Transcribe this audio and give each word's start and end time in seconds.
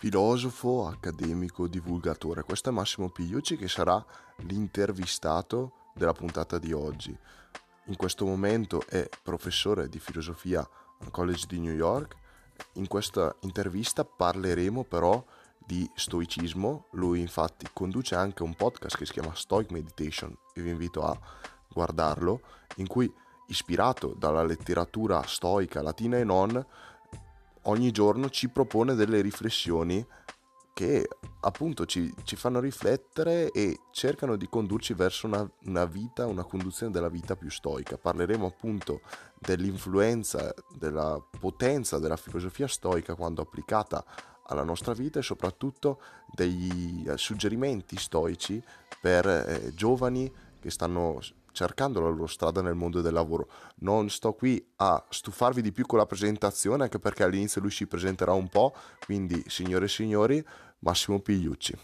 filosofo, 0.00 0.86
accademico, 0.86 1.68
divulgatore. 1.68 2.42
Questo 2.42 2.70
è 2.70 2.72
Massimo 2.72 3.10
Pigliucci 3.10 3.58
che 3.58 3.68
sarà 3.68 4.02
l'intervistato 4.46 5.72
della 5.94 6.14
puntata 6.14 6.58
di 6.58 6.72
oggi. 6.72 7.14
In 7.84 7.96
questo 7.96 8.24
momento 8.24 8.82
è 8.88 9.06
professore 9.22 9.90
di 9.90 9.98
filosofia 9.98 10.66
al 11.00 11.10
College 11.10 11.44
di 11.46 11.60
New 11.60 11.74
York. 11.74 12.16
In 12.74 12.86
questa 12.86 13.36
intervista 13.40 14.02
parleremo 14.02 14.84
però 14.84 15.22
di 15.58 15.86
stoicismo. 15.94 16.86
Lui 16.92 17.20
infatti 17.20 17.66
conduce 17.70 18.14
anche 18.14 18.42
un 18.42 18.54
podcast 18.54 18.96
che 18.96 19.04
si 19.04 19.12
chiama 19.12 19.34
Stoic 19.34 19.70
Meditation 19.70 20.34
e 20.54 20.62
vi 20.62 20.70
invito 20.70 21.02
a 21.02 21.14
guardarlo, 21.68 22.40
in 22.76 22.86
cui 22.86 23.12
ispirato 23.48 24.14
dalla 24.16 24.44
letteratura 24.44 25.22
stoica 25.26 25.82
latina 25.82 26.16
e 26.16 26.24
non, 26.24 26.64
ogni 27.64 27.90
giorno 27.90 28.30
ci 28.30 28.48
propone 28.48 28.94
delle 28.94 29.20
riflessioni 29.20 30.04
che 30.72 31.06
appunto 31.40 31.84
ci, 31.84 32.12
ci 32.24 32.36
fanno 32.36 32.60
riflettere 32.60 33.50
e 33.50 33.80
cercano 33.90 34.36
di 34.36 34.48
condurci 34.48 34.94
verso 34.94 35.26
una, 35.26 35.46
una, 35.64 35.84
vita, 35.84 36.26
una 36.26 36.44
conduzione 36.44 36.90
della 36.90 37.08
vita 37.08 37.36
più 37.36 37.50
stoica. 37.50 37.98
Parleremo 37.98 38.46
appunto 38.46 39.02
dell'influenza, 39.38 40.54
della 40.74 41.22
potenza 41.38 41.98
della 41.98 42.16
filosofia 42.16 42.66
stoica 42.66 43.14
quando 43.14 43.42
applicata 43.42 44.02
alla 44.46 44.64
nostra 44.64 44.94
vita 44.94 45.18
e 45.18 45.22
soprattutto 45.22 46.00
dei 46.32 47.04
suggerimenti 47.16 47.96
stoici 47.96 48.62
per 49.00 49.26
eh, 49.26 49.72
giovani 49.74 50.32
che 50.58 50.70
stanno 50.70 51.20
cercando 51.52 52.00
la 52.00 52.08
loro 52.08 52.26
strada 52.26 52.62
nel 52.62 52.74
mondo 52.74 53.00
del 53.00 53.12
lavoro. 53.12 53.50
Non 53.76 54.10
sto 54.10 54.32
qui 54.32 54.64
a 54.76 55.04
stufarvi 55.08 55.62
di 55.62 55.72
più 55.72 55.86
con 55.86 55.98
la 55.98 56.06
presentazione, 56.06 56.84
anche 56.84 56.98
perché 56.98 57.22
all'inizio 57.22 57.60
lui 57.60 57.70
ci 57.70 57.86
presenterà 57.86 58.32
un 58.32 58.48
po', 58.48 58.74
quindi 59.04 59.42
signore 59.48 59.86
e 59.86 59.88
signori, 59.88 60.44
Massimo 60.80 61.20
Pigliucci. 61.20 61.78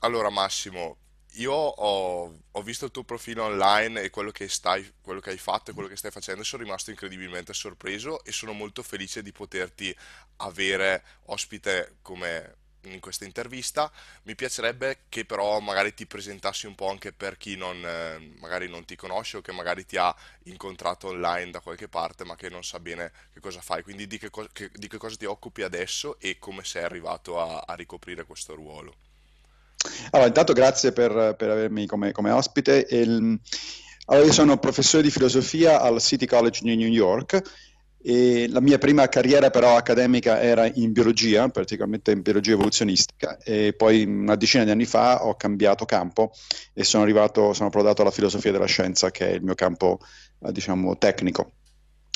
Allora 0.00 0.28
Massimo, 0.28 0.98
io 1.36 1.52
ho, 1.52 2.40
ho, 2.50 2.62
visto 2.62 2.84
il 2.84 2.90
tuo 2.90 3.04
profilo 3.04 3.44
online 3.44 4.02
e 4.02 4.10
quello 4.10 4.30
che, 4.30 4.48
stai, 4.48 4.94
quello 5.00 5.20
che 5.20 5.30
hai 5.30 5.38
fatto 5.38 5.70
e 5.70 5.74
quello 5.74 5.88
che 5.88 5.96
stai 5.96 6.10
facendo 6.10 6.44
sono 6.44 6.62
rimasto 6.62 6.90
incredibilmente 6.90 7.52
sorpreso 7.54 8.22
e 8.22 8.30
sono 8.30 8.52
molto 8.52 8.82
felice 8.82 9.22
di 9.22 9.32
poterti 9.32 9.96
avere 10.36 11.02
ospite 11.26 11.96
come 12.02 12.63
in 12.84 13.00
questa 13.00 13.24
intervista. 13.24 13.90
Mi 14.24 14.34
piacerebbe 14.34 15.00
che 15.08 15.24
però 15.24 15.60
magari 15.60 15.94
ti 15.94 16.06
presentassi 16.06 16.66
un 16.66 16.74
po' 16.74 16.88
anche 16.88 17.12
per 17.12 17.36
chi 17.36 17.56
non, 17.56 17.76
eh, 17.84 18.34
magari 18.40 18.68
non 18.68 18.84
ti 18.84 18.96
conosce 18.96 19.38
o 19.38 19.40
che 19.40 19.52
magari 19.52 19.84
ti 19.84 19.96
ha 19.96 20.14
incontrato 20.44 21.08
online 21.08 21.50
da 21.50 21.60
qualche 21.60 21.88
parte 21.88 22.24
ma 22.24 22.36
che 22.36 22.48
non 22.48 22.64
sa 22.64 22.80
bene 22.80 23.12
che 23.32 23.40
cosa 23.40 23.60
fai. 23.60 23.82
Quindi 23.82 24.06
di 24.06 24.18
che, 24.18 24.30
co- 24.30 24.48
che, 24.52 24.70
di 24.72 24.88
che 24.88 24.98
cosa 24.98 25.16
ti 25.16 25.24
occupi 25.24 25.62
adesso 25.62 26.18
e 26.18 26.38
come 26.38 26.64
sei 26.64 26.84
arrivato 26.84 27.40
a, 27.40 27.64
a 27.66 27.74
ricoprire 27.74 28.24
questo 28.24 28.54
ruolo. 28.54 28.94
Allora, 30.10 30.28
intanto 30.28 30.52
grazie 30.52 30.92
per, 30.92 31.34
per 31.36 31.50
avermi 31.50 31.86
come, 31.86 32.12
come 32.12 32.30
ospite. 32.30 32.86
Il, 32.90 33.38
allora, 34.06 34.26
io 34.26 34.32
sono 34.32 34.58
professore 34.58 35.02
di 35.02 35.10
filosofia 35.10 35.80
al 35.80 36.00
City 36.00 36.26
College 36.26 36.60
di 36.62 36.76
New 36.76 36.88
York 36.88 37.42
e 38.06 38.48
la 38.50 38.60
mia 38.60 38.76
prima 38.76 39.08
carriera 39.08 39.48
però 39.48 39.78
accademica 39.78 40.38
era 40.38 40.70
in 40.74 40.92
biologia, 40.92 41.48
praticamente 41.48 42.10
in 42.10 42.20
biologia 42.20 42.52
evoluzionistica, 42.52 43.38
e 43.38 43.72
poi 43.72 44.04
una 44.04 44.36
decina 44.36 44.62
di 44.62 44.70
anni 44.70 44.84
fa 44.84 45.24
ho 45.24 45.36
cambiato 45.36 45.86
campo 45.86 46.30
e 46.74 46.84
sono 46.84 47.02
arrivato, 47.02 47.54
sono 47.54 47.68
approdato 47.68 48.02
alla 48.02 48.10
filosofia 48.10 48.52
della 48.52 48.66
scienza, 48.66 49.10
che 49.10 49.30
è 49.30 49.32
il 49.32 49.42
mio 49.42 49.54
campo, 49.54 50.00
eh, 50.44 50.52
diciamo, 50.52 50.98
tecnico. 50.98 51.52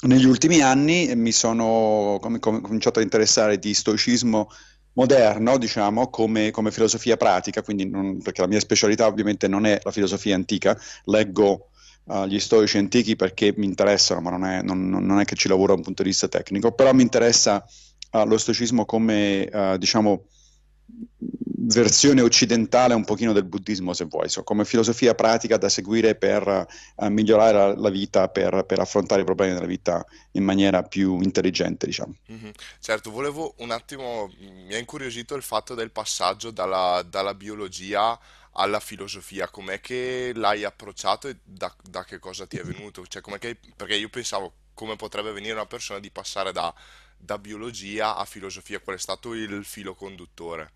Negli 0.03 0.27
ultimi 0.27 0.61
anni 0.61 1.11
mi 1.17 1.33
sono 1.33 2.19
com- 2.21 2.39
com- 2.39 2.61
cominciato 2.61 2.99
a 2.99 3.03
interessare 3.03 3.59
di 3.59 3.73
stoicismo 3.73 4.51
moderno, 4.93 5.57
diciamo, 5.57 6.11
come, 6.11 6.51
come 6.51 6.71
filosofia 6.71 7.17
pratica, 7.17 7.65
non, 7.67 8.21
perché 8.21 8.43
la 8.43 8.47
mia 8.47 8.61
specialità 8.61 9.07
ovviamente 9.07 9.49
non 9.49 9.65
è 9.65 9.81
la 9.83 9.91
filosofia 9.91 10.35
antica, 10.35 10.79
leggo 11.05 11.71
uh, 12.09 12.27
gli 12.27 12.41
storici 12.41 12.79
antichi 12.79 13.17
perché 13.17 13.53
mi 13.57 13.67
interessano, 13.67 14.21
ma 14.21 14.31
non 14.31 14.45
è, 14.45 14.63
non, 14.63 14.89
non 14.89 15.21
è, 15.21 15.25
che 15.25 15.37
ci 15.37 15.49
lavoro 15.49 15.69
da 15.69 15.79
un 15.79 15.83
punto 15.83 16.03
di 16.03 16.09
vista 16.09 16.29
tecnico, 16.29 16.73
però 16.73 16.93
mi 16.93 17.03
interessa 17.03 17.65
uh, 18.13 18.25
lo 18.25 18.39
stoicismo 18.39 18.85
come, 18.85 19.49
uh, 19.53 19.77
diciamo, 19.77 20.25
versione 21.61 22.23
occidentale 22.23 22.95
un 22.95 23.05
pochino 23.05 23.35
del 23.35 23.45
buddismo, 23.45 23.93
se 23.93 24.07
vuoi, 24.07 24.31
so, 24.31 24.43
come 24.43 24.65
filosofia 24.65 25.15
pratica 25.15 25.59
da 25.59 25.69
seguire 25.69 26.15
per 26.15 26.67
migliorare 27.11 27.53
la, 27.53 27.75
la 27.77 27.91
vita, 27.91 28.29
per, 28.29 28.65
per, 28.65 28.79
affrontare 28.79 29.21
i 29.21 29.25
problemi 29.25 29.53
della 29.53 29.67
vita 29.67 30.03
in 30.33 30.45
maniera 30.45 30.83
più 30.83 31.21
intelligente, 31.21 31.85
diciamo. 31.85 32.15
Mm-hmm. 32.33 32.51
Certo, 32.81 33.11
volevo 33.11 33.55
un 33.59 33.71
attimo, 33.71 34.31
mi 34.39 34.73
ha 34.73 34.79
incuriosito 34.79 35.35
il 35.35 35.43
fatto 35.43 35.75
del 35.75 35.91
passaggio 35.91 36.51
dalla, 36.51 37.05
dalla 37.07 37.35
biologia 37.35 38.19
alla 38.59 38.81
filosofia, 38.81 39.49
com'è 39.49 39.81
che 39.81 40.33
l'hai 40.35 40.65
approcciato 40.65 41.29
e 41.29 41.37
da, 41.45 41.73
da 41.83 42.05
che 42.05 42.19
cosa 42.19 42.47
ti 42.47 42.59
è 42.59 42.63
venuto? 42.63 43.07
Cioè, 43.07 43.23
com'è 43.23 43.39
che, 43.39 43.57
perché 43.77 43.95
io 43.95 44.09
pensavo 44.09 44.53
come 44.75 44.97
potrebbe 44.97 45.33
venire 45.33 45.55
una 45.55 45.67
persona 45.67 46.01
di 46.01 46.11
passare 46.11 46.53
da, 46.53 46.73
da 47.17 47.39
biologia 47.39 48.17
a 48.17 48.25
filosofia, 48.25 48.81
qual 48.81 48.97
è 48.97 48.99
stato 48.99 49.33
il 49.35 49.65
filo 49.65 49.95
conduttore? 49.95 50.73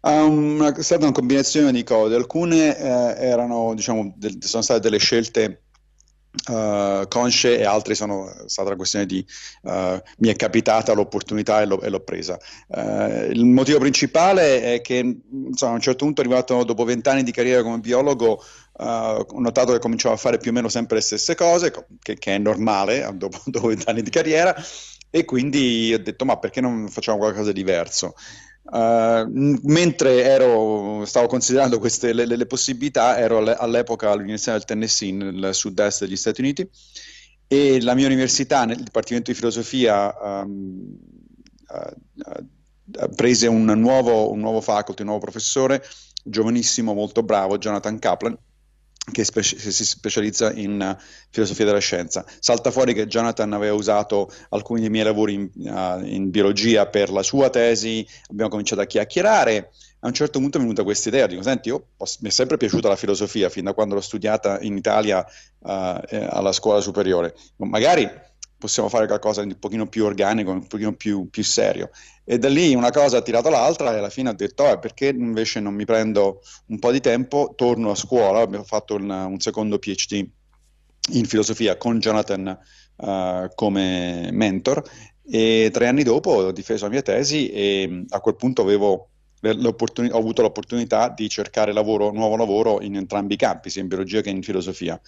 Um, 0.00 0.72
è 0.72 0.82
stata 0.82 1.04
una 1.04 1.12
combinazione 1.12 1.70
di 1.72 1.84
cose, 1.84 2.14
alcune 2.14 2.76
eh, 2.76 3.26
erano, 3.26 3.74
diciamo, 3.74 4.12
del, 4.16 4.42
sono 4.42 4.62
state 4.62 4.80
delle 4.80 4.98
scelte 4.98 5.62
uh, 6.48 7.06
consce 7.08 7.58
e 7.58 7.64
altre 7.64 7.94
sono 7.94 8.32
stata 8.46 8.68
una 8.68 8.76
questione 8.76 9.06
di 9.06 9.24
uh, 9.62 10.00
mi 10.18 10.28
è 10.28 10.36
capitata 10.36 10.92
l'opportunità 10.92 11.60
e 11.60 11.66
l'ho, 11.66 11.80
e 11.80 11.88
l'ho 11.88 12.00
presa. 12.00 12.38
Uh, 12.68 13.30
il 13.30 13.44
motivo 13.44 13.78
principale 13.78 14.74
è 14.74 14.80
che 14.80 15.20
insomma, 15.30 15.72
a 15.72 15.74
un 15.74 15.80
certo 15.80 16.04
punto, 16.04 16.20
arrivato 16.20 16.64
dopo 16.64 16.84
vent'anni 16.84 17.22
di 17.22 17.32
carriera 17.32 17.62
come 17.62 17.78
biologo, 17.78 18.42
ho 18.74 19.26
notato 19.38 19.72
che 19.72 19.78
cominciavo 19.78 20.14
a 20.14 20.18
fare 20.18 20.38
più 20.38 20.50
o 20.50 20.54
meno 20.54 20.68
sempre 20.68 20.96
le 20.96 21.02
stesse 21.02 21.34
cose, 21.34 21.70
che, 22.00 22.16
che 22.16 22.34
è 22.34 22.38
normale 22.38 23.08
dopo 23.14 23.68
vent'anni 23.68 24.02
di 24.02 24.10
carriera, 24.10 24.54
e 25.10 25.24
quindi 25.24 25.92
ho 25.92 26.02
detto 26.02 26.24
ma 26.24 26.38
perché 26.38 26.60
non 26.60 26.88
facciamo 26.88 27.18
qualcosa 27.18 27.52
di 27.52 27.60
diverso? 27.60 28.14
Uh, 28.64 29.26
mentre 29.64 30.22
ero, 30.22 31.04
stavo 31.04 31.26
considerando 31.26 31.78
queste 31.78 32.12
le, 32.12 32.24
le 32.24 32.46
possibilità, 32.46 33.18
ero 33.18 33.38
all'epoca 33.38 34.10
all'Università 34.10 34.52
del 34.52 34.64
Tennessee 34.64 35.12
nel 35.12 35.52
sud-est 35.52 36.04
degli 36.04 36.16
Stati 36.16 36.40
Uniti 36.40 36.68
e 37.48 37.82
la 37.82 37.94
mia 37.94 38.06
università 38.06 38.64
nel 38.64 38.82
Dipartimento 38.82 39.30
di 39.30 39.36
Filosofia 39.36 40.14
um, 40.20 40.96
uh, 41.68 41.90
uh, 42.14 43.14
prese 43.14 43.46
un 43.46 43.64
nuovo, 43.64 44.30
un 44.30 44.38
nuovo 44.38 44.60
faculty, 44.60 45.02
un 45.02 45.08
nuovo 45.08 45.22
professore, 45.22 45.82
giovanissimo, 46.22 46.94
molto 46.94 47.22
bravo, 47.22 47.58
Jonathan 47.58 47.98
Kaplan, 47.98 48.38
che 49.10 49.24
speci- 49.24 49.58
si 49.58 49.84
specializza 49.84 50.52
in 50.52 50.80
uh, 50.80 51.02
filosofia 51.30 51.64
della 51.64 51.78
scienza. 51.78 52.24
Salta 52.38 52.70
fuori 52.70 52.94
che 52.94 53.06
Jonathan 53.06 53.52
aveva 53.52 53.74
usato 53.74 54.30
alcuni 54.50 54.80
dei 54.80 54.90
miei 54.90 55.04
lavori 55.04 55.34
in, 55.34 55.50
uh, 55.54 56.04
in, 56.04 56.30
biologia 56.30 56.86
per 56.86 57.10
la 57.10 57.22
sua 57.22 57.50
tesi, 57.50 58.06
abbiamo 58.30 58.50
cominciato 58.50 58.80
a 58.80 58.86
chiacchierare. 58.86 59.72
A 60.04 60.08
un 60.08 60.14
certo 60.14 60.38
punto 60.40 60.58
è 60.58 60.60
venuta 60.60 60.82
questa 60.82 61.08
idea, 61.08 61.26
dico, 61.26 61.42
senti, 61.42 61.68
io, 61.68 61.88
mi 62.20 62.28
è 62.28 62.32
sempre 62.32 62.56
piaciuta 62.56 62.88
la 62.88 62.96
filosofia, 62.96 63.48
fin 63.48 63.64
da 63.64 63.72
quando 63.72 63.94
l'ho 63.94 64.00
studiata 64.00 64.60
in 64.60 64.76
Italia 64.76 65.24
uh, 65.58 65.68
alla 65.68 66.52
scuola 66.52 66.80
superiore. 66.80 67.34
Magari 67.56 68.08
possiamo 68.62 68.88
fare 68.88 69.08
qualcosa 69.08 69.42
di 69.42 69.48
un 69.48 69.58
pochino 69.58 69.88
più 69.88 70.04
organico, 70.04 70.52
un 70.52 70.68
pochino 70.68 70.92
più, 70.92 71.28
più 71.28 71.42
serio. 71.42 71.90
E 72.22 72.38
da 72.38 72.48
lì 72.48 72.76
una 72.76 72.92
cosa 72.92 73.16
ha 73.16 73.22
tirato 73.22 73.50
l'altra 73.50 73.92
e 73.92 73.98
alla 73.98 74.08
fine 74.08 74.28
ho 74.28 74.34
detto, 74.34 74.70
eh, 74.70 74.78
perché 74.78 75.08
invece 75.08 75.58
non 75.58 75.74
mi 75.74 75.84
prendo 75.84 76.42
un 76.66 76.78
po' 76.78 76.92
di 76.92 77.00
tempo, 77.00 77.54
torno 77.56 77.90
a 77.90 77.96
scuola, 77.96 78.38
abbiamo 78.38 78.62
fatto 78.62 78.94
un, 78.94 79.10
un 79.10 79.40
secondo 79.40 79.80
PhD 79.80 80.24
in 81.14 81.24
filosofia 81.24 81.76
con 81.76 81.98
Jonathan 81.98 82.56
uh, 82.96 83.48
come 83.56 84.28
mentor 84.30 84.80
e 85.24 85.70
tre 85.72 85.88
anni 85.88 86.04
dopo 86.04 86.30
ho 86.30 86.52
difeso 86.52 86.84
la 86.84 86.90
mia 86.90 87.02
tesi 87.02 87.50
e 87.50 88.04
a 88.10 88.20
quel 88.20 88.36
punto 88.36 88.62
avevo 88.62 89.08
ho 89.44 90.18
avuto 90.18 90.42
l'opportunità 90.42 91.08
di 91.08 91.28
cercare 91.28 91.72
lavoro, 91.72 92.12
nuovo 92.12 92.36
lavoro 92.36 92.80
in 92.80 92.94
entrambi 92.94 93.34
i 93.34 93.36
campi, 93.36 93.70
sia 93.70 93.82
in 93.82 93.88
biologia 93.88 94.20
che 94.20 94.30
in 94.30 94.40
filosofia. 94.40 95.00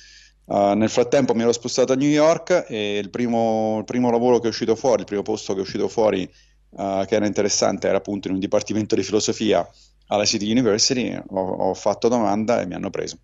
Uh, 0.47 0.75
nel 0.75 0.91
frattempo 0.91 1.35
mi 1.35 1.43
ero 1.43 1.53
spostato 1.53 1.95
a 1.95 1.97
New 1.97 2.09
York 2.09 2.67
e 2.69 2.99
il 2.99 3.09
primo, 3.09 3.79
il 3.79 3.85
primo, 3.85 4.11
lavoro 4.11 4.41
che 4.41 4.47
è 4.47 4.51
uscito 4.51 4.77
fuori, 4.77 5.01
il 5.01 5.07
primo 5.07 5.23
posto 5.23 5.55
che 5.55 5.61
è 5.61 5.63
uscito 5.63 5.89
fuori, 5.89 6.31
uh, 6.71 7.05
che 7.07 7.15
era 7.15 7.27
interessante, 7.27 7.89
era 7.89 7.97
appunto 7.97 8.29
in 8.29 8.35
un 8.35 8.41
dipartimento 8.41 8.95
di 8.95 9.03
filosofia 9.03 9.67
alla 10.09 10.27
City 10.27 10.51
University. 10.51 11.19
Ho, 11.29 11.41
ho, 11.41 11.75
fatto 11.75 12.09
domanda 12.09 12.61
e 12.61 12.67
mi 12.67 12.75
hanno 12.75 12.91
preso. 12.91 13.19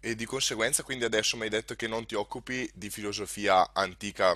E 0.00 0.14
di 0.14 0.24
conseguenza, 0.24 0.82
quindi 0.82 1.04
adesso 1.04 1.36
mi 1.36 1.42
hai 1.42 1.50
detto 1.50 1.74
che 1.74 1.88
non 1.88 2.06
ti 2.06 2.14
occupi 2.14 2.70
di 2.74 2.88
filosofia 2.88 3.72
antica 3.74 4.34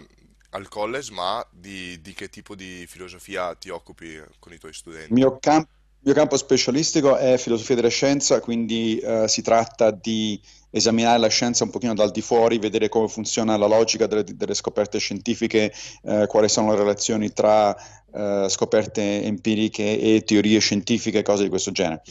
al 0.51 0.69
college, 0.69 1.13
ma 1.13 1.47
di, 1.51 2.01
di 2.03 2.13
che 2.13 2.29
tipo 2.29 2.55
di 2.55 2.85
filosofia 2.87 3.55
ti 3.55 3.71
occupi 3.71 4.21
con 4.39 4.53
i 4.53 4.59
tuoi 4.59 4.75
studenti? 4.75 5.07
Il 5.09 5.15
mio 5.15 5.39
campo 5.39 5.71
mio 6.03 6.15
campo 6.15 6.37
specialistico 6.37 7.17
è 7.17 7.37
filosofia 7.37 7.75
della 7.75 7.89
scienza, 7.89 8.41
quindi 8.41 9.01
uh, 9.03 9.27
si 9.27 9.43
tratta 9.43 9.91
di 9.91 10.41
esaminare 10.71 11.19
la 11.19 11.29
scienza 11.29 11.65
un 11.65 11.71
pochino 11.71 11.95
dal 11.95 12.11
di 12.11 12.23
fuori, 12.23 12.59
vedere 12.59 12.89
come 12.89 13.09
funziona 13.09 13.57
la 13.57 13.67
logica 13.67 14.07
delle, 14.07 14.25
delle 14.25 14.55
scoperte 14.55 14.99
scientifiche, 14.99 15.73
uh, 16.03 16.27
quali 16.27 16.49
sono 16.49 16.71
le 16.71 16.79
relazioni 16.79 17.33
tra 17.33 17.77
uh, 18.13 18.49
scoperte 18.49 19.23
empiriche 19.23 19.99
e 19.99 20.23
teorie 20.23 20.59
scientifiche, 20.59 21.23
cose 21.23 21.45
di 21.45 21.49
questo 21.49 21.71
genere. 21.73 22.03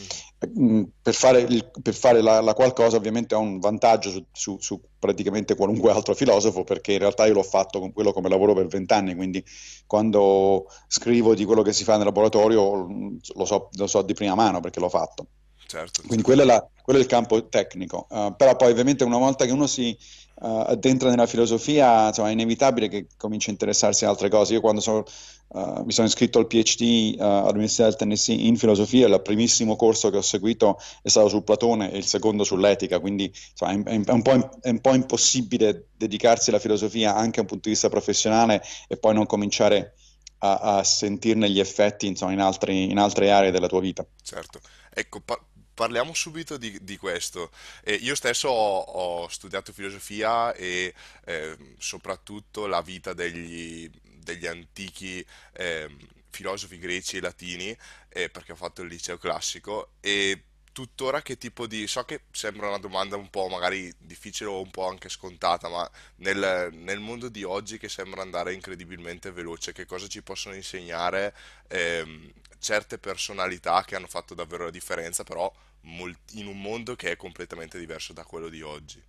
Mm, 0.58 0.84
per 1.02 1.14
fare, 1.14 1.40
il, 1.40 1.70
per 1.82 1.94
fare 1.94 2.22
la, 2.22 2.40
la, 2.40 2.54
qualcosa 2.54 2.96
ovviamente 2.96 3.34
ho 3.34 3.40
un 3.40 3.58
vantaggio 3.58 4.10
su, 4.10 4.24
su, 4.32 4.56
su, 4.58 4.80
praticamente 4.98 5.54
qualunque 5.54 5.90
altro 5.90 6.14
filosofo 6.14 6.64
perché 6.64 6.92
in 6.92 6.98
realtà 6.98 7.26
io 7.26 7.34
l'ho 7.34 7.42
fatto 7.42 7.78
con 7.78 7.92
quello 7.92 8.12
come 8.12 8.30
lavoro 8.30 8.54
per 8.54 8.66
vent'anni, 8.66 9.14
quindi 9.14 9.44
quando 9.86 10.66
scrivo 10.88 11.34
di 11.34 11.44
quello 11.44 11.62
che 11.62 11.72
si 11.74 11.84
fa 11.84 11.96
nel 11.96 12.06
laboratorio 12.06 12.86
mm, 12.86 13.16
lo 13.34 13.44
so, 13.44 13.68
lo 13.72 13.86
so 13.86 14.02
di 14.02 14.14
prima 14.14 14.34
mano 14.34 14.60
perché 14.60 14.80
l'ho 14.80 14.88
fatto. 14.88 15.26
Certo. 15.70 16.02
Quindi 16.04 16.24
quello 16.24 16.42
è, 16.42 16.44
la, 16.44 16.68
quello 16.82 16.98
è, 16.98 17.02
il 17.02 17.08
campo 17.08 17.48
tecnico, 17.48 18.08
uh, 18.10 18.34
però 18.34 18.56
poi 18.56 18.72
ovviamente 18.72 19.04
una 19.04 19.18
volta 19.18 19.44
che 19.44 19.52
uno 19.52 19.68
si 19.68 19.96
uh, 20.40 20.64
addentra 20.66 21.10
nella 21.10 21.26
filosofia 21.26 22.08
insomma, 22.08 22.30
è 22.30 22.32
inevitabile 22.32 22.88
che 22.88 23.06
cominci 23.16 23.50
a 23.50 23.52
interessarsi 23.52 24.04
a 24.04 24.08
altre 24.08 24.28
cose. 24.28 24.54
Io 24.54 24.60
quando 24.60 24.80
sono 24.80 25.04
Uh, 25.52 25.82
mi 25.82 25.90
sono 25.90 26.06
iscritto 26.06 26.38
al 26.38 26.46
PhD 26.46 27.16
all'Università 27.18 27.82
del 27.82 27.96
Tennessee 27.96 28.36
in 28.36 28.56
filosofia, 28.56 29.08
il 29.08 29.20
primissimo 29.20 29.74
corso 29.74 30.08
che 30.08 30.18
ho 30.18 30.22
seguito 30.22 30.78
è 31.02 31.08
stato 31.08 31.28
su 31.28 31.42
Platone 31.42 31.90
e 31.90 31.96
il 31.96 32.06
secondo 32.06 32.44
sull'etica, 32.44 33.00
quindi 33.00 33.24
insomma, 33.50 33.72
è, 33.72 33.82
è, 33.82 34.12
un 34.12 34.48
è, 34.60 34.68
un 34.68 34.80
po', 34.80 34.94
impossibile 34.94 35.88
dedicarsi 35.96 36.50
alla 36.50 36.60
filosofia 36.60 37.16
anche 37.16 37.38
da 37.38 37.40
un 37.40 37.46
punto 37.48 37.64
di 37.64 37.70
vista 37.70 37.88
professionale 37.88 38.62
e 38.86 38.96
poi 38.96 39.12
non 39.12 39.26
cominciare 39.26 39.94
a, 40.38 40.78
a 40.78 40.84
sentirne 40.84 41.50
gli 41.50 41.58
effetti 41.58 42.06
insomma, 42.06 42.32
in, 42.32 42.40
altri, 42.40 42.90
in, 42.90 42.98
altre 42.98 43.30
aree 43.30 43.50
della 43.50 43.66
tua 43.66 43.80
vita. 43.80 44.06
Certo, 44.22 44.60
ecco, 44.92 45.20
pa- 45.20 45.42
parliamo 45.80 46.12
subito 46.12 46.58
di, 46.58 46.78
di 46.82 46.98
questo. 46.98 47.50
Eh, 47.82 47.94
io 47.94 48.14
stesso 48.14 48.48
ho, 48.48 48.80
ho, 48.80 49.28
studiato 49.28 49.72
filosofia 49.72 50.52
e 50.52 50.92
eh, 51.24 51.56
soprattutto 51.78 52.66
la 52.66 52.82
vita 52.82 53.14
degli 53.14 53.90
degli 54.22 54.46
antichi 54.46 55.24
eh, 55.54 55.88
filosofi 56.28 56.78
greci 56.78 57.16
e 57.16 57.20
latini, 57.22 57.74
eh, 58.10 58.28
perché 58.28 58.52
ho 58.52 58.56
fatto 58.56 58.82
il 58.82 58.88
liceo 58.88 59.16
classico, 59.16 59.92
e 60.00 60.42
tuttora 60.72 61.22
che 61.22 61.38
tipo 61.38 61.66
di... 61.66 61.86
So 61.86 62.04
che 62.04 62.24
sembra 62.30 62.68
una 62.68 62.78
domanda 62.78 63.16
un 63.16 63.30
po' 63.30 63.48
magari 63.48 63.90
difficile 63.98 64.50
o 64.50 64.60
un 64.60 64.70
po' 64.70 64.86
anche 64.86 65.08
scontata, 65.08 65.68
ma 65.70 65.90
nel, 66.16 66.68
nel 66.72 67.00
mondo 67.00 67.30
di 67.30 67.42
oggi 67.42 67.78
che 67.78 67.88
sembra 67.88 68.20
andare 68.20 68.52
incredibilmente 68.52 69.32
veloce, 69.32 69.72
che 69.72 69.86
cosa 69.86 70.06
ci 70.06 70.22
possono 70.22 70.54
insegnare 70.54 71.34
ehm, 71.68 72.32
certe 72.60 72.98
personalità 72.98 73.82
che 73.84 73.96
hanno 73.96 74.06
fatto 74.06 74.34
davvero 74.34 74.64
la 74.64 74.70
differenza, 74.70 75.24
però 75.24 75.52
in 75.82 76.46
un 76.46 76.60
mondo 76.60 76.94
che 76.94 77.10
è 77.10 77.16
completamente 77.16 77.78
diverso 77.78 78.12
da 78.12 78.24
quello 78.24 78.48
di 78.48 78.62
oggi? 78.62 79.02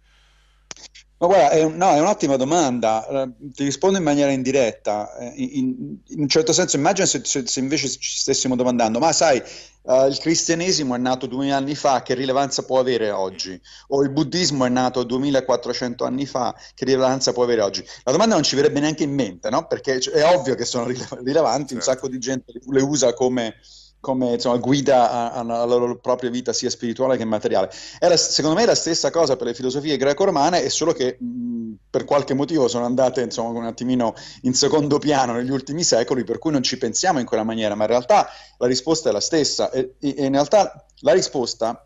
Ma 1.22 1.28
guarda, 1.28 1.50
è, 1.52 1.62
un, 1.62 1.76
no, 1.78 1.92
è 1.92 2.00
un'ottima 2.00 2.36
domanda, 2.36 3.06
uh, 3.08 3.52
ti 3.52 3.64
rispondo 3.64 4.00
in 4.00 4.04
maniera 4.04 4.32
indiretta. 4.32 5.18
Uh, 5.20 5.32
in, 5.36 5.98
in, 6.08 6.20
un 6.20 6.28
certo 6.28 6.52
senso, 6.52 6.78
immagina 6.78 7.06
se, 7.06 7.22
se, 7.24 7.60
invece 7.60 7.90
ci 7.90 8.18
stessimo 8.18 8.56
domandando, 8.56 8.98
ma 8.98 9.12
sai, 9.12 9.40
uh, 9.84 10.08
il 10.08 10.18
cristianesimo 10.18 10.96
è 10.96 10.98
nato 10.98 11.28
duemila 11.28 11.58
anni 11.58 11.76
fa, 11.76 12.02
che 12.02 12.16
rilevanza 12.16 12.64
può 12.64 12.80
avere 12.80 13.12
oggi? 13.12 13.60
O 13.90 14.02
il 14.02 14.10
buddismo 14.10 14.66
è 14.66 14.70
nato 14.70 15.04
2400 15.04 16.04
anni 16.06 16.26
fa, 16.26 16.56
che 16.74 16.86
rilevanza 16.86 17.34
può 17.34 17.44
avere 17.44 17.62
oggi? 17.62 17.86
La 18.02 18.12
domanda 18.12 18.34
non 18.34 18.44
ci 18.44 18.56
verrebbe 18.56 18.80
neanche 18.80 19.04
in 19.04 19.14
mente, 19.14 19.52
no? 19.52 19.68
Perché 19.68 20.00
è 20.00 20.24
ovvio 20.24 20.56
che 20.56 20.66
sono 20.66 20.86
rilevanti, 20.88 21.76
certo. 21.76 21.76
un 21.76 21.82
sacco 21.82 22.08
di 22.08 22.18
gente 22.18 22.52
le 22.66 22.82
usa 22.82 23.14
come 23.14 23.58
come 24.02 24.34
insomma, 24.34 24.58
guida 24.58 25.32
alla 25.32 25.64
loro 25.64 25.98
propria 25.98 26.30
vita 26.30 26.52
sia 26.52 26.70
spirituale 26.70 27.16
che 27.18 27.24
materiale. 27.24 27.72
Era, 28.00 28.18
secondo 28.18 28.58
me 28.58 28.64
è 28.64 28.66
la 28.66 28.76
stessa 28.76 29.12
cosa 29.12 29.38
per 29.38 29.48
le 29.48 29.54
filosofie 29.54 29.96
greco-romane, 29.96 30.64
è 30.64 30.70
solo 30.70 30.92
che 30.92 31.18
mh, 31.20 31.74
per 31.90 32.04
qualche 32.04 32.34
motivo 32.34 32.68
sono 32.68 32.84
andate 32.84 33.22
insomma, 33.22 33.58
un 33.58 33.66
attimino 33.66 34.16
in 34.42 34.54
secondo 34.56 34.98
piano 34.98 35.34
negli 35.34 35.52
ultimi 35.52 35.84
secoli, 35.84 36.24
per 36.24 36.40
cui 36.40 36.52
non 36.52 36.64
ci 36.64 36.78
pensiamo 36.78 37.20
in 37.20 37.26
quella 37.26 37.44
maniera, 37.44 37.76
ma 37.76 37.84
in 37.84 37.90
realtà 37.90 38.28
la 38.58 38.68
risposta 38.68 39.10
è 39.10 39.12
la 39.12 39.22
stessa 39.22 39.70
e, 39.70 39.94
e 40.00 40.16
in 40.18 40.32
realtà 40.32 40.84
la 41.02 41.14
risposta 41.14 41.86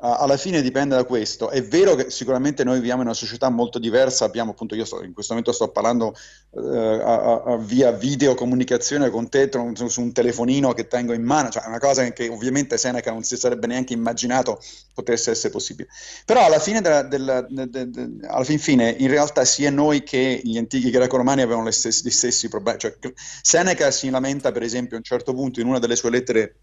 alla 0.00 0.36
fine 0.36 0.62
dipende 0.62 0.94
da 0.94 1.02
questo. 1.02 1.50
È 1.50 1.62
vero 1.62 1.96
che 1.96 2.10
sicuramente 2.10 2.62
noi 2.62 2.76
viviamo 2.76 3.00
in 3.00 3.08
una 3.08 3.16
società 3.16 3.48
molto 3.48 3.80
diversa, 3.80 4.24
abbiamo 4.24 4.52
appunto, 4.52 4.76
io 4.76 4.84
sto, 4.84 5.02
in 5.02 5.12
questo 5.12 5.32
momento 5.32 5.52
sto 5.52 5.68
parlando 5.68 6.14
eh, 6.54 7.00
a, 7.02 7.42
a, 7.42 7.56
via 7.56 7.90
videocomunicazione 7.90 9.10
con 9.10 9.28
te 9.28 9.50
su, 9.74 9.88
su, 9.88 10.00
un 10.00 10.12
telefonino 10.12 10.72
che 10.72 10.86
tengo 10.86 11.14
in 11.14 11.24
mano, 11.24 11.48
cioè 11.48 11.64
è 11.64 11.66
una 11.66 11.80
cosa 11.80 12.08
che 12.12 12.28
ovviamente 12.28 12.78
Seneca 12.78 13.10
non 13.10 13.24
si 13.24 13.36
sarebbe 13.36 13.66
neanche 13.66 13.92
immaginato 13.92 14.60
potesse 14.94 15.32
essere 15.32 15.52
possibile. 15.52 15.88
Però 16.24 16.44
alla 16.44 16.60
fine, 16.60 16.80
della, 16.80 17.02
della, 17.02 17.40
de, 17.48 17.68
de, 17.68 18.08
alla 18.28 18.44
fin 18.44 18.60
fine, 18.60 18.94
in 18.98 19.08
realtà 19.08 19.44
sia 19.44 19.70
noi 19.70 20.04
che 20.04 20.40
gli 20.44 20.58
antichi 20.58 20.90
greco-romani 20.90 21.42
avevano 21.42 21.72
stessi, 21.72 22.06
gli 22.06 22.10
stessi 22.10 22.48
problemi. 22.48 22.78
Cioè, 22.78 22.96
Seneca 23.42 23.90
si 23.90 24.10
lamenta, 24.10 24.52
per 24.52 24.62
esempio, 24.62 24.94
a 24.94 24.98
un 24.98 25.04
certo 25.04 25.34
punto 25.34 25.60
in 25.60 25.66
una 25.66 25.80
delle 25.80 25.96
sue 25.96 26.10
lettere 26.10 26.54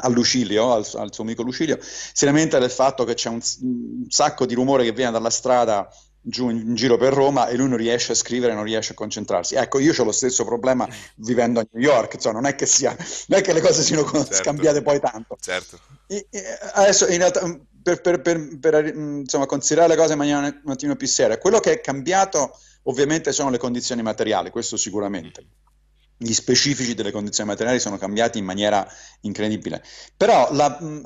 a 0.00 0.08
Lucilio, 0.08 0.72
al, 0.72 0.86
al, 0.94 1.12
suo 1.12 1.24
amico 1.24 1.42
Lucilio, 1.42 1.78
si 1.80 2.24
lamenta 2.24 2.58
del 2.58 2.70
fatto 2.70 3.04
che 3.04 3.14
c'è 3.14 3.28
un, 3.28 3.40
un, 3.62 4.04
sacco 4.08 4.46
di 4.46 4.54
rumore 4.54 4.84
che 4.84 4.92
viene 4.92 5.10
dalla 5.10 5.30
strada 5.30 5.88
giù 6.20 6.50
in, 6.50 6.58
in, 6.58 6.74
giro 6.74 6.96
per 6.96 7.12
Roma 7.12 7.48
e 7.48 7.56
lui 7.56 7.68
non 7.68 7.78
riesce 7.78 8.12
a 8.12 8.14
scrivere, 8.14 8.54
non 8.54 8.64
riesce 8.64 8.92
a 8.92 8.94
concentrarsi. 8.94 9.54
Ecco, 9.54 9.78
io 9.78 9.92
ho 9.96 10.04
lo 10.04 10.12
stesso 10.12 10.44
problema 10.44 10.86
vivendo 11.16 11.60
a 11.60 11.66
New 11.70 11.82
York, 11.82 12.14
insomma, 12.14 12.40
non 12.40 12.46
è 12.46 12.54
che, 12.54 12.66
sia, 12.66 12.94
non 13.26 13.38
è 13.38 13.42
che 13.42 13.52
le 13.52 13.60
cose 13.60 13.82
siano 13.82 14.04
certo. 14.04 14.34
scambiate 14.34 14.82
poi 14.82 15.00
tanto. 15.00 15.36
Certo. 15.40 15.78
E, 16.06 16.26
e 16.30 16.42
adesso, 16.74 17.06
in 17.08 17.18
realtà, 17.18 17.40
per, 17.82 18.00
per, 18.00 18.20
per, 18.20 18.58
per 18.60 18.94
insomma, 18.94 19.46
considerare 19.46 19.88
le 19.88 19.96
cose 19.96 20.12
in 20.12 20.18
maniera 20.18 20.38
un 20.38 20.70
attimo 20.70 20.94
più 20.94 21.06
seria, 21.06 21.38
quello 21.38 21.58
che 21.58 21.72
è 21.72 21.80
cambiato 21.80 22.56
ovviamente 22.84 23.32
sono 23.32 23.50
le 23.50 23.58
condizioni 23.58 24.02
materiali, 24.02 24.50
questo 24.50 24.76
sicuramente 24.76 25.44
gli 26.18 26.32
specifici 26.32 26.94
delle 26.94 27.12
condizioni 27.12 27.48
materiali 27.48 27.78
sono 27.78 27.96
cambiati 27.96 28.38
in 28.38 28.44
maniera 28.44 28.86
incredibile. 29.20 29.82
Però 30.16 30.48
la, 30.52 30.78
mm, 30.82 31.04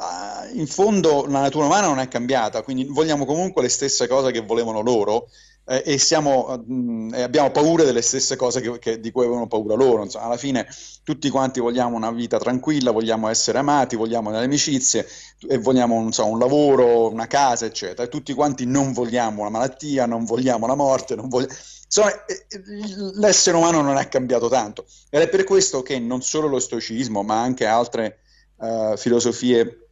in 0.54 0.66
fondo 0.66 1.26
la 1.26 1.40
natura 1.40 1.66
umana 1.66 1.86
non 1.86 1.98
è 1.98 2.08
cambiata, 2.08 2.62
quindi 2.62 2.84
vogliamo 2.84 3.26
comunque 3.26 3.62
le 3.62 3.68
stesse 3.68 4.08
cose 4.08 4.32
che 4.32 4.40
volevano 4.40 4.80
loro 4.80 5.28
eh, 5.66 5.82
e, 5.84 5.98
siamo, 5.98 6.62
mh, 6.66 6.74
mm, 6.74 7.14
e, 7.14 7.22
abbiamo 7.22 7.50
paura 7.50 7.84
delle 7.84 8.02
stesse 8.02 8.36
cose 8.36 8.60
che, 8.60 8.78
che, 8.78 9.00
di 9.00 9.10
cui 9.10 9.24
avevano 9.24 9.46
paura 9.46 9.74
loro. 9.74 10.02
Insomma, 10.02 10.24
alla 10.24 10.36
fine 10.38 10.66
tutti 11.04 11.28
quanti 11.28 11.60
vogliamo 11.60 11.94
una 11.94 12.10
vita 12.10 12.38
tranquilla, 12.38 12.90
vogliamo 12.90 13.28
essere 13.28 13.58
amati, 13.58 13.96
vogliamo 13.96 14.30
delle 14.30 14.44
amicizie 14.44 15.06
e 15.46 15.58
vogliamo 15.58 16.10
so, 16.10 16.26
un 16.26 16.38
lavoro, 16.38 17.10
una 17.10 17.26
casa, 17.26 17.66
eccetera. 17.66 18.08
Tutti 18.08 18.32
quanti 18.32 18.64
non 18.64 18.92
vogliamo 18.92 19.44
la 19.44 19.50
malattia, 19.50 20.06
non 20.06 20.24
vogliamo 20.24 20.66
la 20.66 20.74
morte, 20.74 21.14
non 21.14 21.28
vogliamo 21.28 21.54
Insomma, 21.94 22.24
eh, 22.24 22.46
eh, 22.48 22.62
l'essere 23.16 23.54
umano 23.58 23.82
non 23.82 23.98
è 23.98 24.08
cambiato 24.08 24.48
tanto. 24.48 24.86
Ed 25.10 25.20
è 25.20 25.28
per 25.28 25.44
questo 25.44 25.82
che 25.82 25.98
non 25.98 26.22
solo 26.22 26.48
lo 26.48 26.58
stoicismo, 26.58 27.22
ma 27.22 27.42
anche 27.42 27.66
altre 27.66 28.20
uh, 28.56 28.96
filosofie 28.96 29.88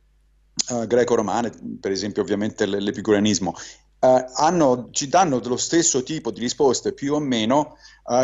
uh, 0.71 0.87
greco-romane, 0.87 1.53
per 1.79 1.91
esempio 1.91 2.23
ovviamente 2.23 2.65
l'epicureanismo, 2.65 3.51
uh, 3.51 4.25
hanno, 4.37 4.89
ci 4.93 5.09
danno 5.09 5.41
dello 5.41 5.59
stesso 5.59 6.03
tipo 6.03 6.31
di 6.31 6.41
risposte 6.41 6.95
più 6.95 7.13
o 7.13 7.19
meno 7.19 7.77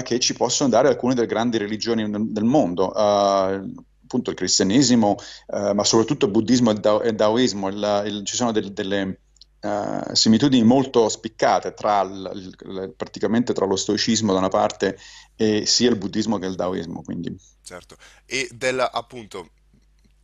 che 0.03 0.19
ci 0.19 0.35
possono 0.35 0.69
dare 0.69 0.89
alcune 0.89 1.15
delle 1.15 1.29
grandi 1.29 1.59
religioni 1.59 2.11
del, 2.11 2.43
mondo 2.43 2.91
appunto 2.91 4.31
il 4.31 4.37
cristianesimo, 4.37 5.15
ma 5.47 5.85
soprattutto 5.85 6.25
il 6.27 6.33
buddismo 6.33 6.71
e 6.71 6.73
il, 6.73 6.81
Dao- 6.81 7.03
il 7.03 7.15
daoismo, 7.15 7.69
il, 7.69 8.03
il, 8.07 8.25
ci 8.25 8.35
sono 8.35 8.51
del, 8.51 8.73
delle, 8.73 9.21
uh, 9.67 10.15
similitudini 10.15 10.65
molto 10.65 11.09
spiccate 11.09 11.75
tra 11.75 12.01
il, 12.03 12.57
il, 12.63 12.95
praticamente 12.97 13.53
tra 13.53 13.67
lo 13.67 13.77
stoicismo 13.77 14.33
da 14.33 14.39
una 14.39 14.49
parte 14.49 14.99
e 15.37 15.67
sia 15.67 15.91
il 15.91 15.97
buddismo 15.97 16.39
che 16.39 16.47
il 16.47 16.55
daoismo. 16.55 17.03
Quindi. 17.03 17.37
Certo, 17.63 17.97
e 18.25 18.49
del, 18.53 18.81
appunto, 18.81 19.51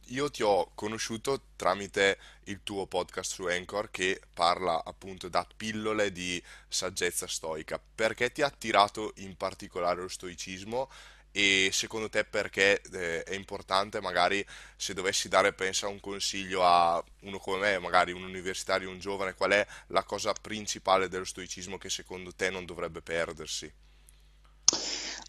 io 0.07 0.31
ti 0.31 0.43
ho 0.43 0.71
conosciuto 0.75 1.43
tramite 1.57 2.19
il 2.45 2.61
tuo 2.63 2.87
podcast 2.87 3.33
su 3.33 3.45
Anchor 3.45 3.91
che 3.91 4.21
parla 4.33 4.83
appunto 4.85 5.29
da 5.29 5.47
pillole 5.57 6.13
di 6.13 6.43
saggezza 6.69 7.27
stoica. 7.27 7.81
Perché 7.95 8.31
ti 8.31 8.43
ha 8.43 8.47
attirato 8.47 9.13
in 9.17 9.37
particolare 9.37 10.01
lo 10.01 10.09
stoicismo 10.09 10.89
e 11.33 11.71
secondo 11.73 12.09
te 12.09 12.25
perché 12.25 12.81
eh, 12.93 13.23
è 13.25 13.35
importante 13.35 14.01
magari 14.01 14.45
se 14.77 14.95
dovessi 14.95 15.29
dare 15.29 15.53
pensa 15.55 15.89
un 15.89 15.99
consiglio 15.99 16.65
a 16.65 17.03
uno 17.21 17.39
come 17.39 17.59
me, 17.59 17.79
magari 17.79 18.13
un 18.13 18.23
universitario, 18.23 18.91
un 18.91 18.99
giovane, 18.99 19.35
qual 19.35 19.53
è 19.53 19.67
la 19.89 20.05
cosa 20.05 20.33
principale 20.35 21.09
dello 21.09 21.25
stoicismo 21.25 21.79
che 21.79 21.91
secondo 21.91 22.35
te 22.35 22.51
non 22.51 22.67
dovrebbe 22.67 23.01
perdersi? 23.01 23.73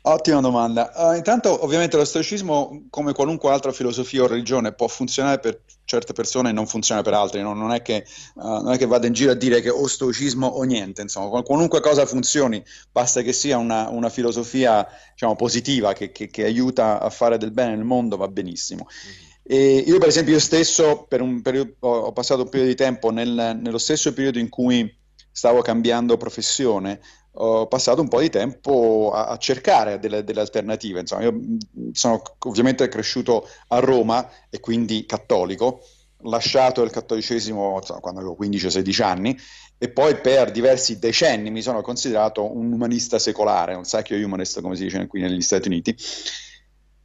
Ottima 0.05 0.41
domanda. 0.41 0.91
Uh, 0.93 1.13
intanto, 1.13 1.63
ovviamente, 1.63 1.95
lo 1.95 2.03
stoicismo, 2.03 2.87
come 2.89 3.13
qualunque 3.13 3.49
altra 3.49 3.71
filosofia 3.71 4.23
o 4.23 4.27
religione, 4.27 4.73
può 4.73 4.89
funzionare 4.89 5.39
per 5.39 5.61
certe 5.85 6.11
persone 6.11 6.49
e 6.49 6.51
non 6.51 6.67
funziona 6.67 7.01
per 7.01 7.13
altre. 7.13 7.41
No? 7.41 7.53
Non, 7.53 7.71
è 7.71 7.81
che, 7.81 8.05
uh, 8.35 8.61
non, 8.63 8.73
è 8.73 8.77
che, 8.77 8.85
vada 8.85 9.07
in 9.07 9.13
giro 9.13 9.31
a 9.31 9.35
dire 9.35 9.61
che 9.61 9.69
o 9.69 9.87
stoicismo 9.87 10.45
o 10.45 10.63
niente. 10.63 11.01
Insomma, 11.01 11.41
qualunque 11.41 11.79
cosa 11.79 12.05
funzioni, 12.05 12.61
basta 12.91 13.21
che 13.21 13.31
sia 13.31 13.57
una, 13.57 13.87
una 13.87 14.09
filosofia 14.09 14.85
diciamo, 15.13 15.37
positiva 15.37 15.93
che, 15.93 16.11
che, 16.11 16.27
che, 16.27 16.43
aiuta 16.43 16.99
a 16.99 17.09
fare 17.09 17.37
del 17.37 17.51
bene 17.51 17.73
nel 17.73 17.85
mondo, 17.85 18.17
va 18.17 18.27
benissimo. 18.27 18.85
Mm-hmm. 18.85 19.31
E 19.45 19.83
io 19.87 19.99
per 19.99 20.09
esempio 20.09 20.33
io 20.33 20.39
stesso 20.41 21.05
per 21.07 21.21
un 21.21 21.41
periodo, 21.41 21.75
ho 21.79 22.11
passato 22.11 22.41
un 22.41 22.49
periodo 22.49 22.71
di 22.71 22.77
tempo 22.77 23.09
nel, 23.09 23.57
nello 23.61 23.77
stesso 23.77 24.11
periodo 24.13 24.39
in 24.39 24.49
cui 24.49 24.93
stavo 25.31 25.61
cambiando 25.61 26.17
professione, 26.17 26.99
ho 27.35 27.67
passato 27.67 28.01
un 28.01 28.07
po' 28.07 28.19
di 28.19 28.29
tempo 28.29 29.11
a, 29.13 29.27
a 29.27 29.37
cercare 29.37 29.99
delle, 29.99 30.23
delle, 30.23 30.41
alternative. 30.41 31.01
Insomma, 31.01 31.23
io 31.23 31.39
sono 31.91 32.21
ovviamente 32.39 32.87
cresciuto 32.87 33.47
a 33.69 33.79
Roma 33.79 34.29
e 34.49 34.59
quindi 34.59 35.05
cattolico, 35.05 35.81
lasciato 36.23 36.83
il 36.83 36.91
cattolicesimo 36.91 37.77
insomma, 37.77 37.99
quando 37.99 38.19
avevo 38.19 38.37
15-16 38.39 39.03
anni 39.03 39.37
e 39.77 39.89
poi 39.89 40.15
per 40.15 40.51
diversi 40.51 40.99
decenni 40.99 41.49
mi 41.51 41.61
sono 41.61 41.81
considerato 41.81 42.55
un 42.55 42.71
umanista 42.71 43.19
secolare, 43.19 43.73
un 43.73 43.83
secular 43.83 44.23
humanist 44.23 44.61
come 44.61 44.75
si 44.75 44.83
dice 44.83 45.07
qui 45.07 45.19
negli 45.19 45.41
Stati 45.41 45.67
Uniti 45.67 45.95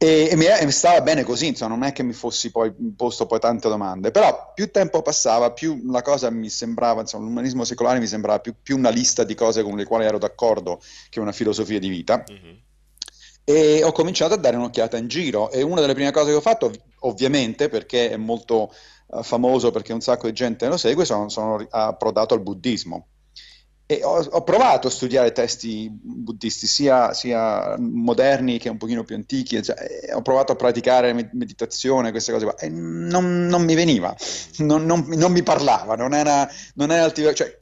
e, 0.01 0.29
e, 0.31 0.35
mi, 0.37 0.45
e, 0.45 0.63
mi, 0.63 0.71
stava 0.71 1.01
bene 1.01 1.25
così, 1.25 1.47
insomma, 1.47 1.75
non 1.75 1.83
è 1.83 1.91
che 1.91 2.03
mi 2.03 2.13
fossi 2.13 2.51
poi 2.51 2.73
posto 2.95 3.25
poi 3.25 3.37
tante 3.37 3.67
domande, 3.67 4.11
però 4.11 4.53
più 4.55 4.71
tempo 4.71 5.01
passava, 5.01 5.51
più 5.51 5.91
la 5.91 6.01
cosa 6.01 6.29
mi 6.29 6.49
sembrava, 6.49 7.01
insomma, 7.01 7.25
l'umanismo 7.25 7.65
secolare 7.65 7.99
mi 7.99 8.07
sembrava 8.07 8.39
più, 8.39 8.55
più, 8.63 8.77
una 8.77 8.91
lista 8.91 9.25
di 9.25 9.35
cose 9.35 9.61
con 9.61 9.75
le 9.75 9.83
quali 9.83 10.05
ero 10.05 10.17
d'accordo 10.17 10.79
che 11.09 11.19
una 11.19 11.33
filosofia 11.33 11.79
di 11.79 11.89
vita. 11.89 12.23
Mm-hmm. 12.31 12.55
E 13.43 13.83
ho 13.83 13.91
cominciato 13.91 14.35
a 14.35 14.37
dare 14.37 14.55
un'occhiata 14.55 14.95
in 14.95 15.09
giro 15.09 15.51
e 15.51 15.63
una 15.63 15.81
delle 15.81 15.95
prime 15.95 16.11
cose 16.11 16.29
che 16.29 16.37
ho 16.37 16.41
fatto, 16.41 16.71
ovviamente 16.99 17.67
perché 17.67 18.09
è 18.09 18.15
molto 18.15 18.73
uh, 19.07 19.21
famoso, 19.21 19.71
perché 19.71 19.91
un 19.91 19.99
sacco 19.99 20.27
di 20.27 20.33
gente 20.33 20.65
lo 20.69 20.77
segue, 20.77 21.03
sono, 21.03 21.27
sono 21.27 21.67
approdato 21.71 22.33
al 22.33 22.41
buddismo. 22.41 23.07
E 23.91 24.01
ho, 24.03 24.19
ho, 24.19 24.43
provato 24.43 24.85
a 24.85 24.91
studiare 24.91 25.31
testi 25.31 25.89
buddisti, 25.89 26.67
sia, 26.67 27.11
sia, 27.15 27.75
moderni 27.79 28.59
che 28.59 28.69
un 28.69 28.77
pochino 28.77 29.03
più 29.03 29.15
antichi, 29.15 29.63
cioè, 29.63 30.13
ho 30.13 30.21
provato 30.21 30.51
a 30.51 30.55
praticare 30.55 31.11
meditazione, 31.31 32.11
queste 32.11 32.31
cose 32.31 32.45
qua, 32.45 32.55
e 32.55 32.69
non, 32.69 33.47
non 33.47 33.63
mi 33.63 33.73
veniva, 33.73 34.15
non, 34.57 34.85
non, 34.85 35.07
non, 35.07 35.31
mi 35.31 35.41
parlava, 35.41 35.95
non 35.95 36.13
era, 36.13 36.47
non 36.75 36.91
era 36.91 37.05
attiva, 37.05 37.33
cioè, 37.33 37.59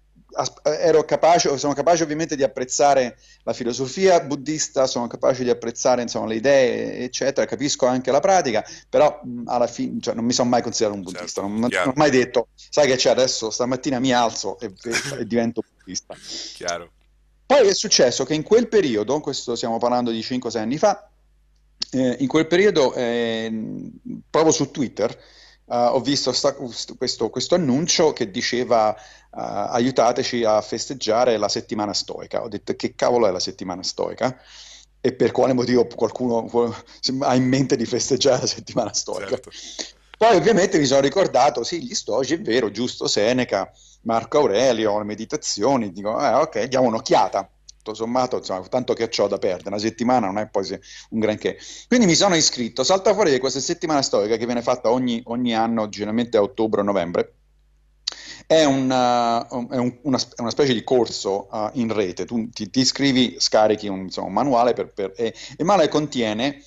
capace, 1.06 1.58
sono 1.58 1.74
capace 1.74 2.04
ovviamente 2.04 2.36
di 2.36 2.44
apprezzare 2.44 3.18
la 3.44 3.54
filosofia 3.54 4.20
buddista, 4.22 4.88
sono 4.88 5.08
capace 5.08 5.44
di 5.44 5.50
apprezzare 5.50 6.02
insomma, 6.02 6.28
le 6.28 6.36
idee, 6.36 7.00
eccetera, 7.00 7.46
capisco 7.46 7.86
anche 7.86 8.12
la 8.12 8.20
pratica, 8.20 8.64
però 8.90 9.22
alla 9.46 9.68
fine 9.68 10.00
cioè, 10.02 10.14
non 10.14 10.26
mi 10.26 10.34
sono 10.34 10.50
mai 10.50 10.62
considerato 10.62 10.98
un 10.98 11.04
buddista, 11.04 11.26
certo, 11.26 11.42
non, 11.42 11.60
non, 11.60 11.70
ho 11.88 11.94
mai 11.96 12.10
detto, 12.10 12.48
sai 12.56 12.88
che 12.88 12.96
c'è 12.96 13.10
adesso, 13.10 13.50
stamattina 13.50 14.00
mi 14.00 14.14
alzo 14.14 14.60
e, 14.60 14.74
e, 14.84 14.92
e 15.22 15.26
divento 15.26 15.64
buddista. 15.78 16.16
Chiaro. 16.54 16.92
Poi 17.46 17.68
è 17.68 17.74
successo 17.74 18.26
che 18.26 18.34
in 18.34 18.44
quel 18.44 18.68
periodo, 18.68 19.22
questo 19.22 19.56
stiamo 19.56 19.78
parlando 19.78 20.12
di 20.12 20.20
5-6 20.20 20.58
anni 20.58 20.78
fa, 20.78 21.10
eh, 21.92 22.18
in 22.20 22.28
quel 22.28 22.46
periodo, 22.46 22.94
eh, 22.94 23.52
proprio 24.30 24.52
su 24.52 24.70
Twitter, 24.72 25.18
Uh, 25.70 25.96
ho 25.96 26.00
visto 26.00 26.32
sta, 26.32 26.54
questo, 26.54 27.30
questo, 27.30 27.56
annuncio 27.56 28.14
che 28.14 28.32
diceva 28.32 28.90
uh, 28.90 28.96
aiutateci 29.32 30.46
a 30.46 30.62
festeggiare 30.62 31.36
la 31.36 31.50
settimana 31.50 31.94
stoica. 31.94 32.42
Ho 32.42 32.48
detto 32.48 32.74
che 32.76 32.96
cavolo 32.96 33.28
è 33.28 33.32
la 33.32 33.40
settimana 33.40 33.84
stoica? 33.84 34.38
E 35.02 35.14
per 35.14 35.32
quale 35.32 35.52
motivo 35.52 35.86
qualcuno 35.86 36.74
ha 37.20 37.36
in 37.36 37.48
mente 37.48 37.76
di 37.76 37.86
festeggiare 37.86 38.40
la 38.40 38.48
settimana 38.48 38.94
stoica? 38.94 39.28
Certo. 39.28 39.52
Poi 40.18 40.36
ovviamente 40.38 40.80
mi 40.80 40.86
sono 40.86 41.02
ricordato, 41.02 41.64
sì, 41.64 41.84
gli 41.84 41.94
stoici, 41.94 42.36
è 42.36 42.42
vero, 42.42 42.72
giusto, 42.72 43.08
Seneca, 43.08 43.70
Marco 44.04 44.40
Aurelio, 44.40 44.98
le 44.98 45.04
meditazioni, 45.04 45.92
dico, 45.92 46.20
eh, 46.20 46.34
ok, 46.34 46.64
diamo 46.64 46.88
un'occhiata 46.88 47.48
tutto 47.88 47.94
sommato, 47.94 48.38
insomma, 48.38 48.62
tanto 48.68 48.94
che 48.94 49.10
ho 49.18 49.28
da 49.28 49.38
perdere, 49.38 49.70
una 49.70 49.78
settimana 49.78 50.28
non 50.28 50.38
è 50.38 50.48
poi 50.48 50.68
un 51.10 51.20
granché. 51.20 51.58
Quindi 51.88 52.06
mi 52.06 52.16
sono 52.16 52.36
iscritto, 52.36 52.84
salta 52.84 53.14
fuori 53.14 53.32
di 53.32 53.40
questa 53.40 53.60
settimana 53.60 54.02
storica 54.02 54.36
che 54.36 54.46
viene 54.46 54.62
fatta 54.62 54.92
ogni, 54.92 55.22
ogni 55.26 55.56
anno, 55.56 55.88
generalmente 55.90 56.38
a 56.38 56.42
ottobre 56.42 56.82
o 56.82 56.84
novembre, 56.84 57.34
è, 58.46 58.64
una, 58.64 59.46
è 59.48 59.78
un, 59.78 59.98
una, 60.04 60.20
una, 60.38 60.50
specie 60.50 60.74
di 60.74 60.84
corso 60.84 61.48
uh, 61.52 61.70
in 61.74 61.94
rete, 61.94 62.26
tu 62.26 62.50
ti, 62.50 62.70
ti 62.70 62.80
iscrivi, 62.80 63.36
scarichi 63.40 63.88
un, 63.88 64.02
insomma, 64.02 64.28
un 64.28 64.34
manuale 64.34 64.74
per, 64.74 64.94
per, 64.94 65.14
e 65.16 65.34
il 65.58 65.66
manuale 65.66 65.90
contiene 65.90 66.62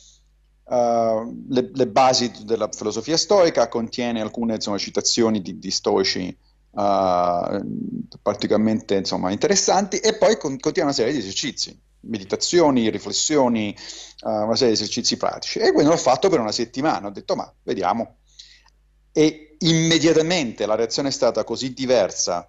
uh, 0.65 1.47
le, 1.49 1.71
le, 1.73 1.87
basi 1.87 2.31
della 2.45 2.69
filosofia 2.71 3.17
stoica, 3.17 3.69
contiene 3.69 4.21
alcune 4.21 4.55
insomma, 4.55 4.77
citazioni 4.77 5.41
di, 5.41 5.59
di 5.59 5.71
stoici 5.71 6.37
uh, 6.71 8.19
particolarmente 8.23 8.95
insomma, 8.95 9.31
interessanti 9.31 9.99
e 9.99 10.17
poi 10.17 10.37
con, 10.37 10.59
continua 10.59 10.89
una 10.89 10.97
serie 10.97 11.13
di 11.13 11.19
esercizi, 11.19 11.79
meditazioni, 12.01 12.91
riflessioni, 12.91 13.77
uh, 14.23 14.29
una 14.29 14.57
serie 14.57 14.75
di 14.75 14.81
esercizi 14.81 15.17
pratici. 15.17 15.59
E 15.59 15.73
quindi 15.73 15.91
l'ho 15.91 15.97
fatto 15.97 16.29
per 16.29 16.41
una 16.41 16.53
settimana, 16.53 17.09
ho 17.09 17.11
detto 17.11 17.37
ma 17.37 17.53
vediamo. 17.63 18.17
E 19.13 19.57
immediatamente 19.59 20.67
la 20.67 20.77
reazione 20.77 21.09
è 21.09 21.13
stata 21.13 21.45
così 21.45 21.73
diversa 21.73 22.49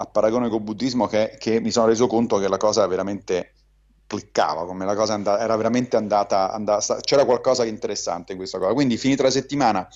a 0.00 0.06
paragone 0.06 0.48
col 0.48 0.62
buddismo 0.62 1.06
che, 1.06 1.36
che 1.38 1.60
mi 1.60 1.70
sono 1.70 1.86
reso 1.86 2.06
conto 2.06 2.38
che 2.38 2.48
la 2.48 2.56
cosa 2.56 2.86
veramente 2.86 3.52
cliccava, 4.06 4.64
come 4.64 4.84
la 4.84 4.94
cosa 4.94 5.14
and- 5.14 5.26
era 5.26 5.54
veramente 5.56 5.96
andata, 5.96 6.50
andata, 6.52 6.96
c'era 7.00 7.24
qualcosa 7.24 7.64
di 7.64 7.68
interessante 7.68 8.32
in 8.32 8.38
questa 8.38 8.58
cosa. 8.58 8.72
Quindi 8.72 8.96
finita 8.96 9.22
la 9.24 9.30
settimana, 9.30 9.86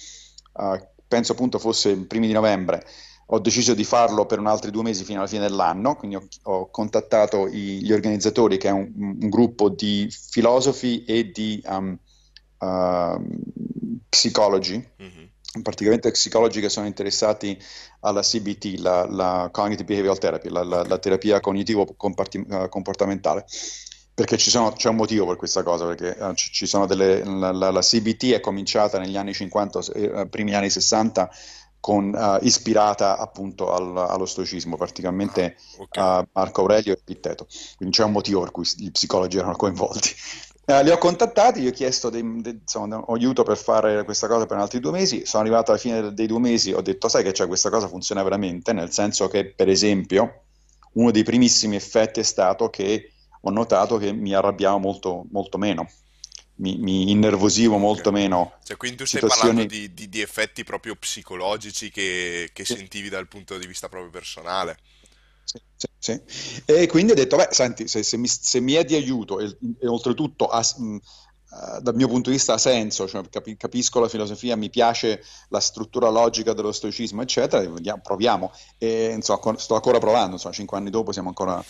uh, 0.54 0.78
penso 1.08 1.32
appunto 1.32 1.58
fosse 1.58 1.90
i 1.90 1.96
primi 2.04 2.26
di 2.26 2.32
novembre, 2.32 2.84
ho 3.34 3.38
deciso 3.38 3.72
di 3.72 3.84
farlo 3.84 4.26
per 4.26 4.38
un 4.38 4.46
altri 4.46 4.70
due 4.70 4.82
mesi 4.82 5.04
fino 5.04 5.20
alla 5.20 5.28
fine 5.28 5.48
dell'anno, 5.48 5.96
quindi 5.96 6.16
ho, 6.16 6.28
ho 6.42 6.70
contattato 6.70 7.46
i, 7.46 7.82
gli 7.82 7.90
organizzatori, 7.90 8.58
che 8.58 8.68
è 8.68 8.72
un, 8.72 8.92
un, 8.94 9.28
gruppo 9.30 9.70
di 9.70 10.06
filosofi 10.10 11.02
e 11.04 11.30
di 11.30 11.62
um, 11.66 11.96
uh, 12.58 13.26
psicologi, 14.06 14.74
mm-hmm. 14.74 15.62
praticamente 15.62 16.10
psicologi 16.10 16.60
che 16.60 16.68
sono 16.68 16.86
interessati 16.86 17.58
alla 18.00 18.20
CBT, 18.20 18.80
la, 18.80 19.06
la 19.08 19.48
Cognitive 19.50 19.84
Behavioral 19.84 20.18
Therapy, 20.18 20.50
la, 20.50 20.62
la, 20.62 20.84
la 20.84 20.98
terapia 20.98 21.40
cognitivo-comportamentale. 21.40 23.46
Perché 24.14 24.36
sono, 24.36 24.72
c'è 24.72 24.90
un 24.90 24.96
motivo 24.96 25.26
per 25.26 25.36
questa 25.36 25.62
cosa, 25.62 25.86
perché 25.86 26.14
uh, 26.22 26.34
ci, 26.34 26.66
sono 26.66 26.84
delle, 26.84 27.24
la, 27.24 27.80
CBT 27.80 28.32
è 28.32 28.40
cominciata 28.40 28.98
negli 28.98 29.16
anni 29.16 29.32
50, 29.32 29.80
eh, 29.94 30.26
primi 30.28 30.54
anni 30.54 30.68
60, 30.68 31.30
con, 31.82 32.14
uh, 32.14 32.38
ispirata 32.44 33.18
appunto 33.18 33.72
al, 33.72 33.96
allo 34.08 34.24
stoicismo, 34.24 34.76
praticamente 34.76 35.56
ah, 35.56 35.82
okay. 35.82 36.22
uh, 36.22 36.28
Marco 36.32 36.60
Aurelio 36.60 36.92
e 36.92 36.98
Epitteto. 37.00 37.48
Quindi 37.76 37.96
c'è 37.96 38.04
un 38.04 38.12
motivo 38.12 38.40
per 38.40 38.52
cui 38.52 38.64
gli 38.76 38.92
psicologi 38.92 39.36
erano 39.36 39.56
coinvolti. 39.56 40.14
Uh, 40.66 40.78
li 40.86 40.90
ho 40.90 40.98
contattati, 40.98 41.60
gli 41.60 41.66
ho 41.66 41.72
chiesto 41.72 42.08
dei, 42.08 42.22
dei, 42.40 42.60
insomma, 42.60 43.04
aiuto 43.08 43.42
per 43.42 43.56
fare 43.56 44.04
questa 44.04 44.28
cosa 44.28 44.46
per 44.46 44.58
altri 44.58 44.78
due 44.78 44.92
mesi. 44.92 45.26
Sono 45.26 45.42
arrivato 45.42 45.72
alla 45.72 45.80
fine 45.80 46.14
dei 46.14 46.28
due 46.28 46.38
mesi, 46.38 46.72
ho 46.72 46.82
detto: 46.82 47.08
Sai 47.08 47.24
che 47.24 47.32
c'è 47.32 47.48
questa 47.48 47.68
cosa 47.68 47.88
funziona 47.88 48.22
veramente, 48.22 48.72
nel 48.72 48.92
senso 48.92 49.26
che, 49.26 49.46
per 49.46 49.68
esempio, 49.68 50.42
uno 50.92 51.10
dei 51.10 51.24
primissimi 51.24 51.74
effetti 51.74 52.20
è 52.20 52.22
stato 52.22 52.70
che 52.70 53.10
ho 53.40 53.50
notato 53.50 53.96
che 53.96 54.12
mi 54.12 54.32
arrabbiavo 54.34 54.78
molto, 54.78 55.24
molto 55.32 55.58
meno 55.58 55.88
mi, 56.56 56.76
mi 56.78 57.10
innervosivo 57.10 57.78
molto 57.78 58.10
okay. 58.10 58.22
meno. 58.22 58.54
Cioè, 58.62 58.76
quindi 58.76 58.98
tu 58.98 59.04
stai 59.04 59.20
situazioni... 59.20 59.54
parlando 59.54 59.74
di, 59.74 59.94
di, 59.94 60.08
di, 60.08 60.20
effetti 60.20 60.64
proprio 60.64 60.94
psicologici 60.96 61.90
che, 61.90 62.50
che 62.52 62.64
sì. 62.64 62.76
sentivi 62.76 63.08
dal 63.08 63.28
punto 63.28 63.56
di 63.58 63.66
vista 63.66 63.88
proprio 63.88 64.10
personale. 64.10 64.76
Sì, 65.44 65.60
sì, 65.76 65.88
sì. 65.98 66.22
E 66.64 66.86
quindi 66.86 67.12
ho 67.12 67.14
detto, 67.14 67.36
beh, 67.36 67.48
senti, 67.50 67.88
se, 67.88 68.02
se, 68.02 68.16
mi, 68.16 68.28
se 68.28 68.60
mi, 68.60 68.74
è 68.74 68.84
di 68.84 68.94
aiuto 68.94 69.40
e, 69.40 69.56
e 69.80 69.86
oltretutto 69.86 70.46
ha, 70.46 70.64
mh, 70.76 70.84
uh, 70.84 71.80
dal 71.80 71.94
mio 71.94 72.06
punto 72.06 72.30
di 72.30 72.36
vista 72.36 72.54
ha 72.54 72.58
senso, 72.58 73.08
cioè 73.08 73.28
capi, 73.28 73.56
capisco 73.56 73.98
la 73.98 74.08
filosofia, 74.08 74.56
mi 74.56 74.70
piace 74.70 75.24
la 75.48 75.60
struttura 75.60 76.10
logica 76.10 76.52
dello 76.52 76.72
stoicismo, 76.72 77.22
eccetera, 77.22 77.68
proviamo. 78.00 78.52
E 78.78 79.12
insomma, 79.12 79.58
sto 79.58 79.74
ancora 79.74 79.98
provando, 79.98 80.34
insomma, 80.34 80.54
cinque 80.54 80.76
anni 80.76 80.90
dopo 80.90 81.12
siamo 81.12 81.28
ancora 81.28 81.62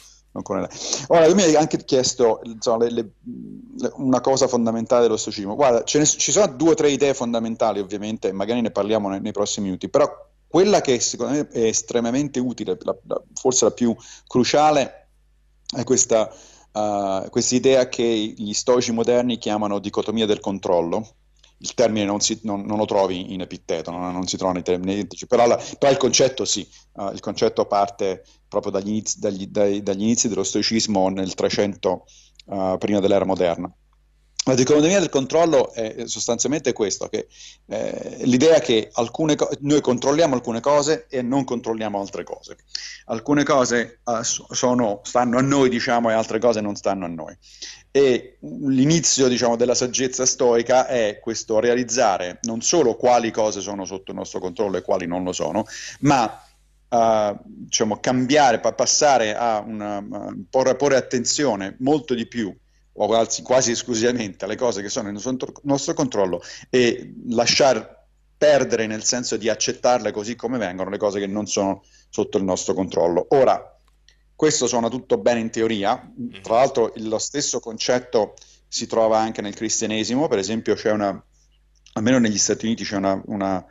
Ora, 1.08 1.26
io 1.26 1.34
mi 1.34 1.42
hai 1.42 1.56
anche 1.56 1.84
chiesto 1.84 2.40
insomma, 2.44 2.84
le, 2.84 2.90
le, 2.90 3.92
una 3.96 4.20
cosa 4.22 4.48
fondamentale 4.48 5.02
dello 5.02 5.18
stoicismo. 5.18 5.54
Guarda, 5.54 5.84
ne, 5.84 6.06
ci 6.06 6.32
sono 6.32 6.46
due 6.46 6.70
o 6.70 6.74
tre 6.74 6.90
idee 6.90 7.12
fondamentali, 7.12 7.80
ovviamente, 7.80 8.32
magari 8.32 8.62
ne 8.62 8.70
parliamo 8.70 9.10
nei, 9.10 9.20
nei, 9.20 9.32
prossimi 9.32 9.66
minuti, 9.66 9.90
però 9.90 10.10
quella 10.46 10.80
che 10.80 11.00
secondo 11.00 11.34
me 11.34 11.48
è 11.48 11.64
estremamente 11.64 12.40
utile, 12.40 12.78
la, 12.80 12.96
la, 13.06 13.22
forse 13.34 13.66
la 13.66 13.70
più 13.72 13.94
cruciale, 14.26 15.08
è 15.74 15.84
questa 15.84 16.30
uh, 16.72 17.54
idea 17.54 17.88
che 17.88 18.04
gli 18.04 18.52
stoici 18.52 18.92
moderni 18.92 19.38
chiamano 19.38 19.78
dicotomia 19.78 20.26
del 20.26 20.40
controllo, 20.40 21.06
il 21.58 21.74
termine 21.74 22.04
non, 22.04 22.20
si, 22.20 22.40
non, 22.42 22.62
non, 22.62 22.78
lo 22.78 22.86
trovi 22.86 23.32
in 23.32 23.40
Epitteto, 23.40 23.90
non, 23.90 24.12
non 24.12 24.26
si 24.26 24.36
trova 24.36 24.52
nei 24.52 24.62
termini 24.62 24.94
identici, 24.94 25.26
però, 25.26 25.46
però 25.78 25.92
il 25.92 25.98
concetto 25.98 26.44
sì, 26.44 26.66
uh, 26.94 27.10
il 27.12 27.20
concetto 27.20 27.66
parte 27.66 28.24
proprio 28.52 28.72
dagli 28.72 28.88
inizi, 28.88 29.18
dagli, 29.18 29.46
dai, 29.46 29.82
dagli 29.82 30.02
inizi 30.02 30.28
dello 30.28 30.44
stoicismo 30.44 31.08
nel 31.08 31.34
300 31.34 32.04
uh, 32.44 32.54
eh, 32.54 32.76
prima 32.78 33.00
dell'era 33.00 33.24
moderna. 33.24 33.72
la 34.44 34.54
dicotomia 34.54 34.98
del 34.98 35.08
controllo 35.08 35.72
è 35.72 36.02
sostanzialmente 36.04 36.74
questo, 36.74 37.08
che, 37.08 37.28
eh, 37.66 38.18
l'idea 38.24 38.58
che 38.60 38.90
co- 38.92 39.50
noi 39.60 39.80
controlliamo 39.80 40.34
alcune 40.34 40.60
cose 40.60 41.06
e 41.08 41.22
non 41.22 41.44
controlliamo 41.44 41.98
altre 41.98 42.24
cose. 42.24 42.56
Alcune 43.06 43.42
cose 43.42 44.00
uh, 44.04 44.20
sono, 44.22 45.00
stanno 45.02 45.38
a 45.38 45.42
noi, 45.42 45.70
diciamo, 45.70 46.10
e 46.10 46.12
altre 46.12 46.38
cose 46.38 46.60
non 46.60 46.76
stanno 46.76 47.06
a 47.06 47.08
noi. 47.08 47.34
E 47.90 48.36
l'inizio, 48.40 49.28
diciamo, 49.28 49.56
della 49.56 49.74
saggezza 49.74 50.26
stoica 50.26 50.86
è 50.86 51.20
questo 51.22 51.58
realizzare 51.58 52.38
non 52.42 52.60
solo 52.60 52.96
quali 52.96 53.30
cose 53.30 53.60
sono 53.60 53.86
sotto 53.86 54.10
il 54.10 54.16
nostro 54.18 54.40
controllo 54.40 54.76
e 54.76 54.82
quali 54.82 55.06
non 55.06 55.24
lo 55.24 55.32
sono, 55.32 55.64
ma 56.00 56.42
uh, 56.92 57.38
diciamo, 57.44 57.98
cambiare, 57.98 58.60
passare 58.60 59.34
a 59.34 59.60
una, 59.66 60.04
porre, 60.48 60.76
porre 60.76 60.96
attenzione 60.96 61.76
molto 61.78 62.14
di 62.14 62.26
più 62.26 62.54
o 62.94 63.06
quasi, 63.06 63.42
quasi 63.42 63.70
esclusivamente 63.70 64.44
alle 64.44 64.56
cose 64.56 64.82
che 64.82 64.90
sono 64.90 65.10
nel 65.10 65.14
nostro, 65.14 65.52
nostro 65.62 65.94
controllo 65.94 66.42
e 66.68 67.14
lasciar 67.28 68.00
perdere 68.36 68.86
nel 68.86 69.04
senso 69.04 69.36
di 69.36 69.48
accettarle 69.48 70.10
così 70.10 70.34
come 70.34 70.58
vengono 70.58 70.90
le 70.90 70.98
cose 70.98 71.18
che 71.18 71.26
non 71.26 71.46
sono 71.46 71.82
sotto 72.10 72.38
il 72.38 72.44
nostro 72.44 72.74
controllo. 72.74 73.26
Ora, 73.30 73.78
questo 74.34 74.66
suona 74.66 74.88
tutto 74.88 75.16
bene 75.18 75.40
in 75.40 75.50
teoria, 75.50 75.96
mm-hmm. 75.96 76.42
tra 76.42 76.56
l'altro 76.56 76.92
lo 76.96 77.18
stesso 77.18 77.60
concetto 77.60 78.34
si 78.66 78.86
trova 78.86 79.18
anche 79.18 79.40
nel 79.40 79.54
cristianesimo, 79.54 80.28
per 80.28 80.38
esempio 80.38 80.74
c'è 80.74 80.90
una, 80.90 81.24
almeno 81.92 82.18
negli 82.18 82.38
Stati 82.38 82.66
Uniti 82.66 82.84
c'è 82.84 82.96
una, 82.96 83.20
una 83.26 83.64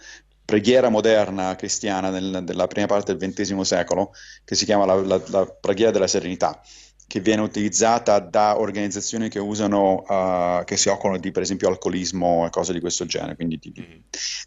preghiera 0.52 0.90
moderna 0.90 1.56
cristiana 1.56 2.10
nel, 2.10 2.42
della 2.44 2.68
prima 2.68 2.86
parte 2.86 3.16
del 3.16 3.32
XX 3.34 3.58
secolo 3.62 4.12
che 4.44 4.54
si 4.56 4.66
chiama 4.66 4.84
la, 4.84 4.96
la, 4.96 5.22
la 5.28 5.46
preghiera 5.46 5.92
della 5.92 6.08
serenità 6.08 6.62
che 7.08 7.22
viene 7.22 7.42
utilizzata 7.42 8.20
da 8.20 8.60
organizzazioni 8.60 9.30
che 9.30 9.40
usano, 9.40 10.04
uh, 10.08 10.64
che 10.64 10.78
si 10.78 10.90
occupano 10.90 11.18
di 11.18 11.32
per 11.32 11.42
esempio 11.42 11.68
alcolismo 11.68 12.46
e 12.46 12.50
cose 12.50 12.72
di 12.72 12.80
questo 12.80 13.06
genere. 13.06 13.36
Quindi, 13.36 13.60
mm. 13.66 14.00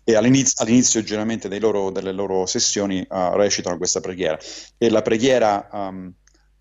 E 0.02 0.14
all'inizio, 0.14 0.64
all'inizio 0.64 1.02
generalmente 1.02 1.58
loro, 1.58 1.90
delle 1.90 2.12
loro 2.12 2.46
sessioni 2.46 3.06
uh, 3.06 3.34
recitano 3.34 3.76
questa 3.76 4.00
preghiera. 4.00 4.38
E 4.78 4.88
la 4.88 5.02
preghiera 5.02 5.68
um, 5.73 6.11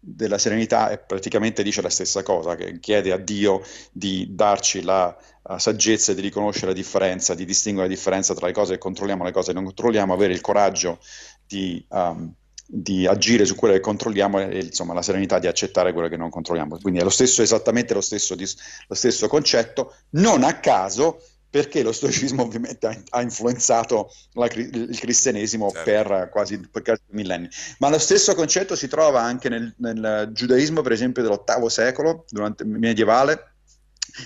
della 0.06 0.38
serenità 0.38 0.90
è, 0.90 1.00
praticamente 1.00 1.64
dice 1.64 1.82
la 1.82 1.90
stessa 1.90 2.24
cosa, 2.24 2.56
che 2.56 2.80
chiede 2.80 3.14
a 3.14 3.18
Dio 3.18 3.64
di 3.92 4.28
darci 4.32 4.82
la 4.84 5.18
saggezza 5.58 6.14
di 6.14 6.22
riconoscere 6.22 6.68
la 6.68 6.74
differenza, 6.74 7.34
di 7.34 7.46
distinguere 7.46 7.88
la 7.88 7.94
differenza 7.94 8.34
tra 8.34 8.48
le 8.48 8.54
cose 8.54 8.74
che 8.74 8.80
controlliamo 8.80 9.24
e 9.24 9.28
le 9.28 9.32
cose 9.32 9.48
che 9.48 9.54
non 9.54 9.66
controlliamo, 9.66 10.14
avere 10.14 10.34
il 10.34 10.42
coraggio 10.42 11.00
di... 11.48 11.84
Um, 11.90 12.34
di 12.66 13.06
agire 13.06 13.46
su 13.46 13.56
quello 13.56 13.74
che 13.74 13.82
controlliamo 13.82 14.40
e 14.40 14.60
insomma, 14.60 14.94
la 14.94 15.02
serenità 15.04 15.38
di 15.38 15.46
accettare 15.48 15.92
quello 15.92 16.08
che 16.08 16.18
non 16.18 16.30
controlliamo. 16.30 16.80
Quindi 16.82 17.02
è 17.02 17.04
lo 17.04 17.10
stesso, 17.10 17.44
esattamente 17.44 17.94
lo 17.94 18.02
stesso, 18.02 18.36
lo 18.36 18.96
stesso 18.96 19.28
concetto, 19.28 19.94
non 20.12 20.44
a 20.44 20.60
caso 20.60 21.22
perché 21.54 21.84
lo 21.84 21.92
stoicismo 21.92 22.42
ovviamente 22.42 22.88
ha, 22.88 23.00
ha 23.12 23.22
influenzato 23.22 24.12
la, 24.32 24.48
il 24.56 24.98
cristianesimo 25.00 25.70
certo. 25.70 25.84
per 25.84 26.30
quasi, 26.32 26.58
per 26.58 26.82
quasi 26.82 27.04
millenni. 27.10 27.48
Ma 27.78 27.90
lo 27.90 28.00
stesso 28.00 28.34
concetto 28.34 28.76
si 28.76 28.88
trova 28.88 29.22
anche 29.22 29.50
nel, 29.50 29.72
nel 29.78 30.32
giudaismo, 30.34 30.82
per 30.82 30.94
esempio, 30.94 31.22
dell'ottavo 31.22 31.70
secolo, 31.70 32.26
durante, 32.28 32.66
medievale, 32.66 33.54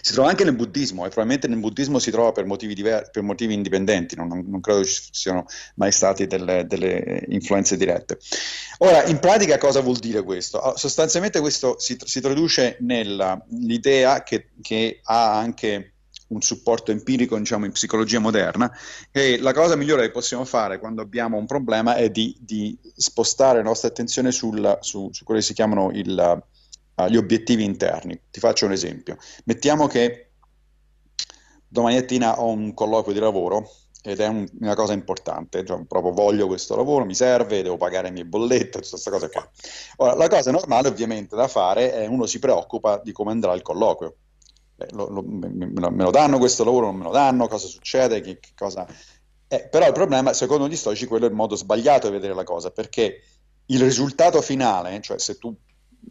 si 0.01 0.13
trova 0.13 0.29
anche 0.29 0.46
nel 0.46 0.55
buddismo 0.55 1.01
e 1.01 1.10
probabilmente 1.10 1.50
nel 1.50 1.60
buddismo 1.60 2.00
si 2.00 2.12
trova 2.12 2.31
per 2.31 2.46
motivi, 2.46 2.74
diver- 2.74 3.12
per 3.12 3.24
motivi 3.24 3.53
indipendenti, 3.53 4.15
non, 4.15 4.46
non, 4.48 4.62
credo 4.62 4.86
ci 4.86 5.01
siano 5.12 5.48
mai 5.75 5.91
state 5.91 6.27
delle, 6.27 6.65
delle, 6.65 7.25
influenze 7.27 7.75
dirette. 7.75 8.19
Ora, 8.77 9.03
in 9.03 9.19
pratica 9.19 9.57
cosa 9.57 9.81
vuol 9.81 9.98
dire 9.98 10.24
questo? 10.24 10.62
Ah, 10.62 10.77
sostanzialmente 10.77 11.41
questo 11.41 11.77
si, 11.77 11.98
si 12.01 12.22
traduce 12.22 12.77
nell'idea 12.79 14.24
che, 14.24 14.51
che 14.62 15.01
ha 15.03 15.38
anche 15.38 15.91
un 16.27 16.41
supporto 16.41 16.91
empirico 16.91 17.38
diciamo, 17.38 17.65
in 17.65 17.72
psicologia 17.72 18.19
moderna, 18.19 18.72
che 19.12 19.38
la 19.39 19.53
cosa 19.53 19.75
migliore 19.75 20.03
che 20.03 20.12
possiamo 20.12 20.46
fare 20.46 20.79
quando 20.79 21.01
abbiamo 21.01 21.38
un 21.38 21.46
problema 21.46 21.96
è 21.96 22.10
di, 22.10 22.36
di 22.39 22.77
spostare 22.96 23.60
la 23.60 23.63
nostra 23.63 23.88
attenzione 23.88 24.31
sul, 24.31 24.77
su, 24.81 25.10
su 25.12 25.24
quello 25.24 25.39
che 25.39 25.46
si 25.46 25.53
chiamano 25.53 25.91
il, 25.91 26.43
uh, 26.96 27.05
gli 27.05 27.17
obiettivi 27.17 27.63
interni. 27.63 28.19
Ti 28.29 28.39
faccio 28.39 28.65
un 28.65 28.72
esempio. 28.72 29.17
Mettiamo 29.46 29.88
che 29.88 30.31
domani 31.67 31.96
mattina 31.96 32.39
ho 32.41 32.50
un 32.50 32.74
colloquio 32.74 33.13
di 33.13 33.19
lavoro 33.19 33.69
ed 34.01 34.19
è 34.19 34.27
un, 34.27 34.48
una 34.62 34.75
cosa 34.75 34.93
importante, 34.93 35.65
cioè, 35.65 35.84
proprio 35.86 36.13
voglio 36.13 36.48
questo 36.48 36.75
lavoro, 36.77 37.03
mi 37.03 37.15
serve, 37.15 37.62
devo 37.62 37.75
pagare 37.75 38.07
le 38.07 38.13
mie 38.13 38.25
bollette, 38.25 38.79
tutte 38.79 38.89
queste 38.89 39.10
cose 39.10 39.29
qua. 39.29 39.50
Ora, 39.98 40.13
la 40.15 40.29
cosa 40.29 40.51
normale 40.51 40.88
ovviamente 40.88 41.36
da 41.36 41.48
fare 41.48 41.91
è 41.91 42.05
uno 42.05 42.25
si 42.25 42.39
preoccupa 42.39 43.01
di 43.03 43.12
come 43.12 43.31
andrà 43.31 43.53
il 43.53 43.62
colloquio. 43.62 44.15
Eh, 44.77 44.88
lo, 44.91 45.10
lo, 45.10 45.24
me, 45.24 46.03
lo 46.03 46.12
danno 46.12 46.38
questo 46.38 46.63
lavoro, 46.63 46.88
non 46.88 46.98
me 46.98 47.03
lo 47.03 47.12
danno, 47.12 47.48
cosa 47.48 47.67
succede, 47.67 48.21
che, 48.21 48.39
che 48.39 48.51
cosa... 48.56 48.88
Eh, 49.47 49.67
però 49.69 49.88
il 49.88 49.93
problema, 49.93 50.34
secondo 50.34 50.67
gli 50.67 50.75
storici, 50.75 51.06
quello 51.06 51.25
è 51.25 51.30
il 51.30 51.36
modo 51.36 51.56
sbagliato 51.56 52.08
di 52.08 52.13
vedere 52.13 52.34
la 52.34 52.43
cosa, 52.43 52.71
perché 52.71 53.21
il 53.67 53.82
risultato 53.82 54.41
finale, 54.41 55.01
cioè 55.01 55.19
se 55.19 55.38
tu 55.38 55.56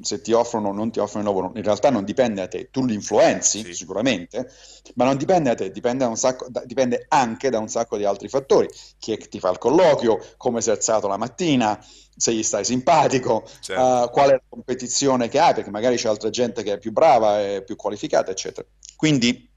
se 0.01 0.21
ti 0.21 0.33
offrono 0.33 0.69
o 0.69 0.73
non 0.73 0.91
ti 0.91 0.99
offrono 0.99 1.29
il 1.29 1.35
lavoro, 1.35 1.53
in 1.57 1.63
realtà 1.63 1.91
non 1.91 2.05
dipende 2.05 2.41
da 2.41 2.49
te, 2.49 2.69
tu 2.71 2.85
li 2.85 2.95
influenzi 2.95 3.63
sì. 3.65 3.75
sicuramente, 3.75 4.51
ma 4.95 5.05
non 5.05 5.17
dipende 5.17 5.51
da 5.51 5.55
te, 5.55 5.71
dipende, 5.71 6.07
da 6.07 6.15
sacco, 6.17 6.47
da, 6.49 6.65
dipende, 6.65 7.07
anche 7.09 7.51
da 7.51 7.59
un 7.59 7.69
sacco 7.69 7.97
di 7.97 8.05
altri 8.05 8.29
fattori, 8.29 8.69
chi 8.99 9.13
è 9.13 9.17
che 9.17 9.29
ti 9.29 9.41
fa 9.41 9.51
il 9.51 9.59
colloquio, 9.59 10.19
come 10.37 10.61
sei 10.61 10.75
alzato 10.75 11.09
la 11.09 11.17
mattina, 11.17 11.83
se 12.17 12.33
gli 12.33 12.43
stai 12.43 12.65
simpatico, 12.65 13.47
certo. 13.61 13.83
uh, 13.83 14.11
qual 14.11 14.31
è 14.31 14.33
la 14.33 14.43
competizione 14.49 15.29
che 15.29 15.39
hai, 15.39 15.55
perché 15.55 15.71
magari 15.71 15.97
c'è 15.97 16.09
altra 16.09 16.31
gente 16.31 16.63
che 16.63 16.75
è 16.75 16.79
più 16.79 16.93
brava 16.93 17.43
e 17.43 17.63
più 17.63 17.77
qualificata, 17.77 18.31
eccetera. 18.31 18.67
Quindi 18.97 19.51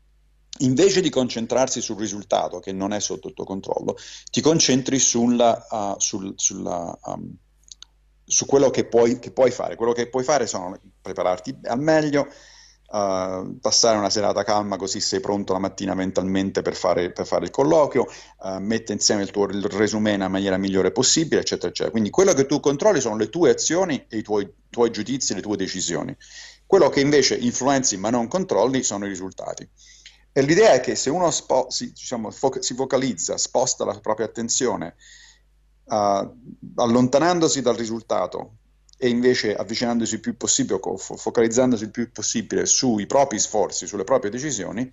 invece 0.59 1.01
di 1.01 1.09
concentrarsi 1.09 1.79
sul 1.79 1.97
risultato, 1.97 2.59
che 2.59 2.73
non 2.73 2.91
è 2.91 2.99
sotto 2.99 3.29
il 3.29 3.33
tuo 3.33 3.45
controllo, 3.45 3.95
ti 4.29 4.41
concentri 4.41 4.99
sulla, 4.99 5.65
uh, 5.69 5.99
sul, 5.99 6.33
sulla 6.35 6.97
um, 7.03 7.33
su 8.29 8.45
quello 8.45 8.69
che 8.69 8.85
puoi, 8.85 9.17
che 9.17 9.31
puoi, 9.31 9.49
fare. 9.49 9.75
Quello 9.75 9.91
che 9.91 10.07
puoi 10.07 10.23
fare 10.23 10.45
sono 10.45 10.79
prepararti 11.01 11.57
al 11.63 11.79
meglio, 11.79 12.27
uh, 12.91 13.57
passare 13.59 13.97
una 13.97 14.11
serata 14.11 14.43
calma 14.43 14.77
così 14.77 14.99
sei 14.99 15.19
pronto 15.19 15.51
la 15.51 15.59
mattina 15.59 15.95
mentalmente 15.95 16.61
per 16.61 16.75
fare, 16.75 17.11
per 17.11 17.25
fare 17.25 17.45
il 17.45 17.51
colloquio, 17.51 18.03
uh, 18.03 18.59
mettere 18.59 18.93
insieme 18.93 19.23
il 19.23 19.31
tuo 19.31 19.47
resume 19.47 20.11
nella 20.11 20.27
maniera 20.27 20.57
migliore 20.57 20.91
possibile, 20.91 21.41
eccetera, 21.41 21.69
eccetera. 21.69 21.89
Quindi 21.89 22.11
quello 22.11 22.33
che 22.33 22.45
tu 22.45 22.59
controlli 22.59 23.01
sono 23.01 23.17
le 23.17 23.29
tue 23.29 23.49
azioni 23.49 24.05
e 24.07 24.17
i 24.17 24.21
tuoi, 24.21 24.47
tuoi 24.69 24.91
giudizi, 24.91 25.33
le 25.33 25.41
tue 25.41 25.57
decisioni. 25.57 26.15
Quello 26.67 26.89
che 26.89 26.99
invece 26.99 27.35
influenzi 27.35 27.97
ma 27.97 28.11
non 28.11 28.27
controlli 28.27 28.83
sono 28.83 29.05
i 29.05 29.09
risultati. 29.09 29.67
E 30.31 30.41
l'idea 30.43 30.73
è 30.73 30.81
che 30.81 30.93
se 30.93 31.09
uno 31.09 31.31
spo- 31.31 31.65
si, 31.71 31.91
diciamo, 31.91 32.29
fo- 32.29 32.61
si 32.61 32.75
focalizza, 32.75 33.37
sposta 33.37 33.85
la 33.85 33.99
propria 33.99 34.27
attenzione 34.27 34.95
uh, 35.89 36.81
allontanandosi 36.81 37.61
dal 37.61 37.75
risultato 37.75 38.57
e 38.97 39.09
invece 39.09 39.55
avvicinandosi 39.55 40.15
il 40.15 40.19
più 40.19 40.35
possibile, 40.35 40.79
fo- 40.79 41.15
focalizzandosi 41.15 41.85
il 41.85 41.91
più 41.91 42.11
possibile 42.11 42.65
sui 42.65 43.05
propri 43.05 43.39
sforzi, 43.39 43.87
sulle 43.87 44.03
proprie 44.03 44.29
decisioni, 44.29 44.91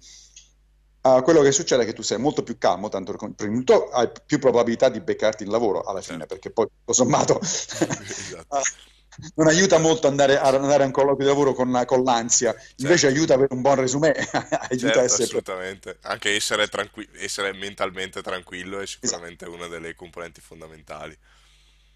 uh, 1.02 1.22
quello 1.22 1.42
che 1.42 1.52
succede 1.52 1.82
è 1.82 1.86
che 1.86 1.92
tu 1.92 2.02
sei 2.02 2.18
molto 2.18 2.42
più 2.42 2.56
calmo, 2.56 2.88
tanto 2.88 3.12
di 3.12 3.34
tutto 3.36 3.88
hai 3.90 4.10
più 4.24 4.38
probabilità 4.38 4.88
di 4.88 5.00
beccarti 5.00 5.42
il 5.42 5.50
lavoro 5.50 5.82
alla 5.82 6.00
fine, 6.00 6.18
certo. 6.18 6.34
perché 6.34 6.50
poi 6.50 6.66
tutto 6.66 6.92
sommato 6.92 7.40
esatto. 7.42 8.56
uh, 8.56 8.60
non 9.34 9.48
aiuta 9.48 9.78
molto 9.78 10.06
andare, 10.06 10.38
a 10.38 10.48
andare 10.48 10.82
a 10.82 10.86
un 10.86 10.92
colloquio 10.92 11.26
di 11.26 11.32
lavoro 11.32 11.52
con, 11.52 11.82
con 11.86 12.02
l'ansia, 12.02 12.54
invece 12.76 12.98
certo. 12.98 13.16
aiuta 13.16 13.34
avere 13.34 13.54
un 13.54 13.62
buon 13.62 13.76
resume, 13.76 14.12
aiuta 14.12 14.68
certo, 14.68 15.00
essere... 15.00 15.22
assolutamente, 15.24 15.98
anche 16.02 16.34
essere, 16.34 16.68
tranqui- 16.68 17.08
essere 17.18 17.52
mentalmente 17.52 18.22
tranquillo 18.22 18.80
è 18.80 18.86
sicuramente 18.86 19.44
esatto. 19.44 19.58
una 19.58 19.68
delle 19.68 19.94
componenti 19.94 20.40
fondamentali. 20.40 21.16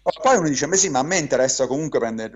Poi 0.03 0.35
uno 0.35 0.49
dice, 0.49 0.67
beh 0.67 0.77
sì, 0.77 0.89
ma 0.89 0.99
a 0.99 1.03
me 1.03 1.17
interessa 1.17 1.67
comunque 1.67 1.99
prendere, 1.99 2.33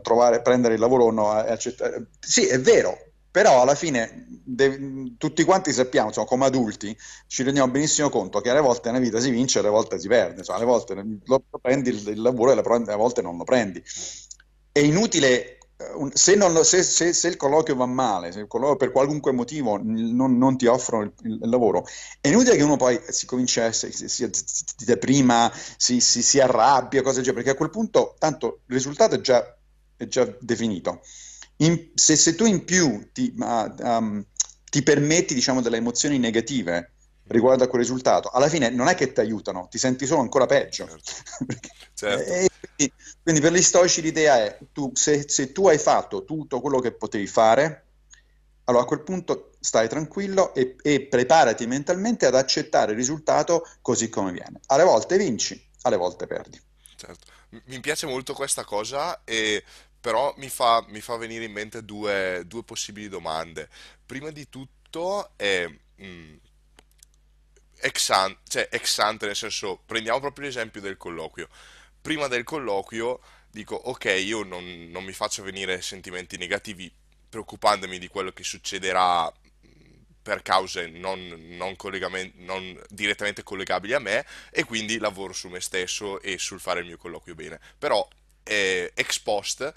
trovare, 0.00 0.40
prendere 0.40 0.74
il 0.74 0.80
lavoro 0.80 1.04
o 1.04 1.10
no, 1.10 1.30
accettare. 1.30 2.06
Sì, 2.18 2.46
è 2.46 2.58
vero, 2.58 3.07
però 3.30 3.60
alla 3.60 3.74
fine 3.74 4.26
de- 4.44 5.14
tutti 5.18 5.44
quanti 5.44 5.72
sappiamo, 5.72 6.08
insomma, 6.08 6.26
come 6.26 6.46
adulti, 6.46 6.96
ci 7.26 7.42
rendiamo 7.42 7.70
benissimo 7.70 8.08
conto 8.08 8.40
che 8.40 8.50
alle 8.50 8.60
volte 8.60 8.90
nella 8.90 9.04
vita 9.04 9.20
si 9.20 9.30
vince, 9.30 9.58
alle 9.58 9.68
volte 9.68 9.98
si 9.98 10.08
perde, 10.08 10.38
insomma, 10.38 10.58
alle 10.58 10.66
volte 10.66 10.94
lo 11.24 11.42
prendi 11.60 11.90
il, 11.90 12.08
il 12.08 12.22
lavoro 12.22 12.50
e 12.50 12.52
alle 12.54 12.96
volte 12.96 13.22
non 13.22 13.36
lo 13.36 13.44
prendi. 13.44 13.82
È 14.72 14.78
inutile, 14.80 15.58
eh, 15.76 16.10
se, 16.14 16.36
lo, 16.36 16.62
se, 16.64 16.82
se, 16.82 17.12
se 17.12 17.28
il 17.28 17.36
colloquio 17.36 17.76
va 17.76 17.86
male, 17.86 18.32
se 18.32 18.46
per 18.76 18.90
qualunque 18.90 19.32
motivo 19.32 19.78
non, 19.82 20.38
non 20.38 20.56
ti 20.56 20.66
offrono 20.66 21.04
il, 21.04 21.12
il, 21.24 21.38
il, 21.42 21.48
lavoro, 21.50 21.84
è 22.20 22.28
inutile 22.28 22.56
che 22.56 22.62
uno 22.62 22.76
poi 22.76 22.98
si 23.08 23.26
cominci 23.26 23.60
a 23.60 23.70
si, 23.72 23.92
si, 23.92 24.08
si, 24.08 24.30
deprima, 24.84 25.52
si, 25.76 26.00
si, 26.00 26.22
si 26.22 26.40
arrabbia, 26.40 27.02
cose 27.02 27.16
del 27.16 27.24
genere, 27.24 27.42
perché 27.42 27.50
a 27.50 27.58
quel 27.58 27.70
punto 27.70 28.14
tanto 28.18 28.60
il 28.66 28.74
risultato 28.74 29.16
è 29.16 29.20
già, 29.20 29.56
è 29.96 30.06
già 30.06 30.26
definito 30.40 31.02
in, 31.58 31.90
se, 31.94 32.16
se, 32.16 32.34
tu 32.34 32.44
in 32.44 32.64
più 32.64 33.10
ti, 33.12 33.34
um, 33.36 34.24
ti 34.70 34.82
permetti 34.82 35.34
diciamo, 35.34 35.60
delle 35.60 35.78
emozioni 35.78 36.18
negative 36.18 36.92
riguardo 37.28 37.64
a 37.64 37.68
quel 37.68 37.82
risultato, 37.82 38.30
alla 38.30 38.48
fine 38.48 38.70
non 38.70 38.88
è 38.88 38.94
che 38.94 39.12
ti 39.12 39.20
aiutano, 39.20 39.68
ti 39.70 39.78
senti 39.78 40.06
solo 40.06 40.20
ancora 40.20 40.46
peggio. 40.46 40.86
Certo. 40.86 41.12
certo. 41.94 42.24
quindi, 42.74 42.92
quindi, 43.22 43.40
per 43.40 43.52
gli 43.52 43.62
stoici 43.62 44.00
l'idea 44.00 44.36
è 44.36 44.58
tu, 44.72 44.92
se, 44.94 45.28
se, 45.28 45.52
tu 45.52 45.68
hai 45.68 45.78
fatto 45.78 46.24
tutto 46.24 46.60
quello 46.60 46.80
che 46.80 46.92
potevi 46.92 47.26
fare, 47.26 47.84
allora 48.64 48.84
a 48.84 48.86
quel 48.86 49.02
punto 49.02 49.52
stai 49.60 49.88
tranquillo 49.88 50.54
e, 50.54 50.76
e 50.82 51.02
preparati 51.02 51.66
mentalmente 51.66 52.26
ad 52.26 52.34
accettare 52.34 52.92
il 52.92 52.98
risultato 52.98 53.66
così 53.82 54.08
come 54.08 54.32
viene. 54.32 54.60
Alle 54.66 54.84
volte 54.84 55.16
vinci, 55.16 55.68
alle 55.82 55.96
volte 55.96 56.26
perdi. 56.26 56.60
Certo. 56.96 57.26
Mi 57.66 57.80
piace 57.80 58.06
molto 58.06 58.34
questa 58.34 58.64
cosa, 58.64 59.22
e, 59.24 59.62
però 60.08 60.32
mi 60.38 60.48
fa, 60.48 60.82
mi 60.88 61.02
fa 61.02 61.16
venire 61.16 61.44
in 61.44 61.52
mente 61.52 61.84
due, 61.84 62.42
due 62.46 62.64
possibili 62.64 63.10
domande. 63.10 63.68
Prima 64.06 64.30
di 64.30 64.48
tutto 64.48 65.32
è 65.36 65.70
mm, 66.02 66.34
ex 67.80 68.08
ante, 68.08 68.40
cioè 68.48 68.68
ex 68.70 68.98
ante, 69.00 69.26
nel 69.26 69.36
senso, 69.36 69.82
prendiamo 69.84 70.18
proprio 70.18 70.46
l'esempio 70.46 70.80
del 70.80 70.96
colloquio. 70.96 71.50
Prima 72.00 72.26
del 72.26 72.42
colloquio 72.42 73.20
dico, 73.50 73.74
ok, 73.74 74.06
io 74.24 74.44
non, 74.44 74.88
non 74.88 75.04
mi 75.04 75.12
faccio 75.12 75.42
venire 75.42 75.82
sentimenti 75.82 76.38
negativi 76.38 76.90
preoccupandomi 77.28 77.98
di 77.98 78.08
quello 78.08 78.32
che 78.32 78.44
succederà 78.44 79.30
per 80.22 80.40
cause 80.40 80.86
non, 80.86 81.22
non, 81.58 81.76
non, 82.36 82.82
direttamente 82.88 83.42
collegabili 83.42 83.92
a 83.92 83.98
me 83.98 84.24
e 84.50 84.64
quindi 84.64 84.96
lavoro 84.96 85.34
su 85.34 85.48
me 85.48 85.60
stesso 85.60 86.18
e 86.22 86.38
sul 86.38 86.60
fare 86.60 86.80
il 86.80 86.86
mio 86.86 86.96
colloquio 86.96 87.34
bene. 87.34 87.60
Però 87.76 88.08
eh, 88.48 88.90
ex 88.94 89.18
post 89.20 89.72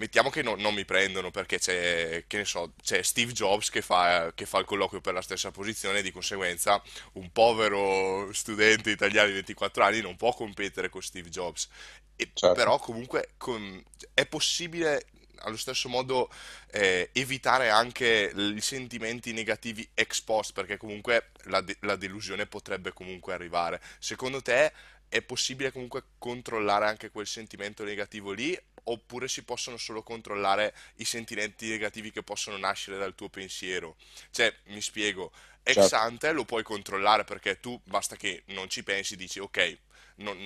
mettiamo 0.00 0.30
che 0.30 0.42
no, 0.42 0.56
non 0.56 0.74
mi 0.74 0.84
prendono 0.84 1.30
perché 1.30 1.58
c'è, 1.58 2.24
che 2.26 2.38
ne 2.38 2.44
so, 2.44 2.72
c'è 2.82 3.02
Steve 3.02 3.32
Jobs 3.32 3.68
che 3.68 3.82
fa, 3.82 4.32
che 4.34 4.46
fa, 4.46 4.58
il 4.58 4.64
colloquio 4.64 5.00
per 5.00 5.12
la 5.12 5.20
stessa 5.20 5.50
posizione 5.50 5.98
e 5.98 6.02
di 6.02 6.10
conseguenza 6.10 6.82
un 7.12 7.30
povero 7.30 8.32
studente 8.32 8.90
italiano 8.90 9.28
di 9.28 9.34
24 9.34 9.84
anni 9.84 10.00
non 10.00 10.16
può 10.16 10.32
competere 10.32 10.88
con 10.88 11.02
Steve 11.02 11.28
Jobs. 11.28 11.68
E, 12.16 12.30
certo. 12.32 12.54
Però 12.54 12.78
comunque 12.78 13.34
con, 13.36 13.82
è 14.14 14.26
possibile 14.26 15.06
allo 15.42 15.56
stesso 15.56 15.88
modo 15.88 16.30
eh, 16.70 17.10
evitare 17.12 17.70
anche 17.70 18.32
i 18.34 18.60
sentimenti 18.60 19.32
negativi 19.32 19.88
ex 19.94 20.20
post, 20.20 20.52
perché 20.52 20.76
comunque 20.76 21.30
la, 21.44 21.60
de- 21.60 21.76
la 21.80 21.96
delusione 21.96 22.46
potrebbe 22.46 22.92
comunque 22.92 23.32
arrivare. 23.32 23.80
Secondo 23.98 24.42
te 24.42 24.72
è 25.10 25.22
possibile 25.22 25.72
comunque 25.72 26.04
controllare 26.18 26.86
anche 26.86 27.10
quel 27.10 27.26
sentimento 27.26 27.82
negativo 27.82 28.30
lì? 28.30 28.58
Oppure 28.84 29.26
si 29.26 29.42
possono 29.42 29.76
solo 29.76 30.02
controllare 30.02 30.72
i 30.96 31.04
sentimenti 31.04 31.68
negativi 31.68 32.12
che 32.12 32.22
possono 32.22 32.56
nascere 32.56 32.96
dal 32.96 33.16
tuo 33.16 33.28
pensiero? 33.28 33.96
Cioè, 34.30 34.54
mi 34.66 34.80
spiego, 34.80 35.32
ex 35.64 35.74
certo. 35.74 35.96
ante 35.96 36.32
lo 36.32 36.44
puoi 36.44 36.62
controllare 36.62 37.24
perché 37.24 37.58
tu 37.58 37.78
basta 37.84 38.14
che 38.14 38.44
non 38.46 38.70
ci 38.70 38.84
pensi, 38.84 39.16
dici 39.16 39.40
ok, 39.40 39.78
non, 40.16 40.36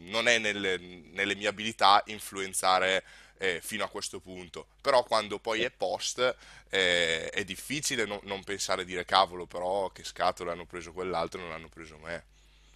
non 0.00 0.28
è 0.28 0.38
nelle, 0.38 0.76
nelle 0.76 1.34
mie 1.34 1.48
abilità 1.48 2.02
influenzare 2.06 3.02
eh, 3.38 3.60
fino 3.62 3.84
a 3.84 3.88
questo 3.88 4.20
punto. 4.20 4.66
Però 4.82 5.02
quando 5.02 5.38
poi 5.38 5.62
è 5.62 5.70
post 5.70 6.36
eh, 6.68 7.30
è 7.30 7.42
difficile 7.44 8.04
no, 8.04 8.20
non 8.24 8.44
pensare 8.44 8.82
a 8.82 8.84
dire 8.84 9.06
cavolo, 9.06 9.46
però 9.46 9.88
che 9.88 10.04
scatole 10.04 10.50
hanno 10.50 10.66
preso 10.66 10.92
quell'altro 10.92 11.40
e 11.40 11.44
non 11.44 11.52
hanno 11.52 11.70
preso 11.70 11.96
me. 11.96 12.24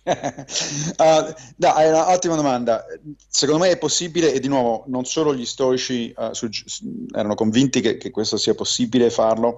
uh, 0.07 1.35
no, 1.57 1.75
è 1.75 1.89
un'ottima 1.89 2.37
domanda. 2.37 2.85
Secondo 3.27 3.65
me 3.65 3.71
è 3.71 3.79
possibile, 3.79 4.33
e 4.33 4.41
di 4.41 4.49
nuovo, 4.49 4.85
non 4.89 5.05
solo 5.05 5.35
gli 5.35 5.47
storici 5.47 6.13
uh, 6.17 6.33
su, 6.33 6.49
erano 7.15 7.35
convinti 7.35 7.81
che, 7.81 7.97
che, 7.97 8.11
questo 8.11 8.37
sia 8.37 8.55
possibile 8.55 9.09
farlo, 9.09 9.57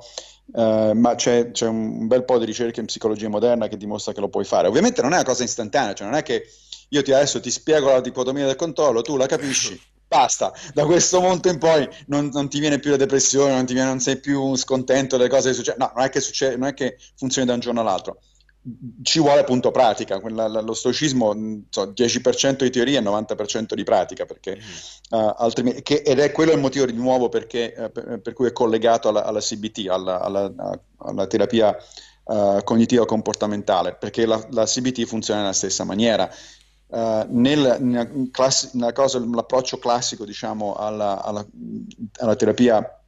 uh, 0.53 0.93
ma 0.93 1.15
c'è, 1.17 1.51
c'è, 1.51 1.67
un 1.67 2.07
bel 2.07 2.25
po' 2.25 2.39
di 2.39 2.45
ricerca 2.45 2.81
in 2.81 2.87
psicologia 2.87 3.29
moderna 3.29 3.67
che 3.67 3.77
dimostra 3.77 4.13
che 4.13 4.21
lo 4.21 4.29
puoi 4.29 4.45
fare. 4.45 4.69
Ovviamente 4.69 5.03
non 5.03 5.13
è 5.13 5.17
una 5.17 5.25
cosa 5.25 5.43
istantanea, 5.43 5.95
cioè 5.95 6.07
non 6.07 6.17
è 6.17 6.23
che 6.23 6.45
io 6.91 7.03
ti, 7.03 7.13
adesso 7.13 7.41
ti 7.41 7.51
spiego 7.51 7.91
la 7.91 8.01
dicotomia 8.01 8.47
del 8.47 8.57
controllo, 8.57 9.03
tu 9.03 9.17
la 9.17 9.27
capisci 9.27 9.79
basta, 10.07 10.53
da 10.73 10.85
questo 10.85 11.21
momento 11.21 11.49
in 11.49 11.59
poi 11.59 11.89
non, 12.07 12.31
non, 12.33 12.49
ti 12.49 12.61
viene 12.61 12.79
più 12.79 12.91
la 12.91 12.97
depressione, 12.97 13.53
non, 13.55 13.65
viene, 13.65 13.85
non 13.85 13.99
sei 13.99 14.19
più 14.21 14.55
scontento 14.55 15.17
delle 15.17 15.29
cose 15.29 15.49
che 15.49 15.55
succedono, 15.57 15.87
no, 15.87 15.93
non 15.97 16.05
è 16.05 16.11
che, 16.11 16.21
succede, 16.21 16.57
non 16.57 16.69
è 16.69 16.75
che 16.75 16.97
funzioni 17.17 17.47
da 17.47 17.55
un 17.55 17.61
giorno 17.61 17.81
all'altro, 17.81 18.21
ci 19.03 19.21
vuole 19.21 19.41
appunto 19.41 19.71
pratica, 19.71 20.19
Quella, 20.19 20.49
lo 20.49 20.75
stoicismo 20.75 21.63
so, 21.69 21.85
10% 21.85 22.65
di 22.65 22.71
teoria 22.71 22.99
e 22.99 23.03
90% 23.03 23.75
di 23.75 23.85
pratica, 23.85 24.25
perché, 24.25 24.57
mm. 24.57 25.19
uh, 25.19 25.35
altrimenti, 25.37 25.83
che, 25.83 26.03
ed 26.03 26.19
è 26.19 26.33
quello 26.33 26.53
il 26.53 26.59
motivo 26.59 26.85
di 26.85 26.93
nuovo 26.93 27.29
perché, 27.29 27.75
uh, 27.77 27.93
per, 27.93 28.21
per, 28.21 28.33
cui 28.33 28.49
è 28.49 28.53
collegato 28.53 29.09
alla, 29.09 29.25
alla 29.25 29.41
CBT, 29.41 29.87
alla, 29.89 30.21
alla, 30.21 30.53
alla 30.97 31.27
terapia 31.27 31.77
uh, 32.25 32.63
cognitiva 32.65 33.07
comportamentale, 33.07 33.95
perché 33.95 34.27
la, 34.27 34.45
la 34.51 34.65
CBT 34.65 35.05
funziona 35.05 35.41
nella 35.41 35.53
stessa 35.53 35.85
maniera 35.85 36.29
nel, 36.89 37.79
nella, 37.81 38.09
class- 38.31 38.75
nella 38.75 38.93
cosa, 38.93 39.19
l'approccio 39.19 39.77
classico 39.79 40.25
diciamo, 40.25 40.77
alla, 40.77 41.45
terapia 42.37 43.03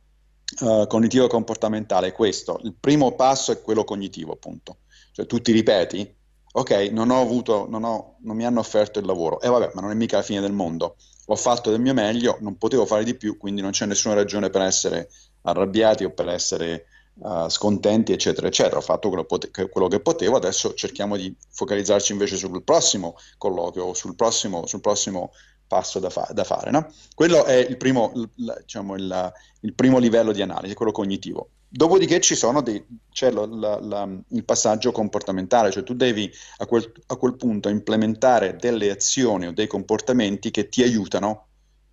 cognitivo-comportamentale 0.88 2.08
è 2.08 2.12
questo. 2.12 2.58
Il 2.64 2.74
primo 2.74 3.12
passo 3.12 3.52
è 3.52 3.62
quello 3.62 3.84
cognitivo, 3.84 4.32
appunto. 4.32 4.78
Cioè 5.18 5.26
tu 5.26 5.40
ti 5.40 5.50
ripeti, 5.50 6.09
ok, 6.52 6.90
non 6.92 7.11
ho 7.11 7.20
avuto, 7.20 7.66
non, 7.68 7.83
ho, 7.83 8.18
non 8.20 8.37
mi 8.37 8.46
hanno 8.46 8.61
offerto 8.61 9.00
il 9.00 9.04
lavoro, 9.04 9.40
e 9.40 9.48
eh, 9.48 9.50
vabbè, 9.50 9.72
ma 9.74 9.81
non 9.81 9.90
è 9.90 9.94
mica 9.94 10.18
la 10.18 10.22
fine 10.22 10.40
del 10.40 10.52
mondo. 10.52 10.94
Ho 11.26 11.35
fatto 11.35 11.70
del 11.70 11.81
mio 11.81 11.92
meglio, 11.92 12.37
non 12.38 12.57
potevo 12.57 12.87
fare 12.87 13.02
di 13.02 13.16
più, 13.16 13.37
quindi 13.37 13.61
non 13.61 13.72
c'è 13.72 13.85
nessuna 13.87 14.14
ragione 14.14 14.48
per 14.48 14.62
essere 14.62 15.09
arrabbiati 15.42 16.04
o 16.04 16.12
per 16.12 16.28
essere 16.28 16.85
uh, 17.14 17.48
scontenti, 17.48 18.12
eccetera, 18.12 18.46
eccetera. 18.46 18.76
Ho 18.76 18.81
fatto 18.81 19.09
quello, 19.09 19.24
pote- 19.24 19.50
quello, 19.50 19.88
che 19.88 19.98
potevo, 19.98 20.37
adesso 20.37 20.72
cerchiamo 20.74 21.16
di 21.16 21.35
focalizzarci 21.50 22.12
invece 22.12 22.37
sul 22.37 22.62
prossimo 22.62 23.16
colloquio 23.38 23.87
o 23.87 23.94
sul 23.94 24.14
prossimo, 24.14 24.66
sul 24.66 24.81
prossimo 24.81 25.33
passo 25.68 26.00
da, 26.00 26.11
fa- 26.11 26.28
da 26.33 26.42
fare. 26.42 26.72
No? 26.72 26.90
Quello 27.14 27.44
è 27.44 27.54
il 27.54 27.76
primo, 27.76 28.11
l- 28.14 28.57
diciamo, 28.61 28.96
il, 28.96 29.33
il 29.61 29.74
primo, 29.74 29.98
livello 29.98 30.33
di 30.33 30.42
analisi, 30.42 30.74
quello 30.74 30.90
cognitivo. 30.90 31.50
Dopodiché 31.68 32.18
dei, 32.62 32.85
c'è 33.12 33.31
lo, 33.31 33.44
la, 33.44 33.78
la, 33.78 34.09
il 34.31 34.44
passaggio 34.44 34.90
comportamentale, 34.90 35.70
cioè 35.70 35.83
tu 35.83 35.94
devi 35.94 36.33
a 36.57 36.66
quel, 36.66 36.90
a 37.07 37.16
quel 37.16 37.37
punto 37.37 37.68
implementare 37.68 38.57
delle 38.57 38.90
azioni 38.90 39.46
o 39.46 39.52
dei 39.52 39.66
comportamenti 39.66 40.50
che 40.50 40.70
ti 40.70 40.83
aiutano 40.83 41.44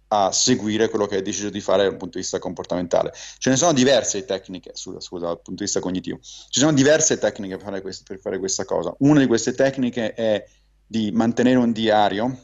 a 0.08 0.32
seguire 0.32 0.88
quello 0.88 1.08
che 1.08 1.16
hai 1.16 1.22
deciso 1.22 1.50
di 1.50 1.60
fare 1.60 1.84
dal 1.84 1.98
punto 1.98 2.18
di 2.18 2.20
vista 2.20 2.40
comportamentale. 2.40 3.12
Ce 3.38 3.50
ne 3.50 3.58
sono 3.58 3.74
diverse 3.74 4.24
tecniche, 4.24 4.72
scusa, 4.74 5.02
scusa 5.02 5.26
dal 5.26 5.42
punto 5.42 5.60
di 5.60 5.64
vista 5.66 5.82
cognitivo, 5.82 6.20
ci 6.22 6.60
sono 6.62 6.72
diverse 6.72 7.18
tecniche 7.18 7.58
per 7.58 7.66
fare, 7.66 7.82
questo, 7.82 8.04
per 8.08 8.20
fare 8.20 8.40
questa 8.40 8.64
cosa. 8.64 8.96
Una 9.00 9.20
di 9.20 9.28
queste 9.28 9.54
tecniche 9.54 10.14
è 10.14 10.46
di 10.88 11.12
mantenere 11.12 11.58
un 11.58 11.74
diario 11.74 12.38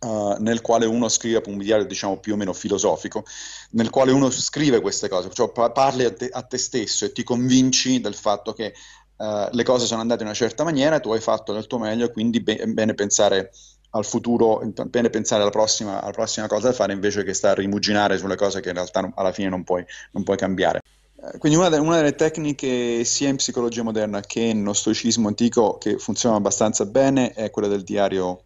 Uh, 0.00 0.36
nel 0.38 0.60
quale 0.60 0.86
uno 0.86 1.08
scrive 1.08 1.42
un 1.46 1.58
diario 1.58 1.84
diciamo 1.84 2.20
più 2.20 2.34
o 2.34 2.36
meno 2.36 2.52
filosofico, 2.52 3.24
nel 3.70 3.90
quale 3.90 4.12
uno 4.12 4.30
scrive 4.30 4.80
queste 4.80 5.08
cose, 5.08 5.28
cioè 5.32 5.50
parli 5.50 6.04
a 6.04 6.12
te, 6.12 6.28
a 6.30 6.42
te 6.42 6.56
stesso 6.56 7.04
e 7.04 7.10
ti 7.10 7.24
convinci 7.24 8.00
del 8.00 8.14
fatto 8.14 8.52
che 8.52 8.74
uh, 9.16 9.48
le 9.50 9.62
cose 9.64 9.86
sono 9.86 10.00
andate 10.00 10.20
in 10.20 10.28
una 10.28 10.36
certa 10.36 10.62
maniera, 10.62 11.00
tu 11.00 11.10
hai 11.10 11.20
fatto 11.20 11.52
del 11.52 11.66
tuo 11.66 11.78
meglio, 11.78 12.12
quindi 12.12 12.40
be- 12.40 12.58
è 12.58 12.66
bene 12.66 12.94
pensare 12.94 13.50
al 13.90 14.04
futuro, 14.04 14.60
bene 14.86 15.10
pensare 15.10 15.42
alla 15.42 15.50
prossima, 15.50 16.00
alla 16.00 16.12
prossima, 16.12 16.46
cosa 16.46 16.68
da 16.68 16.74
fare 16.74 16.92
invece 16.92 17.24
che 17.24 17.34
stare 17.34 17.54
a 17.54 17.62
rimuginare 17.62 18.18
sulle 18.18 18.36
cose 18.36 18.60
che 18.60 18.68
in 18.68 18.74
realtà 18.74 19.10
alla 19.14 19.32
fine 19.32 19.48
non 19.48 19.64
puoi, 19.64 19.84
non 20.12 20.22
puoi 20.22 20.36
cambiare. 20.36 20.80
Eh, 21.20 21.38
quindi 21.38 21.58
una, 21.58 21.68
de- 21.68 21.78
una, 21.78 21.96
delle 21.96 22.14
tecniche 22.14 23.02
sia 23.04 23.28
in 23.28 23.36
psicologia 23.36 23.82
moderna 23.82 24.20
che 24.20 24.40
in 24.40 24.70
stoicismo 24.72 25.28
antico 25.28 25.78
che 25.78 25.98
funziona 25.98 26.36
abbastanza 26.36 26.84
bene 26.84 27.32
è 27.32 27.50
quella 27.50 27.68
del 27.68 27.82
diario 27.82 28.44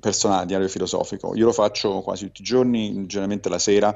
personale, 0.00 0.46
diario 0.46 0.68
filosofico. 0.68 1.34
Io 1.34 1.46
lo 1.46 1.52
faccio 1.52 2.00
quasi 2.00 2.26
tutti 2.26 2.42
i 2.42 2.44
giorni, 2.44 3.06
generalmente 3.06 3.48
la 3.48 3.58
sera, 3.58 3.88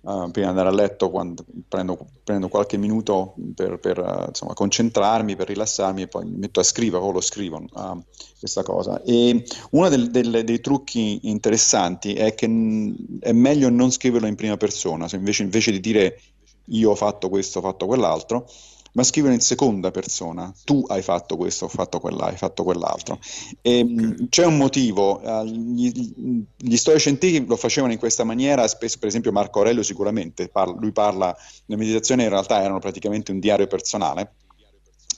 uh, 0.00 0.30
prima 0.30 0.52
di 0.52 0.58
andare 0.58 0.68
a 0.68 0.72
letto, 0.72 1.10
quando 1.10 1.44
prendo, 1.68 1.98
prendo 2.24 2.48
qualche 2.48 2.76
minuto 2.76 3.34
per, 3.54 3.78
per 3.78 3.98
uh, 3.98 4.28
insomma, 4.28 4.54
concentrarmi, 4.54 5.36
per 5.36 5.48
rilassarmi 5.48 6.02
e 6.02 6.08
poi 6.08 6.24
mi 6.24 6.36
metto 6.36 6.60
a 6.60 6.64
scrivere 6.64 7.02
o 7.02 7.10
lo 7.10 7.20
scrivo 7.20 7.62
uh, 7.72 8.02
questa 8.38 8.62
cosa. 8.62 9.02
E 9.02 9.44
uno 9.70 9.88
del, 9.88 10.10
del, 10.10 10.44
dei 10.44 10.60
trucchi 10.60 11.20
interessanti 11.28 12.14
è 12.14 12.34
che 12.34 12.46
è 13.20 13.32
meglio 13.32 13.68
non 13.68 13.90
scriverlo 13.90 14.26
in 14.26 14.36
prima 14.36 14.56
persona, 14.56 15.06
invece, 15.12 15.42
invece 15.42 15.70
di 15.72 15.80
dire 15.80 16.20
io 16.70 16.90
ho 16.90 16.94
fatto 16.94 17.28
questo, 17.28 17.58
ho 17.58 17.62
fatto 17.62 17.86
quell'altro, 17.86 18.46
ma 18.92 19.02
scrivere 19.02 19.34
in 19.34 19.40
seconda 19.40 19.90
persona. 19.90 20.52
Tu 20.64 20.84
hai 20.88 21.02
fatto 21.02 21.36
questo, 21.36 21.66
ho 21.66 21.68
fatto 21.68 22.00
quella, 22.00 22.26
hai 22.26 22.36
fatto 22.36 22.64
quell'altro. 22.64 23.18
E, 23.62 23.80
okay. 23.80 24.28
C'è 24.28 24.44
un 24.44 24.56
motivo. 24.56 25.20
Uh, 25.22 25.44
gli, 25.44 26.44
gli, 26.56 26.76
storici 26.76 27.08
antichi 27.08 27.44
lo 27.46 27.56
facevano 27.56 27.92
in 27.92 27.98
questa 27.98 28.24
maniera, 28.24 28.66
spesso, 28.66 28.98
per 28.98 29.08
esempio 29.08 29.32
Marco 29.32 29.58
Aurelio 29.58 29.82
sicuramente, 29.82 30.48
parla, 30.48 30.76
lui 30.78 30.92
parla, 30.92 31.36
le 31.66 31.76
meditazioni 31.76 32.22
in 32.22 32.28
realtà 32.28 32.62
erano 32.62 32.78
praticamente 32.78 33.32
un 33.32 33.38
diario 33.38 33.66
personale 33.66 34.32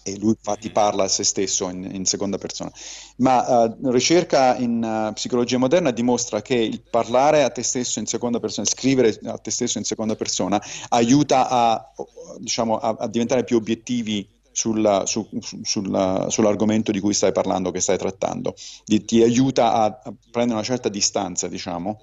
e 0.02 0.18
lui 0.18 0.30
infatti 0.30 0.70
parla 0.70 1.04
a 1.04 1.08
se 1.08 1.24
stesso 1.24 1.68
in, 1.68 1.88
in 1.92 2.04
seconda 2.04 2.38
persona. 2.38 2.70
Ma 3.16 3.64
uh, 3.64 3.90
ricerca 3.90 4.56
in 4.56 4.82
uh, 4.82 5.12
psicologia 5.12 5.58
moderna 5.58 5.90
dimostra 5.90 6.42
che 6.42 6.54
il 6.54 6.82
parlare 6.88 7.42
a 7.42 7.50
te 7.50 7.62
stesso 7.62 7.98
in 7.98 8.06
seconda 8.06 8.40
persona, 8.40 8.66
scrivere 8.66 9.18
a 9.24 9.38
te 9.38 9.50
stesso 9.50 9.78
in 9.78 9.84
seconda 9.84 10.16
persona, 10.16 10.62
aiuta 10.88 11.48
a, 11.48 11.92
diciamo, 12.38 12.78
a, 12.78 12.96
a 12.98 13.08
diventare 13.08 13.44
più 13.44 13.56
obiettivi 13.56 14.26
sulla, 14.52 15.06
su, 15.06 15.26
sulla, 15.62 16.26
sull'argomento 16.28 16.90
di 16.92 17.00
cui 17.00 17.14
stai 17.14 17.32
parlando, 17.32 17.70
che 17.70 17.80
stai 17.80 17.98
trattando. 17.98 18.54
Di, 18.84 19.04
ti 19.04 19.22
aiuta 19.22 19.72
a, 19.72 19.84
a, 19.84 20.14
prendere 20.30 20.58
una 20.58 20.66
certa 20.66 20.88
distanza, 20.88 21.48
diciamo, 21.48 22.00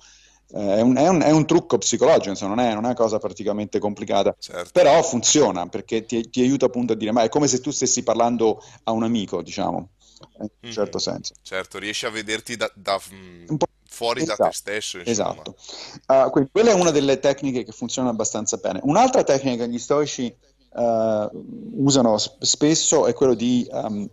è, 0.51 0.81
un, 0.81 0.95
è, 0.95 1.07
un, 1.07 1.21
è, 1.21 1.31
un, 1.31 1.45
trucco 1.45 1.77
psicologico, 1.77 2.29
insomma, 2.29 2.55
non 2.55 2.63
è, 2.63 2.73
non 2.73 2.83
è 2.83 2.88
una 2.88 2.93
cosa 2.93 3.19
praticamente 3.19 3.79
complicata, 3.79 4.36
certo. 4.39 4.69
però 4.71 5.01
funziona 5.03 5.67
perché 5.67 6.05
ti, 6.05 6.29
ti, 6.29 6.41
aiuta 6.41 6.67
appunto 6.67 6.93
a 6.93 6.95
dire, 6.95 7.12
ma 7.12 7.23
è 7.23 7.29
come 7.29 7.47
se 7.47 7.60
tu 7.60 7.71
stessi 7.71 8.03
parlando 8.03 8.63
a 8.83 8.91
un 8.91 9.03
amico, 9.03 9.41
diciamo, 9.41 9.89
in 10.39 10.49
un 10.62 10.71
certo 10.71 10.97
mm-hmm. 10.97 11.15
senso. 11.15 11.33
Certo, 11.41 11.79
riesci 11.79 12.05
a 12.05 12.10
vederti 12.10 12.55
da, 12.55 12.71
da 12.73 12.99
fuori 13.88 14.21
esatto, 14.21 14.43
da 14.43 14.49
te 14.49 14.55
stesso. 14.55 14.97
Insomma. 14.99 15.31
Esatto. 15.31 15.55
Uh, 16.07 16.29
quindi 16.29 16.49
quella 16.51 16.71
è 16.71 16.73
una 16.73 16.91
delle 16.91 17.19
tecniche 17.19 17.63
che 17.63 17.71
funzionano 17.71 18.13
abbastanza 18.13 18.57
bene. 18.57 18.79
Un'altra 18.83 19.23
tecnica 19.23 19.65
che 19.65 19.69
gli 19.69 19.79
stoici 19.79 20.33
uh, 20.69 21.29
usano 21.83 22.17
spesso 22.17 23.05
è 23.05 23.13
quello 23.13 23.33
di, 23.33 23.67
um, 23.71 24.07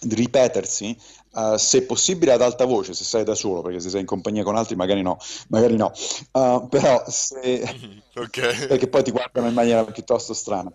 di 0.00 0.14
ripetersi 0.14 0.96
Uh, 1.36 1.56
se 1.58 1.82
possibile 1.82 2.32
ad 2.32 2.40
alta 2.40 2.64
voce, 2.64 2.94
se 2.94 3.04
sei 3.04 3.22
da 3.22 3.34
solo, 3.34 3.60
perché 3.60 3.78
se 3.78 3.90
sei 3.90 4.00
in 4.00 4.06
compagnia 4.06 4.42
con 4.42 4.56
altri 4.56 4.74
magari 4.74 5.02
no, 5.02 5.18
magari 5.48 5.76
no. 5.76 5.92
Uh, 6.32 6.66
però 6.68 7.04
se... 7.06 8.04
Okay. 8.16 8.66
perché 8.66 8.88
poi 8.88 9.02
ti 9.02 9.10
guardano 9.10 9.46
in 9.46 9.52
maniera 9.52 9.84
piuttosto 9.84 10.32
strana. 10.32 10.72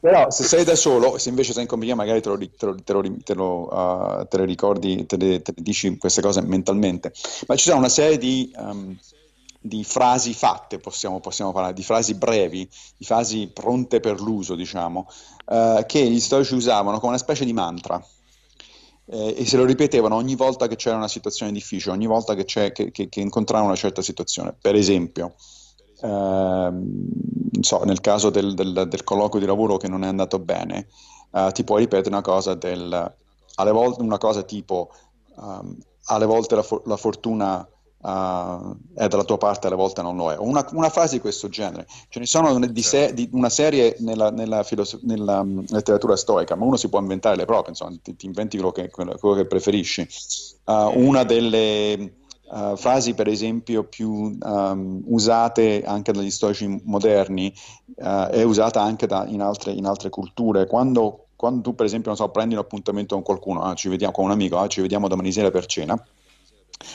però 0.00 0.28
se 0.28 0.42
sei 0.42 0.64
da 0.64 0.74
solo, 0.74 1.16
se 1.16 1.28
invece 1.28 1.52
sei 1.52 1.62
in 1.62 1.68
compagnia 1.68 1.94
magari 1.94 2.20
te 2.20 2.30
lo, 2.30 2.36
te 2.36 2.66
lo, 2.66 2.74
te 2.82 2.92
lo, 2.92 3.16
te 3.22 3.34
lo 3.34 3.68
uh, 3.72 4.26
ricordi, 4.44 5.06
te 5.06 5.16
le, 5.16 5.40
te 5.40 5.52
le, 5.54 5.62
dici 5.62 5.96
queste 5.98 6.20
cose 6.20 6.40
mentalmente. 6.42 7.12
Ma 7.46 7.54
ci 7.54 7.68
sono 7.68 7.78
una 7.78 7.88
serie 7.88 8.18
di... 8.18 8.50
Um, 8.56 8.98
di 9.62 9.84
frasi 9.84 10.34
fatte, 10.34 10.78
possiamo, 10.78 11.20
possiamo, 11.20 11.52
parlare, 11.52 11.72
di 11.72 11.82
frasi 11.82 12.14
brevi, 12.14 12.68
di 12.96 13.04
frasi 13.04 13.48
pronte 13.52 14.00
per 14.00 14.20
l'uso, 14.20 14.54
diciamo, 14.54 15.08
che 15.86 16.04
gli 16.04 16.20
storici 16.20 16.54
usavano 16.54 16.98
come 16.98 17.12
una 17.12 17.20
specie 17.20 17.44
di 17.44 17.52
mantra 17.52 18.04
eh, 19.06 19.34
e 19.38 19.46
se 19.46 19.56
lo 19.56 19.64
ripetevano 19.64 20.14
ogni 20.14 20.34
volta 20.36 20.68
che 20.68 20.76
c'era 20.76 20.96
una 20.96 21.08
situazione 21.08 21.52
difficile, 21.52 21.94
ogni 21.94 22.06
volta 22.06 22.34
che, 22.34 22.44
che, 22.44 22.72
che, 22.72 23.08
che 23.08 23.20
incontravano 23.20 23.68
una 23.68 23.76
certa 23.76 24.02
situazione. 24.02 24.54
Per 24.58 24.74
esempio, 24.74 25.34
ehm, 26.00 27.60
so, 27.60 27.84
nel 27.84 28.00
caso 28.00 28.30
del, 28.30 28.54
del, 28.54 28.86
del, 28.88 29.04
colloquio 29.04 29.40
di 29.40 29.46
lavoro 29.46 29.76
che 29.76 29.88
non 29.88 30.04
è 30.04 30.08
andato 30.08 30.38
bene, 30.38 30.88
eh, 31.32 31.50
ti 31.52 31.64
puoi 31.64 31.80
ripetere 31.80 32.10
una 32.10 32.22
cosa, 32.22 32.54
del, 32.54 33.14
volte, 33.56 34.02
una 34.02 34.18
cosa 34.18 34.42
tipo 34.42 34.90
um, 35.36 35.76
alle 36.06 36.26
volte 36.26 36.54
la, 36.54 36.62
for- 36.62 36.82
la 36.86 36.96
fortuna 36.96 37.66
uh, 38.02 38.76
è 38.94 39.08
dalla 39.08 39.24
tua 39.24 39.38
parte, 39.38 39.66
alle 39.66 39.76
volte 39.76 40.02
non 40.02 40.16
lo 40.16 40.30
è. 40.30 40.36
Una, 40.38 40.66
una 40.72 40.90
frase 40.90 41.16
di 41.16 41.20
questo 41.20 41.48
genere. 41.48 41.86
Ce 42.08 42.18
ne 42.18 42.26
sono 42.26 42.58
di 42.58 42.82
se- 42.82 43.14
di 43.14 43.28
una 43.32 43.48
serie 43.48 43.96
nella, 44.00 44.30
nella, 44.30 44.62
filoso- 44.62 45.00
nella 45.02 45.40
um, 45.40 45.64
letteratura 45.68 46.16
stoica, 46.16 46.54
ma 46.54 46.64
uno 46.64 46.76
si 46.76 46.88
può 46.88 47.00
inventare 47.00 47.36
le 47.36 47.44
proprie, 47.44 47.70
insomma, 47.70 47.96
ti, 48.02 48.14
ti 48.16 48.26
inventi 48.26 48.56
quello 48.56 48.72
che, 48.72 48.90
quello, 48.90 49.16
quello 49.18 49.36
che 49.36 49.46
preferisci. 49.46 50.06
Uh, 50.64 50.92
una 50.94 51.24
delle 51.24 52.14
uh, 52.50 52.76
frasi, 52.76 53.14
per 53.14 53.28
esempio, 53.28 53.84
più 53.84 54.36
um, 54.40 55.02
usate 55.06 55.82
anche 55.84 56.12
dagli 56.12 56.30
storici 56.30 56.80
moderni 56.84 57.52
è 57.94 58.42
usata 58.42 58.80
anche 58.80 59.06
da, 59.06 59.26
in, 59.28 59.42
altre, 59.42 59.70
in 59.72 59.84
altre 59.84 60.08
culture. 60.08 60.66
Quando 60.66 61.26
quando 61.42 61.60
tu 61.60 61.74
per 61.74 61.86
esempio 61.86 62.14
so, 62.14 62.28
prendi 62.28 62.54
un 62.54 62.60
appuntamento 62.60 63.16
con 63.16 63.24
qualcuno, 63.24 63.62
ah, 63.62 63.74
ci 63.74 63.88
vediamo 63.88 64.12
con 64.12 64.26
un 64.26 64.30
amico, 64.30 64.58
ah, 64.58 64.68
ci 64.68 64.80
vediamo 64.80 65.08
domani 65.08 65.32
sera 65.32 65.50
per 65.50 65.66
cena, 65.66 66.00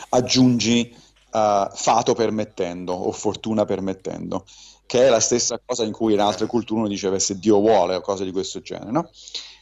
aggiungi 0.10 0.96
uh, 1.32 1.70
fato 1.74 2.14
permettendo 2.14 2.94
o 2.94 3.12
fortuna 3.12 3.66
permettendo, 3.66 4.46
che 4.86 5.08
è 5.08 5.10
la 5.10 5.20
stessa 5.20 5.60
cosa 5.64 5.84
in 5.84 5.92
cui 5.92 6.14
in 6.14 6.20
altre 6.20 6.46
culture 6.46 6.80
uno 6.80 6.88
diceva 6.88 7.20
se 7.20 7.40
Dio 7.40 7.60
vuole 7.60 7.96
o 7.96 8.02
cose 8.02 8.24
di 8.24 8.32
questo 8.32 8.62
genere. 8.62 8.92
No? 8.92 9.10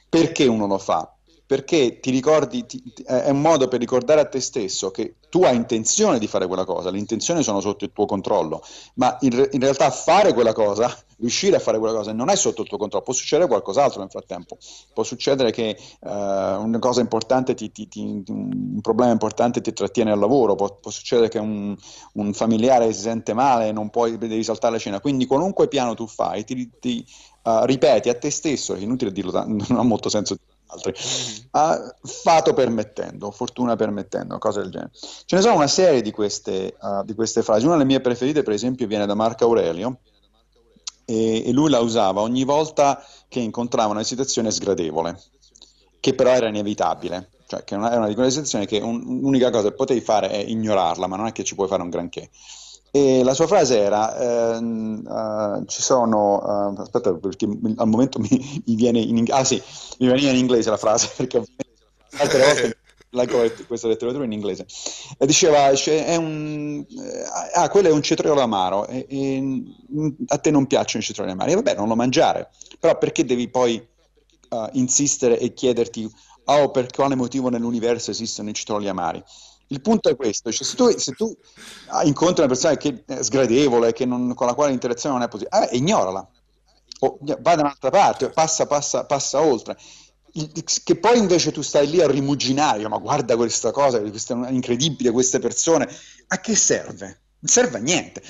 Perché 0.10 0.46
uno 0.46 0.68
lo 0.68 0.78
fa? 0.78 1.15
Perché 1.48 2.00
ti 2.00 2.10
ricordi, 2.10 2.66
ti, 2.66 2.82
è 3.06 3.30
un 3.30 3.42
modo 3.42 3.68
per 3.68 3.80
ricordare 3.80 4.22
a 4.22 4.26
te 4.26 4.40
stesso 4.40 4.90
che 4.90 5.16
tu 5.30 5.44
hai 5.44 5.56
intenzione 5.56 6.18
di 6.18 6.28
fare 6.28 6.48
quella 6.48 6.64
cosa, 6.64 6.90
le 6.90 6.98
intenzioni 6.98 7.44
sono 7.44 7.60
sotto 7.60 7.84
il 7.84 7.92
tuo 7.94 8.06
controllo, 8.06 8.64
ma 8.96 9.18
in, 9.20 9.50
in 9.52 9.60
realtà 9.60 9.92
fare 9.92 10.34
quella 10.34 10.54
cosa 10.54 10.90
riuscire 11.18 11.58
a 11.58 11.60
fare 11.60 11.78
quella 11.78 11.94
cosa 11.94 12.14
non 12.14 12.30
è 12.30 12.36
sotto 12.36 12.62
il 12.62 12.68
tuo 12.68 12.78
controllo, 12.78 13.04
può 13.04 13.14
succedere 13.14 13.48
qualcos'altro 13.48 14.00
nel 14.00 14.10
frattempo, 14.10 14.58
può 14.94 15.04
succedere 15.04 15.52
che 15.52 15.78
uh, 16.00 16.10
una 16.10 16.80
cosa 16.80 17.02
importante, 17.02 17.54
ti, 17.54 17.70
ti, 17.72 17.90
un 18.28 18.80
problema 18.82 19.12
importante 19.12 19.62
ti 19.62 19.74
trattiene 19.74 20.12
al 20.12 20.20
lavoro, 20.20 20.56
può, 20.56 20.74
può 20.76 20.90
succedere 20.92 21.28
che 21.28 21.40
un, 21.40 21.76
un, 22.14 22.34
familiare 22.34 22.92
si 22.94 23.02
sente 23.02 23.34
male 23.34 23.68
e 23.68 23.72
non 23.72 23.90
puoi, 23.90 24.18
devi 24.18 24.44
saltare 24.44 24.74
la 24.74 24.80
cena, 24.80 25.00
quindi 25.02 25.26
qualunque 25.26 25.68
piano 25.68 25.96
tu 25.96 26.08
fai, 26.08 26.44
ti, 26.44 27.06
uh, 27.44 27.64
ripeti 27.64 28.10
a 28.10 28.18
te 28.18 28.30
stesso, 28.30 28.74
è 28.74 28.80
inutile 28.80 29.12
dirlo, 29.12 29.32
non 29.46 29.78
ha 29.78 29.84
molto 29.84 30.10
senso 30.10 30.38
altri, 30.68 30.94
uh, 31.52 32.08
fato 32.08 32.54
permettendo, 32.54 33.32
fortuna 33.32 33.76
permettendo, 33.76 34.38
cose 34.38 34.62
del 34.62 34.72
genere. 34.72 34.92
Ce 34.94 35.36
ne 35.36 35.42
sono 35.42 35.56
una 35.56 35.68
serie 35.68 36.02
di 36.02 36.12
queste, 36.12 36.76
uh, 36.80 37.04
di 37.04 37.14
queste 37.14 37.44
frasi, 37.44 37.66
una 37.66 37.74
delle 37.74 37.86
mie 37.86 38.02
preferite 38.02 38.44
per 38.44 38.54
esempio 38.54 38.88
viene 38.88 39.06
da 39.06 39.16
Marco 39.16 39.46
Aurelio, 39.46 40.00
e, 41.06 41.48
e 41.48 41.52
lui 41.52 41.70
la 41.70 41.80
usava 41.80 42.22
ogni 42.22 42.44
volta 42.44 43.04
che 43.28 43.40
incontrava 43.40 43.92
una 43.92 44.04
situazione 44.04 44.52
sgradevole, 44.52 45.22
che 46.00 46.14
però 46.14 46.32
era 46.32 46.48
inevitabile, 46.48 47.30
cioè 47.48 47.64
che 47.64 47.76
era 47.76 47.98
una 47.98 48.08
di 48.08 48.16
quelle 48.16 48.30
situazioni 48.30 48.66
che 48.66 48.80
un, 48.80 49.20
l'unica 49.22 49.52
cosa 49.52 49.70
che 49.70 49.76
potevi 49.76 50.02
fare 50.02 50.30
è 50.30 50.38
ignorarla, 50.38 51.08
ma 51.08 51.16
non 51.16 51.28
è 51.28 51.32
che 51.32 51.44
ci 51.44 51.56
puoi 51.56 51.68
fare 51.68 51.84
un 51.84 51.90
granché. 51.90 52.30
E 52.96 53.24
la 53.26 53.34
sua 53.34 53.46
frase 53.46 53.78
era: 53.78 54.56
uh, 54.58 55.66
Ci 55.66 55.82
sono. 55.82 56.72
Uh, 56.72 56.80
aspetta, 56.80 57.14
perché 57.14 57.46
al 57.46 57.88
momento 57.90 58.20
mi, 58.20 58.64
mi 58.66 58.76
viene 58.76 59.00
in 59.00 59.18
inglese. 59.18 59.38
Ah, 59.38 59.44
sì, 59.44 59.62
mi 60.00 60.08
veniva 60.08 60.30
in 60.30 60.38
inglese 60.38 60.70
la 60.70 60.78
frase 60.78 61.12
perché 61.18 61.44
altre 62.20 62.46
volte 62.46 62.78
leggo 63.12 63.52
questa 63.68 63.90
letteratura 63.90 64.24
in 64.24 64.32
inglese, 64.32 64.66
e 65.18 65.26
diceva, 65.26 65.72
è 65.72 66.16
un, 66.16 66.86
eh, 66.90 67.24
ah, 67.56 67.68
quello 67.68 67.90
è 67.90 67.92
un 67.92 68.02
cetriolo 68.02 68.40
amaro, 68.40 68.88
e, 68.88 69.06
e, 69.10 69.42
mm, 69.42 70.10
a 70.28 70.38
te 70.38 70.52
non 70.52 70.66
piacciono 70.66 71.04
i 71.04 71.06
cetrioli 71.06 71.32
amari, 71.32 71.52
e 71.52 71.56
vabbè, 71.56 71.76
non 71.76 71.90
lo 71.90 71.96
mangiare, 71.98 72.50
però 72.80 72.98
perché 72.98 73.26
devi 73.26 73.50
poi 73.50 73.76
uh, 74.52 74.70
insistere 74.72 75.38
e 75.38 75.54
chiederti, 75.54 76.10
oh, 76.46 76.72
per 76.72 76.88
quale 76.92 77.16
motivo 77.16 77.50
nell'universo 77.50 78.12
esistono 78.12 78.52
i 78.52 78.54
cetrioli 78.54 78.88
amari? 78.88 79.22
Il 79.68 79.82
punto 79.82 80.10
è 80.10 80.16
questo, 80.16 80.52
cioè, 80.52 80.66
se 80.66 80.76
tu, 80.76 80.90
se 80.98 81.12
tu 81.14 81.36
incontri 82.04 82.44
una 82.44 82.52
persona 82.52 82.78
che 82.78 83.04
è 83.06 83.24
sgradevole, 83.24 83.94
che 83.94 84.06
non, 84.06 84.34
con 84.34 84.48
la 84.48 84.54
quale 84.54 84.70
l'interazione 84.70 85.16
non 85.16 85.26
è 85.26 85.28
positiva, 85.28 85.68
eh, 85.68 85.76
ignorala, 85.76 86.28
o 87.00 87.18
vai 87.22 87.56
da 87.56 87.62
un'altra 87.62 87.90
parte, 87.90 88.30
passa, 88.30 88.68
passa, 88.68 89.06
passa 89.06 89.42
oltre 89.42 89.76
che 90.84 90.98
poi 90.98 91.18
invece 91.18 91.54
tu 91.54 91.62
stai 91.62 91.90
lì 91.90 92.02
a 92.02 92.08
rimuginare, 92.08 92.86
ma 92.90 92.98
guarda 92.98 93.38
questa 93.38 93.72
cosa, 93.72 94.02
questa 94.02 94.48
è 94.48 94.52
incredibile, 94.52 95.12
queste 95.12 95.40
persone, 95.40 95.88
a 96.28 96.40
che 96.42 96.56
serve? 96.56 97.20
Non 97.40 97.54
serve 97.54 97.78
a 97.78 97.82
niente, 97.82 98.22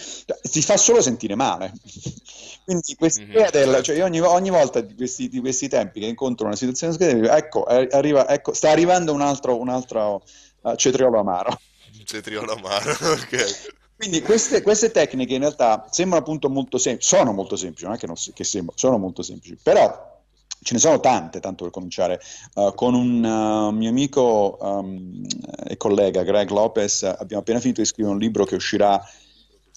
ti 0.52 0.62
fa 0.62 0.78
solo 0.78 1.02
sentire 1.02 1.36
male. 1.36 1.74
Quindi 2.66 2.96
questa 2.96 3.22
mm-hmm. 3.22 3.32
idea 3.32 3.50
del, 3.50 3.82
cioè 3.82 4.04
ogni, 4.04 4.20
ogni, 4.20 4.50
volta 4.50 4.82
di 4.82 4.96
questi, 4.96 5.30
di 5.30 5.40
questi, 5.40 5.68
tempi 5.68 6.00
che 6.00 6.06
incontro 6.06 6.46
una 6.46 6.56
situazione 6.56 6.94
sgradevole, 6.94 7.32
ecco, 7.32 7.64
arriva, 7.64 8.28
ecco, 8.28 8.54
sta 8.54 8.70
arrivando 8.70 9.14
un 9.14 9.22
altro, 9.22 9.60
un 9.60 9.70
altro 9.70 10.24
uh, 10.72 10.76
cetriolo 10.76 11.20
amaro. 11.20 11.60
Cetriolo 12.04 12.54
amaro, 12.54 12.92
ok. 13.14 13.74
Quindi 13.96 14.22
queste, 14.22 14.62
queste, 14.62 14.92
tecniche 14.92 15.34
in 15.36 15.40
realtà 15.40 15.88
sembrano 15.90 16.24
appunto 16.24 16.50
molto 16.50 16.78
semplici, 16.78 17.16
sono 17.16 17.32
molto 17.32 17.56
semplici, 17.56 17.86
non 17.86 17.94
è 17.94 17.98
che, 17.98 18.08
non, 18.08 18.16
che 18.34 18.44
sembrano, 18.44 18.78
sono 18.78 18.98
molto 18.98 19.22
semplici, 19.22 19.58
però 19.62 20.14
Ce 20.62 20.74
ne 20.74 20.80
sono 20.80 21.00
tante, 21.00 21.40
tanto 21.40 21.64
per 21.64 21.74
cominciare. 21.74 22.20
Uh, 22.56 22.74
con 22.74 22.96
un 22.96 23.24
uh, 23.24 23.70
mio 23.70 23.90
amico 23.90 24.58
um, 24.60 25.24
e 25.64 25.78
collega, 25.78 26.24
Greg 26.24 26.50
Lopez, 26.50 27.04
abbiamo 27.04 27.44
appena 27.44 27.60
finito 27.60 27.82
di 27.82 27.88
scrivere 27.88 28.16
un 28.16 28.20
libro 28.20 28.46
che 28.46 28.56
uscirà 28.56 29.00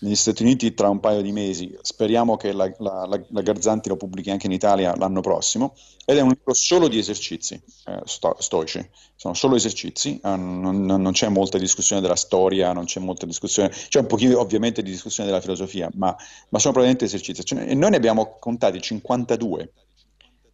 negli 0.00 0.14
Stati 0.14 0.42
Uniti 0.42 0.74
tra 0.74 0.88
un 0.88 1.00
paio 1.00 1.22
di 1.22 1.32
mesi. 1.32 1.76
Speriamo 1.80 2.36
che 2.36 2.52
la, 2.52 2.72
la, 2.78 3.06
la, 3.06 3.20
la 3.28 3.42
Garzanti 3.42 3.88
lo 3.88 3.96
pubblichi 3.96 4.30
anche 4.30 4.46
in 4.46 4.52
Italia 4.52 4.94
l'anno 4.96 5.20
prossimo. 5.20 5.74
Ed 6.04 6.16
è 6.16 6.20
un 6.20 6.28
libro 6.28 6.54
solo 6.54 6.88
di 6.88 6.98
esercizi 6.98 7.60
eh, 7.86 8.00
sto, 8.04 8.36
stoici. 8.38 8.88
Sono 9.16 9.34
solo 9.34 9.56
esercizi, 9.56 10.20
eh, 10.22 10.36
non, 10.36 10.84
non, 10.84 11.12
c'è 11.12 11.28
molta 11.28 11.58
discussione 11.58 12.00
della 12.00 12.16
storia, 12.16 12.72
non 12.72 12.84
c'è 12.84 13.00
molta 13.00 13.26
discussione, 13.26 13.70
c'è 13.70 13.98
un 13.98 14.06
pochino 14.06 14.38
ovviamente 14.38 14.82
di 14.82 14.90
discussione 14.90 15.28
della 15.28 15.42
filosofia, 15.42 15.90
ma, 15.94 16.14
ma 16.48 16.58
sono 16.58 16.72
probabilmente 16.72 17.04
esercizi. 17.04 17.44
Cioè, 17.44 17.68
e 17.68 17.74
noi 17.74 17.90
ne 17.90 17.96
abbiamo 17.96 18.36
contati 18.38 18.80
52 18.80 19.72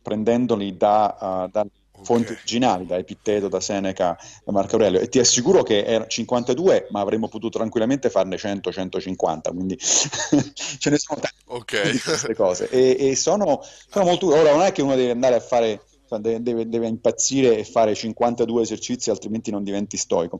prendendoli 0.01 0.77
da, 0.77 1.17
uh, 1.47 1.51
da 1.51 1.67
fonti 2.05 2.25
okay. 2.25 2.37
originali, 2.37 2.87
da 2.87 2.97
Epitteto, 2.97 3.49
da 3.49 3.61
Seneca, 3.61 4.17
da 4.45 4.53
Marco 4.53 4.77
Aurelio, 4.77 5.01
e 5.01 5.09
ti 5.09 5.19
assicuro 5.19 5.63
che 5.63 5.85
erano 5.85 6.07
52, 6.07 6.89
ma 6.91 7.01
avremmo 7.01 7.29
potuto 7.29 7.59
tranquillamente 7.59 8.11
farne 8.11 8.37
100-150, 8.37 9.41
quindi 9.55 9.77
ce 9.79 10.91
ne 10.91 10.99
sono 10.99 11.21
tante 11.21 11.43
okay. 11.47 11.91
di 11.91 11.99
queste 11.99 12.35
cose. 12.35 12.69
E, 12.69 12.97
e 12.99 13.17
sono, 13.17 13.63
sono, 13.91 14.05
molto... 14.05 14.29
Ora 14.29 14.53
non 14.53 14.63
è 14.63 14.73
che 14.73 14.83
uno 14.83 14.95
deve 14.95 15.11
andare 15.11 15.35
a 15.35 15.41
fare, 15.41 15.83
deve, 16.21 16.69
deve 16.69 16.87
impazzire 16.87 17.59
e 17.59 17.65
fare 17.65 17.95
52 17.95 18.63
esercizi, 18.63 19.11
altrimenti 19.11 19.51
non 19.51 19.65
diventi 19.65 19.97
stoico. 19.97 20.39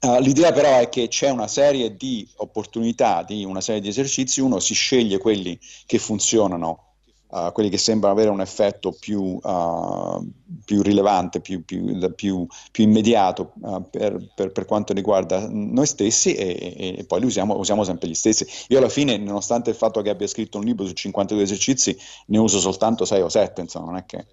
Uh, 0.00 0.20
l'idea 0.20 0.52
però 0.52 0.78
è 0.78 0.88
che 0.88 1.08
c'è 1.08 1.28
una 1.30 1.48
serie 1.48 1.96
di 1.96 2.28
opportunità, 2.36 3.24
di 3.24 3.44
una 3.44 3.60
serie 3.60 3.80
di 3.80 3.88
esercizi, 3.88 4.40
uno 4.40 4.60
si 4.60 4.72
sceglie 4.72 5.18
quelli 5.18 5.58
che 5.86 5.98
funzionano 5.98 6.87
uh, 7.28 7.52
quelli 7.52 7.68
che 7.68 7.78
sembrano 7.78 8.14
avere 8.14 8.30
un 8.30 8.40
effetto 8.40 8.92
più, 8.92 9.38
uh, 9.42 10.32
più 10.64 10.82
rilevante, 10.82 11.40
più, 11.40 11.64
più, 11.64 11.96
più, 12.14 12.46
immediato 12.76 13.52
uh, 13.60 13.88
per, 13.88 14.32
per, 14.34 14.52
per, 14.52 14.64
quanto 14.64 14.92
riguarda 14.92 15.46
noi 15.48 15.86
stessi 15.86 16.34
e, 16.34 16.74
e, 16.76 16.94
e 16.98 17.04
poi 17.04 17.20
li 17.20 17.26
usiamo, 17.26 17.56
usiamo, 17.56 17.84
sempre 17.84 18.08
gli 18.08 18.14
stessi. 18.14 18.46
Io 18.68 18.78
alla 18.78 18.88
fine, 18.88 19.16
nonostante 19.16 19.70
il 19.70 19.76
fatto 19.76 20.02
che 20.02 20.10
abbia 20.10 20.26
scritto 20.26 20.58
un 20.58 20.64
libro 20.64 20.86
su 20.86 20.92
52 20.92 21.42
esercizi, 21.42 21.96
ne 22.26 22.38
uso 22.38 22.58
soltanto 22.58 23.04
6 23.04 23.20
o 23.22 23.28
7, 23.28 23.60
insomma, 23.60 23.86
non 23.86 23.96
è 23.96 24.04
che 24.04 24.26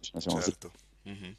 ce 0.00 0.10
ne 0.14 0.20
siamo 0.20 0.40
certo. 0.40 0.70
Mm-hmm. 1.08 1.32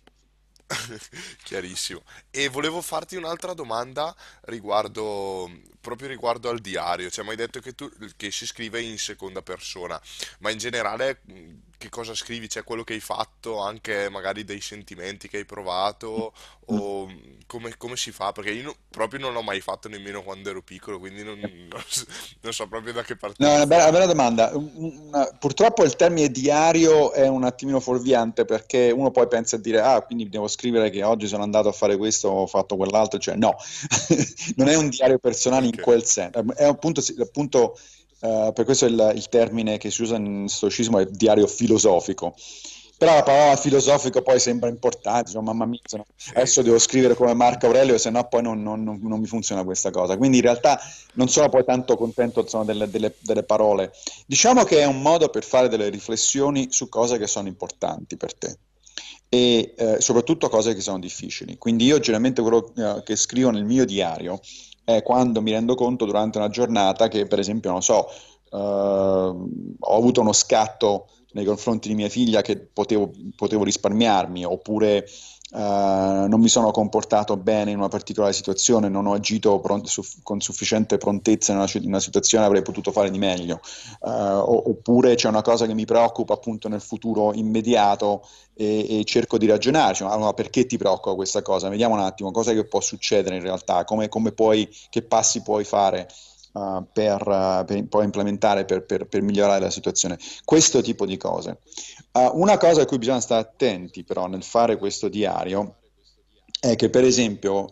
Chiarissimo. 1.44 2.04
E 2.30 2.48
volevo 2.48 2.82
farti 2.82 3.16
un'altra 3.16 3.54
domanda 3.54 4.16
riguardo, 4.42 5.50
proprio 5.82 6.08
riguardo 6.08 6.50
al 6.50 6.60
diario. 6.60 7.10
Cioè, 7.10 7.24
mi 7.24 7.32
hai 7.32 7.36
detto 7.36 7.60
che 7.60 7.74
tu 7.74 7.90
che 8.16 8.32
si 8.32 8.46
scrive 8.46 8.82
in 8.82 8.98
seconda 8.98 9.42
persona, 9.42 10.00
ma 10.40 10.52
in 10.52 10.58
generale 10.58 11.22
che 11.80 11.90
cosa 11.90 12.14
scrivi? 12.16 12.48
C'è 12.48 12.64
quello 12.64 12.84
che 12.84 12.94
hai 12.94 13.00
fatto, 13.00 13.60
anche 13.60 14.10
magari 14.10 14.44
dei 14.44 14.62
sentimenti 14.62 15.28
che 15.28 15.38
hai 15.38 15.46
provato, 15.46 16.34
o 16.68 17.08
come, 17.48 17.76
come 17.78 17.98
si 17.98 18.12
fa? 18.12 18.32
Perché 18.34 18.52
io 18.52 18.64
no- 18.64 18.76
proprio 18.90 19.20
non 19.20 19.34
l'ho 19.34 19.42
mai 19.44 19.62
fatto 19.62 19.90
nemmeno 19.90 20.22
quando 20.24 20.50
ero 20.52 20.62
piccolo, 20.62 21.00
quindi 21.00 21.24
non, 21.24 21.40
non 21.40 21.84
so, 21.88 22.06
non 22.42 22.54
so 22.54 22.68
proprio 22.68 22.94
da 22.94 23.04
che 23.04 23.16
parte 23.18 23.40
No, 23.42 23.48
è 23.48 23.56
una 23.56 23.66
bella, 23.68 23.84
una 23.84 23.92
bella 23.94 24.06
domanda. 24.06 24.52
Una- 24.54 25.32
purtroppo 25.40 25.84
il 25.86 25.96
termine 25.96 26.30
diario 26.30 27.14
è 27.14 27.26
un 27.28 27.46
attimino 27.46 27.80
fuorviante 27.80 28.44
perché 28.44 28.92
uno 28.92 29.12
poi 29.12 29.28
pensa 29.30 29.56
a 29.56 29.60
dire, 29.60 29.80
ah, 29.80 30.02
quindi 30.02 30.28
devo 30.28 30.48
scrivere 30.50 30.90
che 30.90 31.04
oggi 31.04 31.26
sono 31.28 31.44
andato 31.44 31.70
a 31.70 31.72
fare 31.72 31.96
questo, 31.96 32.28
ho 32.28 32.48
fatto 32.48 32.76
quell'altro, 32.76 33.18
cioè 33.18 33.36
no, 33.36 33.56
non 34.58 34.68
è 34.68 34.76
un 34.76 34.90
diario 34.90 35.20
personale 35.20 35.68
in 35.68 35.78
Ok, 35.78 35.80
quel 35.80 36.04
senso, 36.04 36.44
è 36.54 36.66
appunto, 36.66 37.02
appunto 37.22 37.78
eh, 38.22 38.52
per 38.54 38.66
questo 38.66 38.86
il, 38.86 39.12
il 39.16 39.30
termine 39.30 39.78
che 39.78 39.92
si 39.92 40.02
usa 40.02 40.16
in 40.16 40.48
stoicismo 40.48 41.00
è 41.00 41.06
diario 41.06 41.48
filosofico. 41.48 42.36
Però 42.98 43.14
la 43.16 43.24
parola 43.24 43.56
filosofico 43.56 44.22
poi 44.22 44.42
sembra 44.42 44.68
importante, 44.68 45.30
insomma, 45.30 45.54
mamma 45.54 45.66
mia, 45.68 45.80
no- 45.96 46.06
adesso 46.34 46.62
devo 46.62 46.78
scrivere 46.78 47.14
come 47.16 47.34
Marco 47.34 47.68
Aurelio, 47.68 47.98
se 47.98 48.10
no 48.10 48.28
poi 48.28 48.42
non, 48.42 48.62
non- 48.62 48.84
non- 48.84 49.00
non 49.02 49.22
mi 49.22 49.26
funziona 49.26 49.64
questa 49.64 49.90
cosa. 49.90 50.18
Quindi 50.18 50.38
in 50.40 50.44
realtà 50.44 50.78
non 51.14 51.30
sono 51.30 51.48
poi 51.48 51.64
tanto 51.64 51.96
contento, 51.96 52.42
insomma, 52.42 52.66
delle, 52.66 52.90
delle- 52.90 53.16
delle 53.22 53.44
parole. 53.44 53.94
Diciamo 54.26 54.66
che 54.66 54.80
è 54.80 54.86
un 54.86 55.02
modo 55.02 55.30
per 55.30 55.46
fare 55.46 55.70
delle 55.70 55.88
riflessioni 55.88 56.68
su 56.72 56.90
cose 56.90 57.18
che 57.18 57.28
sono 57.28 57.48
importanti 57.48 58.18
per 58.18 58.34
te 58.36 58.58
e 59.30 59.76
eh, 59.78 60.02
soprattutto 60.02 60.50
cose 60.50 60.74
che 60.74 60.82
sono 60.82 61.00
difficili. 61.00 61.58
Quindi 61.58 61.86
io 61.86 62.00
generalmente 62.00 62.42
quello 62.42 62.74
eh, 62.76 63.02
che 63.04 63.16
scrivo 63.16 63.52
nel 63.52 63.64
mio 63.64 63.86
diario 63.86 64.42
è 64.96 65.04
quando 65.04 65.42
mi 65.42 65.52
rendo 65.52 65.76
conto 65.76 66.06
durante 66.06 66.38
una 66.38 66.50
giornata 66.50 67.08
che, 67.08 67.26
per 67.26 67.40
esempio, 67.40 67.72
non 67.72 67.82
so, 67.82 68.08
eh, 68.52 68.58
ho 68.58 69.96
avuto 69.96 70.22
uno 70.22 70.34
scatto 70.34 71.08
nei 71.32 71.46
confronti 71.46 71.88
di 71.88 71.96
mia 71.96 72.10
figlia 72.10 72.42
che 72.42 72.58
potevo, 72.58 73.12
potevo 73.36 73.64
risparmiarmi, 73.64 74.44
oppure 74.46 75.06
eh, 75.52 76.26
non 76.28 76.40
mi 76.40 76.48
sono 76.50 76.72
comportato 76.72 77.38
bene 77.38 77.72
in 77.72 77.78
una 77.78 77.88
particolare 77.88 78.34
situazione, 78.34 78.90
non 78.90 79.06
ho 79.08 79.14
agito 79.14 79.60
pron- 79.60 79.86
su- 79.86 80.04
con 80.24 80.40
sufficiente 80.42 80.98
prontezza 80.98 81.52
in 81.52 81.58
una, 81.60 81.68
in 81.74 81.88
una 81.88 82.00
situazione, 82.00 82.46
avrei 82.46 82.62
potuto 82.62 82.92
fare 82.92 83.10
di 83.10 83.18
meglio, 83.18 83.60
o- 84.02 84.70
oppure 84.70 85.16
c'è 85.16 85.28
una 85.28 85.42
cosa 85.42 85.66
che 85.66 85.74
mi 85.74 85.86
preoccupa 85.86 86.34
appunto 86.34 86.68
nel 86.68 86.82
futuro 86.82 87.34
immediato 87.34 88.24
e, 88.54 89.00
e 89.00 89.04
cerco 89.06 89.38
di 89.38 89.46
ragionarci, 89.48 90.04
ma 90.04 90.12
allora, 90.12 90.34
perché 90.34 90.66
ti 90.66 90.78
preoccupa 90.78 91.16
questa 91.16 91.42
cosa? 91.42 91.70
Vediamo 91.70 91.96
un 91.96 92.02
attimo 92.02 92.32
cosa 92.32 92.54
che 92.54 92.66
può 92.66 92.82
succedere 92.82 93.36
in 93.38 93.42
realtà, 93.42 93.84
come, 93.86 94.10
come 94.10 94.32
puoi, 94.32 94.68
che 94.90 95.02
passi 95.04 95.42
puoi 95.42 95.64
fare 95.64 96.08
uh, 96.60 96.86
per, 96.92 97.26
uh, 97.26 97.66
per 97.66 97.88
poi 97.88 98.04
implementare 98.04 98.66
per, 98.66 98.86
per, 98.86 99.08
per, 99.08 99.22
migliorare 99.22 99.62
la 99.62 99.70
situazione. 99.70 100.18
Questo 100.44 100.82
tipo 100.82 101.06
di 101.06 101.18
cose. 101.18 101.60
Uh, 102.12 102.32
una 102.34 102.58
cosa 102.58 102.82
a 102.82 102.86
cui 102.86 102.98
bisogna 102.98 103.22
stare 103.22 103.42
attenti 103.42 104.04
però 104.04 104.28
nel 104.28 104.44
fare 104.44 104.78
questo 104.78 105.08
diario 105.08 105.76
è 106.60 106.76
che 106.76 106.90
per 106.90 107.04
esempio 107.04 107.70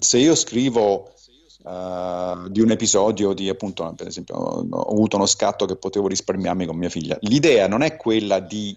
se 0.00 0.18
io 0.18 0.34
scrivo 0.34 1.10
Uh, 1.66 2.48
di 2.48 2.60
un 2.60 2.70
episodio 2.70 3.32
di 3.32 3.48
appunto 3.48 3.92
per 3.96 4.06
esempio 4.06 4.36
ho 4.36 4.88
avuto 4.88 5.16
uno 5.16 5.26
scatto 5.26 5.66
che 5.66 5.74
potevo 5.74 6.06
risparmiarmi 6.06 6.64
con 6.64 6.76
mia 6.76 6.88
figlia 6.88 7.18
l'idea 7.22 7.66
non 7.66 7.82
è 7.82 7.96
quella 7.96 8.38
di 8.38 8.72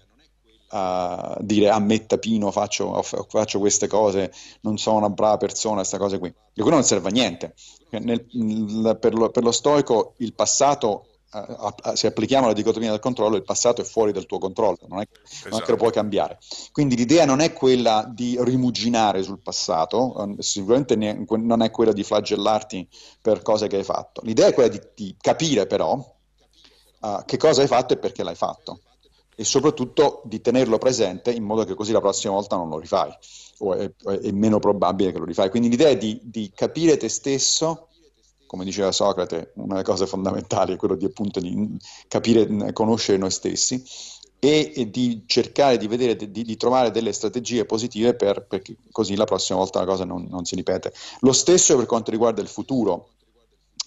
uh, 0.70 1.34
dire 1.40 1.68
a 1.68 1.78
me 1.78 2.06
tapino 2.06 2.50
faccio, 2.50 3.02
faccio, 3.02 3.58
queste 3.58 3.86
cose, 3.86 4.32
non 4.62 4.78
sono 4.78 4.98
una 4.98 5.10
brava 5.10 5.36
persona, 5.36 5.76
queste 5.76 5.98
cose 5.98 6.18
qui. 6.18 6.28
E 6.28 6.62
quello 6.62 6.76
non 6.76 6.84
serve 6.84 7.08
a 7.08 7.12
niente. 7.12 7.54
Nel, 7.90 8.26
nel, 8.32 8.98
per, 9.00 9.14
lo, 9.14 9.30
per, 9.30 9.42
lo, 9.42 9.52
stoico 9.52 10.14
il 10.18 10.32
passato, 10.34 11.06
uh, 11.32 11.94
se 11.94 12.06
applichiamo 12.06 12.46
la 12.46 12.52
dicotomia 12.52 12.90
del 12.90 13.00
controllo, 13.00 13.36
il 13.36 13.42
passato 13.42 13.80
è 13.80 13.84
fuori 13.84 14.12
dal 14.12 14.26
tuo 14.26 14.38
controllo, 14.38 14.78
non 14.88 15.00
è, 15.00 15.08
esatto. 15.24 15.48
non 15.50 15.60
è 15.60 15.62
che 15.64 15.70
lo 15.72 15.76
puoi 15.76 15.92
cambiare. 15.92 16.38
Quindi 16.72 16.96
l'idea 16.96 17.24
non 17.24 17.40
è 17.40 17.52
quella 17.52 18.08
di 18.08 18.36
rimuginare 18.40 19.22
sul 19.22 19.40
passato, 19.40 20.12
um, 20.16 20.38
sicuramente 20.38 20.94
ne, 20.94 21.24
non 21.28 21.62
è 21.62 21.70
quella 21.70 21.92
di 21.92 22.04
flagellarti 22.04 22.88
per 23.20 23.42
cose 23.42 23.66
che 23.66 23.76
hai 23.76 23.84
fatto. 23.84 24.20
L'idea 24.24 24.46
è 24.46 24.54
quella 24.54 24.68
di, 24.68 24.80
di 24.94 25.16
capire 25.20 25.66
però 25.66 25.94
uh, 27.00 27.24
che 27.24 27.36
cosa 27.36 27.62
hai 27.62 27.68
fatto 27.68 27.94
e 27.94 27.96
perché 27.96 28.22
l'hai 28.22 28.36
fatto 28.36 28.80
e 29.40 29.44
soprattutto 29.44 30.20
di 30.26 30.42
tenerlo 30.42 30.76
presente 30.76 31.32
in 31.32 31.44
modo 31.44 31.64
che 31.64 31.72
così 31.72 31.92
la 31.92 32.00
prossima 32.02 32.34
volta 32.34 32.56
non 32.56 32.68
lo 32.68 32.78
rifai 32.78 33.10
o 33.60 33.72
è, 33.72 33.90
è 34.20 34.30
meno 34.32 34.58
probabile 34.58 35.12
che 35.12 35.18
lo 35.18 35.24
rifai. 35.24 35.48
Quindi 35.48 35.70
l'idea 35.70 35.88
è 35.88 35.96
di, 35.96 36.20
di, 36.22 36.52
capire 36.54 36.98
te 36.98 37.08
stesso, 37.08 37.88
come 38.44 38.66
diceva 38.66 38.92
Socrate, 38.92 39.52
una 39.54 39.76
delle 39.76 39.82
cose 39.82 40.06
fondamentali 40.06 40.74
è 40.74 40.76
quello 40.76 40.94
di 40.94 41.06
appunto 41.06 41.40
di 41.40 41.74
capire, 42.06 42.74
conoscere 42.74 43.16
noi 43.16 43.30
stessi 43.30 43.82
e, 44.38 44.72
e 44.76 44.90
di 44.90 45.22
cercare 45.24 45.78
di 45.78 45.86
vedere, 45.86 46.16
di, 46.16 46.42
di, 46.42 46.56
trovare 46.58 46.90
delle 46.90 47.12
strategie 47.12 47.64
positive 47.64 48.12
per, 48.12 48.44
perché 48.44 48.76
così 48.92 49.16
la 49.16 49.24
prossima 49.24 49.58
volta 49.58 49.78
la 49.78 49.86
cosa 49.86 50.04
non, 50.04 50.26
non 50.28 50.44
si 50.44 50.54
ripete. 50.54 50.92
Lo 51.20 51.32
stesso 51.32 51.76
per 51.76 51.86
quanto 51.86 52.10
riguarda 52.10 52.42
il 52.42 52.48
futuro. 52.48 53.12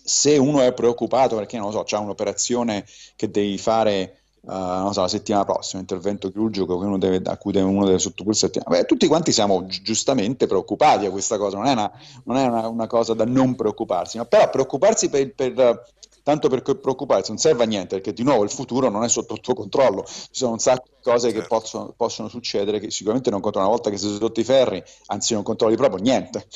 Se 0.03 0.35
uno 0.35 0.61
è 0.61 0.73
preoccupato 0.73 1.35
perché, 1.35 1.57
non 1.57 1.67
lo 1.67 1.73
so, 1.73 1.83
c'è 1.83 1.97
un'operazione 1.97 2.87
che 3.15 3.29
devi 3.29 3.59
fare 3.59 4.22
Uh, 4.45 4.51
non 4.51 4.91
so, 4.91 4.99
la 4.99 5.08
settimana 5.08 5.45
prossima, 5.45 5.79
intervento 5.79 6.29
chirurgico 6.29 6.75
uno 6.75 6.97
deve, 6.97 7.21
a 7.23 7.38
cui 7.38 7.53
deve, 7.53 7.65
uno 7.65 7.86
deve 7.86 7.97
sottoporsi. 7.97 8.49
Beh, 8.67 8.84
tutti 8.84 9.08
quanti 9.08 9.32
siamo 9.32 9.65
gi- 9.65 9.82
giustamente 9.82 10.47
preoccupati 10.47 11.06
a 11.06 11.12
questa 11.12 11.38
cosa, 11.38 11.56
non 11.56 11.67
è 11.67 11.71
una, 11.71 11.89
non 12.25 12.36
è 12.36 12.45
una, 12.45 12.67
una 12.67 12.88
cosa 12.88 13.13
da 13.13 13.23
non 13.23 13.56
preoccuparsi, 13.56 14.17
no? 14.17 14.25
però 14.25 14.49
preoccuparsi 14.49 15.10
per, 15.10 15.34
per, 15.34 15.86
tanto 16.23 16.49
per 16.49 16.62
preoccuparsi 16.62 17.29
non 17.29 17.39
serve 17.39 17.63
a 17.63 17.67
niente, 17.67 17.95
perché 17.95 18.12
di 18.12 18.23
nuovo 18.23 18.43
il 18.43 18.49
futuro 18.49 18.89
non 18.89 19.06
è 19.06 19.08
sotto 19.08 19.34
il 19.34 19.39
tuo 19.39 19.53
controllo, 19.53 20.03
ci 20.06 20.27
sono 20.32 20.51
un 20.51 20.60
sacco 20.60 20.88
di 20.89 21.01
cose 21.01 21.32
certo. 21.32 21.41
che 21.41 21.47
possono, 21.47 21.93
possono, 21.95 22.27
succedere 22.27 22.79
che 22.79 22.91
sicuramente 22.91 23.29
non 23.29 23.39
controlli 23.39 23.67
una 23.67 23.75
volta 23.75 23.89
che 23.89 23.97
sei 23.97 24.17
sotto 24.17 24.41
i 24.41 24.43
ferri, 24.43 24.84
anzi 25.06 25.34
non 25.36 25.43
controlli 25.43 25.77
proprio 25.77 26.01
niente. 26.01 26.47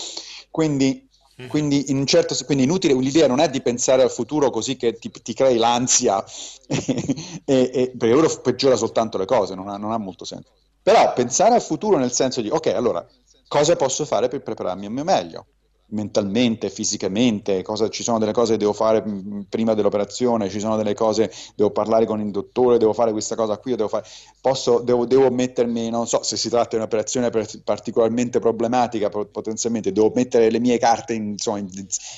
Quindi. 0.51 1.06
Quindi, 1.45 1.91
in 1.91 1.97
un 1.97 2.07
certo, 2.07 2.35
quindi 2.45 2.63
inutile, 2.63 2.95
l'idea 2.95 3.27
non 3.27 3.39
è 3.39 3.47
di 3.47 3.61
pensare 3.61 4.01
al 4.01 4.09
futuro 4.09 4.49
così 4.49 4.75
che 4.75 4.97
ti, 4.97 5.11
ti 5.11 5.33
crei 5.33 5.57
l'ansia, 5.57 6.23
e, 6.67 7.41
e, 7.45 7.71
e, 7.73 7.93
perché 7.95 8.15
quello 8.15 8.39
peggiora 8.41 8.75
soltanto 8.75 9.19
le 9.19 9.25
cose, 9.25 9.53
non 9.53 9.67
ha, 9.69 9.77
non 9.77 9.91
ha 9.91 9.97
molto 9.97 10.25
senso. 10.25 10.49
Però 10.81 11.13
pensare 11.13 11.53
al 11.53 11.61
futuro 11.61 11.97
nel 11.97 12.11
senso 12.11 12.41
di, 12.41 12.49
ok, 12.49 12.67
allora, 12.67 13.05
cosa 13.47 13.75
posso 13.75 14.05
fare 14.05 14.29
per 14.29 14.41
prepararmi 14.41 14.87
al 14.87 14.91
mio 14.91 15.03
meglio? 15.03 15.45
Mentalmente, 15.89 16.69
fisicamente, 16.69 17.61
cosa, 17.61 17.89
ci 17.89 18.03
sono 18.03 18.19
delle 18.19 18.33
cose 18.33 18.53
che 18.53 18.57
devo 18.57 18.73
fare 18.73 19.03
prima 19.47 19.73
dell'operazione, 19.73 20.49
ci 20.49 20.59
sono 20.59 20.75
delle 20.75 20.93
cose, 20.93 21.31
devo 21.55 21.71
parlare 21.71 22.05
con 22.05 22.19
il 22.19 22.31
dottore, 22.31 22.77
devo 22.77 22.93
fare 22.93 23.11
questa 23.11 23.35
cosa 23.35 23.57
qui, 23.57 23.75
devo, 23.75 23.87
fare, 23.87 24.05
posso, 24.41 24.79
devo, 24.79 25.05
devo 25.05 25.29
mettermi, 25.31 25.89
non 25.89 26.07
so 26.07 26.23
se 26.23 26.35
si 26.35 26.49
tratta 26.49 26.69
di 26.71 26.75
un'operazione 26.77 27.29
particolarmente 27.63 28.39
problematica, 28.39 29.09
potenzialmente, 29.09 29.91
devo 29.91 30.11
mettere 30.13 30.49
le 30.49 30.59
mie 30.59 30.77
carte 30.77 31.13
in, 31.13 31.29
insomma, 31.29 31.59
in, 31.59 31.69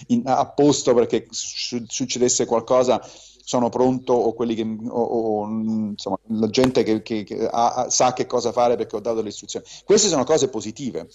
in, 0.08 0.22
a 0.26 0.48
posto 0.48 0.94
perché 0.94 1.28
su, 1.30 1.84
succedesse 1.88 2.46
qualcosa 2.46 3.02
sono 3.50 3.70
pronto 3.70 4.14
o 4.14 4.34
quelli 4.34 4.54
che 4.54 4.64
o, 4.64 5.02
o, 5.02 5.48
insomma, 5.48 6.20
la 6.28 6.50
gente 6.50 6.84
che, 6.84 7.02
che, 7.02 7.24
che 7.24 7.48
ha, 7.52 7.88
sa 7.90 8.14
che 8.14 8.26
cosa 8.26 8.52
fare 8.52 8.76
perché 8.76 8.96
ho 8.96 9.00
dato 9.00 9.22
le 9.22 9.30
istruzioni. 9.30 9.66
Queste 9.84 10.08
sono 10.08 10.24
cose 10.24 10.50
positive 10.50 11.08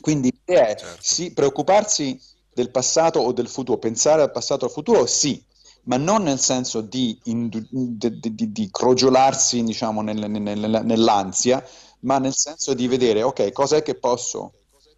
quindi 0.00 0.30
l'idea 0.30 0.68
è 0.68 0.76
certo. 0.76 0.98
sì, 1.00 1.32
preoccuparsi 1.32 2.20
del 2.52 2.70
passato 2.70 3.20
o 3.20 3.32
del 3.32 3.48
futuro, 3.48 3.78
pensare 3.78 4.22
al 4.22 4.30
passato 4.30 4.64
o 4.64 4.68
al 4.68 4.72
futuro, 4.72 5.06
sì, 5.06 5.42
ma 5.84 5.96
non 5.96 6.22
nel 6.22 6.38
senso 6.38 6.80
di, 6.80 7.18
di, 7.22 7.66
di, 7.70 8.52
di 8.52 8.68
crogiolarsi 8.70 9.62
diciamo, 9.62 10.02
nel, 10.02 10.30
nel, 10.30 10.80
nell'ansia, 10.84 11.64
ma 12.00 12.18
nel 12.18 12.34
senso 12.34 12.74
di 12.74 12.88
vedere, 12.88 13.22
ok, 13.22 13.52
cos'è 13.52 13.82
che 13.82 13.94
posso 13.94 14.52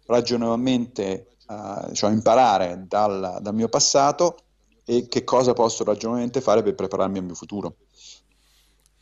ragionevolmente 0.05 1.35
uh, 1.47 1.91
cioè 1.93 2.11
imparare 2.11 2.85
dal, 2.87 3.39
dal 3.41 3.53
mio 3.53 3.69
passato 3.69 4.37
e 4.85 5.07
che 5.07 5.23
cosa 5.23 5.53
posso 5.53 5.83
ragionevolmente 5.83 6.41
fare 6.41 6.63
per 6.63 6.75
prepararmi 6.75 7.19
al 7.19 7.25
mio 7.25 7.35
futuro. 7.35 7.75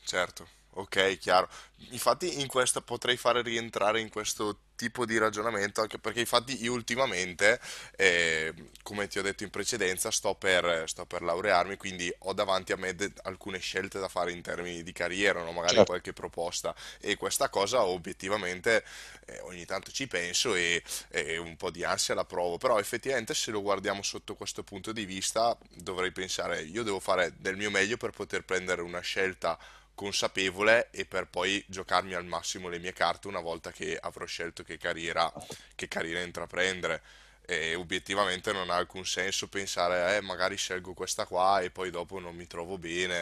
Certo, 0.04 0.48
ok, 0.74 1.18
chiaro. 1.18 1.48
Infatti 1.92 2.42
in 2.42 2.48
questa 2.48 2.82
potrei 2.82 3.18
fare 3.18 3.42
rientrare 3.42 4.02
in 4.02 4.10
questo 4.10 4.60
tipo 4.78 5.06
di 5.06 5.18
ragionamento, 5.18 5.82
anche 5.82 5.98
perché 5.98 6.22
infatti 6.22 6.64
io 6.64 6.72
ultimamente, 6.72 7.60
eh, 7.98 8.54
come 8.84 9.08
ti 9.08 9.20
ho 9.20 9.22
detto 9.22 9.44
in 9.44 9.50
precedenza, 9.50 10.12
sto 10.12 10.36
per, 10.36 10.84
sto 10.86 11.06
per 11.06 11.24
laurearmi, 11.24 11.76
quindi 11.76 12.14
ho 12.20 12.34
davanti 12.34 12.72
a 12.72 12.78
me 12.78 12.96
de- 12.96 13.12
alcune 13.24 13.58
scelte 13.58 14.00
da 14.00 14.08
fare 14.08 14.32
in 14.32 14.42
termini 14.42 14.84
di 14.84 14.94
carriera, 14.94 15.42
no? 15.44 15.52
magari 15.52 15.76
certo. 15.76 15.92
qualche 15.92 16.14
proposta 16.14 16.74
e 17.02 17.18
questa 17.18 17.50
cosa 17.50 17.84
obiettivamente 17.84 18.86
eh, 19.26 19.40
ogni 19.42 19.66
tanto 19.66 19.92
ci 19.92 20.08
penso 20.08 20.54
e, 20.56 20.82
e 21.10 21.38
un 21.38 21.58
po' 21.58 21.72
di 21.72 21.84
ansia 21.84 22.14
la 22.14 22.26
provo, 22.26 22.58
però 22.58 22.80
effettivamente 22.80 23.34
se 23.34 23.52
lo 23.52 23.62
guardiamo 23.62 24.04
sotto 24.04 24.36
questo 24.36 24.64
punto 24.64 24.92
di 24.92 25.06
vista 25.06 25.58
dovrei 25.74 26.12
pensare 26.12 26.62
io 26.62 26.84
devo 26.84 27.00
fare 27.00 27.34
del 27.38 27.58
mio 27.58 27.72
meglio 27.72 27.98
per 27.98 28.12
poter 28.12 28.44
prendere 28.44 28.82
una 28.82 29.00
scelta 29.00 29.58
consapevole 29.98 30.90
e 30.92 31.06
per 31.06 31.28
poi 31.28 31.64
giocarmi 31.68 32.14
al 32.14 32.26
massimo 32.26 32.70
le 32.70 32.80
mie 32.80 32.94
carte 32.94 33.28
una 33.28 33.40
volta 33.42 33.72
che 33.72 33.98
avrò 34.00 34.26
scelto 34.26 34.64
che 34.64 34.78
carriera, 34.78 35.34
che 35.76 35.88
carriera 35.88 36.22
intraprendere. 36.22 37.02
E 37.50 37.76
obiettivamente 37.76 38.52
non 38.52 38.70
ha 38.70 38.76
alcun 38.76 39.06
senso 39.06 39.48
pensare, 39.48 40.18
eh, 40.18 40.22
magari 40.22 40.58
scelgo 40.58 40.94
questa 40.94 41.26
qua 41.26 41.62
e 41.62 41.72
poi 41.72 41.90
dopo 41.92 42.20
non 42.20 42.36
mi 42.36 42.46
trovo 42.48 42.78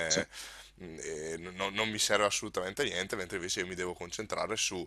Sì. 0.07 0.21
bene, 0.21 0.27
mm, 0.83 0.97
e 0.99 1.37
non, 1.37 1.73
non 1.73 1.89
mi 1.89 1.99
serve 1.99 2.25
assolutamente 2.25 2.83
niente, 2.83 3.15
mentre 3.15 3.37
invece 3.37 3.61
io 3.61 3.67
mi 3.67 3.75
devo 3.75 3.93
concentrare 3.93 4.55
su 4.57 4.85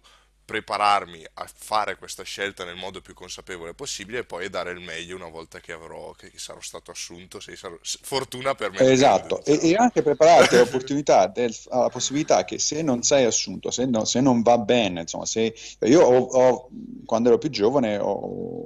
prepararmi 0.49 1.22
a 1.34 1.46
fare 1.55 1.96
questa 1.99 2.22
scelta 2.22 2.64
nel 2.64 2.74
modo 2.74 3.03
più 3.03 3.12
consapevole 3.12 3.74
possibile 3.74 4.20
e 4.20 4.24
poi 4.24 4.49
dare 4.49 4.70
il 4.70 4.80
meglio 4.80 5.14
una 5.14 5.28
volta 5.28 5.61
che 5.61 5.72
avrò, 5.72 6.12
che 6.12 6.32
sarò 6.36 6.61
stato 6.62 6.90
assunto, 6.90 7.38
se 7.38 7.55
sarò- 7.55 7.76
fortuna 7.82 8.55
permettendo, 8.55 8.90
Esatto, 8.90 9.44
e, 9.44 9.59
diciamo. 9.59 9.68
e 9.68 9.74
anche 9.76 10.03
prepararti 10.03 10.57
del- 11.26 11.55
alla 11.68 11.90
possibilità 11.90 12.46
che 12.46 12.59
se 12.59 12.80
non 12.80 13.03
sei 13.03 13.26
assunto, 13.26 13.70
se, 13.70 13.84
no- 13.84 14.07
se 14.07 14.22
non 14.22 14.40
va 14.40 14.57
bene, 14.57 15.03
insomma, 15.03 15.26
se 15.26 15.55
io 15.80 16.01
ho, 16.01 16.16
ho- 16.16 16.68
quando 17.05 17.28
ero 17.28 17.36
più 17.36 17.51
giovane 17.51 17.99
ho, 17.99 18.64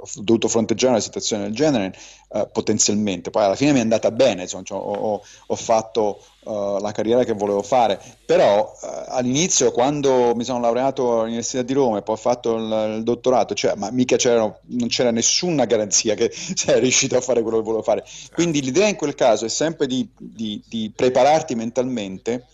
ho 0.00 0.06
dovuto 0.22 0.48
fronteggiare 0.48 0.92
una 0.92 1.00
situazione 1.02 1.44
del 1.44 1.54
genere, 1.54 1.92
eh, 2.30 2.48
potenzialmente, 2.52 3.30
poi 3.30 3.44
alla 3.44 3.54
fine 3.56 3.72
mi 3.72 3.78
è 3.78 3.82
andata 3.82 4.10
bene, 4.10 4.42
insomma, 4.42 4.62
cioè, 4.64 4.78
ho, 4.78 5.20
ho- 5.46 5.56
fatto 5.56 6.20
eh, 6.46 6.76
la 6.80 6.92
carriera 6.92 7.24
che 7.24 7.32
volevo 7.32 7.62
fare, 7.62 8.00
però 8.24 8.72
eh, 8.82 9.04
all'inizio 9.08 9.72
quando 9.72 10.34
mi 10.34 10.44
sono 10.44 10.60
laureato 10.60 11.20
all'Università 11.20 11.62
di 11.62 11.72
Roma 11.72 11.98
e 11.98 12.02
poi 12.02 12.14
ho 12.14 12.18
fatto 12.18 12.56
il, 12.56 12.94
il 12.98 13.02
dottorato, 13.02 13.54
cioè, 13.54 13.74
ma 13.74 13.90
mica 13.90 14.16
c'era, 14.16 14.40
non 14.66 14.88
c'era 14.88 15.10
nessuna 15.10 15.64
garanzia 15.64 16.14
che 16.14 16.30
sei 16.32 16.80
riuscito 16.80 17.16
a 17.16 17.20
fare 17.20 17.42
quello 17.42 17.58
che 17.58 17.64
volevo 17.64 17.82
fare. 17.82 18.04
Quindi 18.32 18.62
l'idea 18.62 18.86
in 18.88 18.96
quel 18.96 19.14
caso 19.14 19.44
è 19.44 19.48
sempre 19.48 19.86
di, 19.86 20.08
di- 20.16 20.62
di 20.66 20.92
prepararti 20.94 21.54
mentalmente 21.54 22.46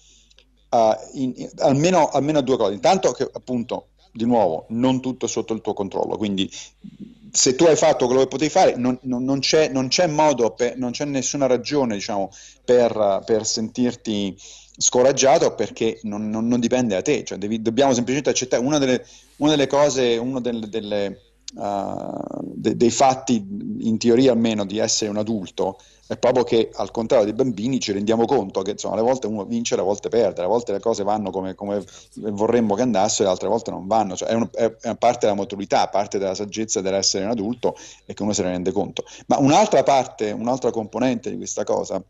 a, 0.70 0.98
in- 1.14 1.32
in- 1.36 1.50
almeno, 1.58 2.08
almeno 2.08 2.38
a 2.38 2.42
due 2.42 2.56
cose. 2.56 2.74
Intanto 2.74 3.12
che 3.12 3.28
appunto, 3.32 3.88
di 4.12 4.24
nuovo, 4.24 4.66
non 4.70 5.00
tutto 5.00 5.26
è 5.26 5.28
sotto 5.28 5.52
il 5.54 5.60
tuo 5.60 5.74
controllo, 5.74 6.16
quindi 6.16 6.50
se 7.36 7.56
tu 7.56 7.64
hai 7.64 7.74
fatto 7.76 8.06
quello 8.06 8.20
che 8.22 8.28
potevi 8.28 8.50
fare, 8.50 8.76
non, 8.76 8.96
non- 9.02 9.24
non 9.24 9.40
c'è, 9.40 9.68
non 9.68 9.88
c'è 9.88 10.06
modo, 10.06 10.52
per- 10.52 10.76
non 10.76 10.92
c'è 10.92 11.04
nessuna 11.04 11.46
ragione, 11.46 11.94
diciamo, 11.94 12.30
per, 12.64 13.22
per 13.26 13.44
sentirti 13.44 14.36
scoraggiato 14.76 15.54
perché 15.54 15.98
non, 16.02 16.28
non- 16.30 16.46
non 16.46 16.60
dipende 16.60 16.94
da 16.94 17.02
te, 17.02 17.24
cioè 17.24 17.38
devi- 17.38 17.60
dobbiamo 17.62 17.92
semplicemente 17.92 18.30
accettare 18.30 18.62
una 18.64 18.78
delle, 18.78 19.04
una 19.38 19.50
delle 19.50 19.66
cose, 19.66 20.16
uno 20.16 20.40
delle, 20.40 20.68
delle, 20.68 21.20
uh, 21.56 22.40
de- 22.54 22.76
dei 22.76 22.90
fatti, 22.90 23.44
in 23.80 23.98
teoria 23.98 24.32
almeno, 24.32 24.64
di 24.64 24.78
essere 24.78 25.10
un 25.10 25.16
adulto 25.16 25.78
è 26.06 26.18
proprio 26.18 26.44
che 26.44 26.70
al 26.74 26.90
contrario 26.90 27.24
dei 27.24 27.34
bambini 27.34 27.80
ci 27.80 27.92
rendiamo 27.92 28.26
conto 28.26 28.60
che 28.62 28.72
insomma, 28.72 28.94
alle 28.94 29.02
volte 29.02 29.26
uno 29.26 29.44
vince, 29.44 29.74
alle 29.74 29.82
volte 29.82 30.08
perde, 30.10 30.40
alle 30.40 30.50
volte 30.50 30.72
le 30.72 30.80
cose 30.80 31.02
vanno 31.02 31.30
come, 31.30 31.54
come 31.54 31.82
vorremmo 32.16 32.74
che 32.74 32.82
andassero, 32.82 33.30
altre 33.30 33.48
volte 33.48 33.70
non 33.70 33.86
vanno. 33.86 34.14
Cioè, 34.14 34.28
è, 34.28 34.34
un- 34.34 34.48
è- 34.52 34.76
è 34.80 34.96
parte 34.96 35.20
della 35.26 35.34
maturità, 35.34 35.88
parte 35.88 36.18
della 36.18 36.34
saggezza 36.34 36.80
dell'essere 36.82 37.24
un 37.24 37.30
adulto 37.30 37.74
e 38.04 38.12
che 38.12 38.22
uno 38.22 38.32
se 38.34 38.42
ne 38.42 38.50
rende 38.50 38.70
conto. 38.72 39.04
Ma 39.28 39.38
un'altra 39.38 39.82
parte, 39.82 40.30
un'altra 40.30 40.70
componente 40.70 41.30
di 41.30 41.36
questa 41.36 41.64
cosa, 41.64 42.02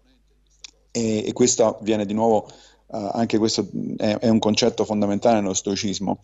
e, 0.90 1.24
e 1.26 1.32
questo 1.32 1.78
viene 1.82 2.04
di 2.06 2.14
nuovo, 2.14 2.46
eh, 2.48 3.08
anche 3.12 3.38
questo 3.38 3.66
è, 3.96 4.18
è 4.18 4.28
un 4.28 4.38
concetto 4.38 4.84
fondamentale 4.84 5.40
nello 5.40 5.54
stoicismo, 5.54 6.18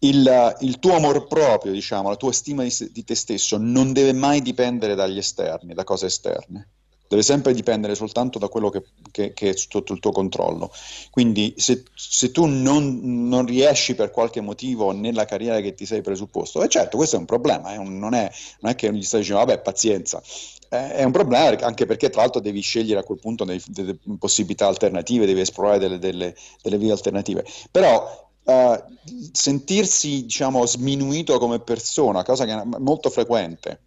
il, 0.00 0.56
il 0.60 0.78
tuo 0.78 0.94
amor 0.94 1.26
proprio, 1.26 1.72
diciamo, 1.72 2.08
la 2.08 2.16
tua 2.16 2.32
stima 2.32 2.62
di, 2.62 2.74
di 2.92 3.04
te 3.04 3.14
stesso 3.14 3.56
non 3.58 3.92
deve 3.92 4.12
mai 4.12 4.42
dipendere 4.42 4.94
dagli 4.94 5.18
esterni, 5.18 5.74
da 5.74 5.84
cose 5.84 6.06
esterne. 6.06 6.68
Deve 7.08 7.22
sempre 7.22 7.54
dipendere 7.54 7.94
soltanto 7.94 8.38
da 8.40 8.48
quello 8.48 8.68
che, 8.68 8.82
che- 9.12 9.32
che 9.32 9.50
è 9.50 9.56
sotto 9.56 9.92
il 9.92 10.00
tuo 10.00 10.10
controllo. 10.10 10.72
Quindi, 11.10 11.54
se, 11.56 11.84
se 11.94 12.32
tu 12.32 12.46
non, 12.46 13.28
non 13.28 13.46
riesci 13.46 13.94
per 13.94 14.10
qualche 14.10 14.40
motivo 14.40 14.90
nella 14.90 15.24
carriera 15.24 15.60
che 15.60 15.74
ti 15.74 15.86
sei 15.86 16.02
presupposto, 16.02 16.62
e 16.64 16.68
certo, 16.68 16.96
questo 16.96 17.14
è 17.14 17.18
un 17.20 17.24
problema, 17.24 17.74
eh, 17.74 17.78
non 17.78 18.12
è, 18.14 18.28
non 18.60 18.72
è 18.72 18.74
che 18.74 18.92
gli 18.92 19.02
stai 19.02 19.20
dicendo, 19.20 19.44
vabbè, 19.44 19.60
pazienza. 19.60 20.20
È 20.68 21.04
un 21.04 21.12
problema 21.12 21.56
anche 21.64 21.86
perché, 21.86 22.10
tra 22.10 22.22
l'altro, 22.22 22.40
devi 22.40 22.60
scegliere 22.60 22.98
a 23.00 23.04
quel 23.04 23.20
punto 23.20 23.44
dei- 23.44 23.62
delle 23.68 23.96
possibilità 24.18 24.66
alternative, 24.66 25.24
devi 25.24 25.40
esplorare 25.40 25.78
delle, 25.78 25.98
delle- 25.98 26.34
delle 26.60 26.76
vie 26.76 26.90
alternative. 26.90 27.44
Però 27.70 28.25
eh, 28.46 28.84
sentirsi, 29.32 30.22
diciamo, 30.22 30.64
sminuito 30.66 31.38
come 31.38 31.58
persona, 31.60 32.22
cosa 32.22 32.44
che 32.44 32.52
è 32.52 32.62
molto 32.78 33.10
frequente, 33.10 33.80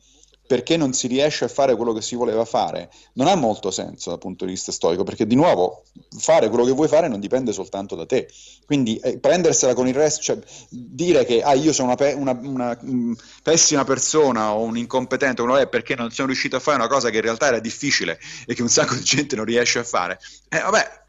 perché 0.50 0.78
non 0.78 0.94
si 0.94 1.06
riesce 1.06 1.46
a 1.46 1.48
fare 1.48 1.76
quello 1.76 1.94
che 1.94 2.02
si 2.02 2.16
voleva 2.16 2.44
fare, 2.44 2.90
non 3.14 3.28
ha 3.28 3.36
molto 3.36 3.70
senso 3.70 4.10
dal 4.10 4.18
punto 4.18 4.46
di 4.46 4.52
vista 4.52 4.72
storico, 4.72 5.04
perché 5.04 5.28
di 5.28 5.36
nuovo 5.36 5.84
fare 6.18 6.50
quello 6.50 6.66
che 6.66 6.72
vuoi 6.72 6.88
fare 6.88 7.08
non 7.08 7.20
dipende 7.20 7.54
soltanto 7.54 7.96
da 7.96 8.08
te. 8.08 8.28
Quindi 8.66 8.98
eh, 8.98 9.20
prendersela 9.20 9.76
con 9.76 9.88
il 9.88 9.94
resto, 9.94 10.22
cioè 10.22 10.40
dire 10.70 11.24
che 11.24 11.44
ah, 11.44 11.54
io 11.54 11.72
sono 11.72 11.90
una, 11.90 11.96
pe- 11.98 12.14
una- 12.14 12.40
una, 12.42 12.80
mm, 12.84 13.14
pessima 13.44 13.84
persona 13.84 14.54
o 14.56 14.62
un 14.64 14.76
incompetente, 14.76 15.44
uno 15.44 15.56
è 15.56 15.68
perché 15.68 15.96
non 15.96 16.10
sono 16.10 16.28
riuscito 16.28 16.56
a 16.56 16.60
fare 16.60 16.78
una 16.78 16.88
cosa 16.88 17.12
che 17.12 17.18
in 17.18 17.24
realtà 17.24 17.48
era 17.48 17.60
difficile 17.60 18.20
e 18.48 18.56
che 18.56 18.64
un 18.64 18.70
sacco 18.70 18.96
di 18.96 19.04
gente 19.04 19.36
non 19.36 19.46
riesce 19.46 19.78
a 19.80 19.84
fare. 19.84 20.20
Eh, 20.50 20.60
vabbè, 20.60 21.08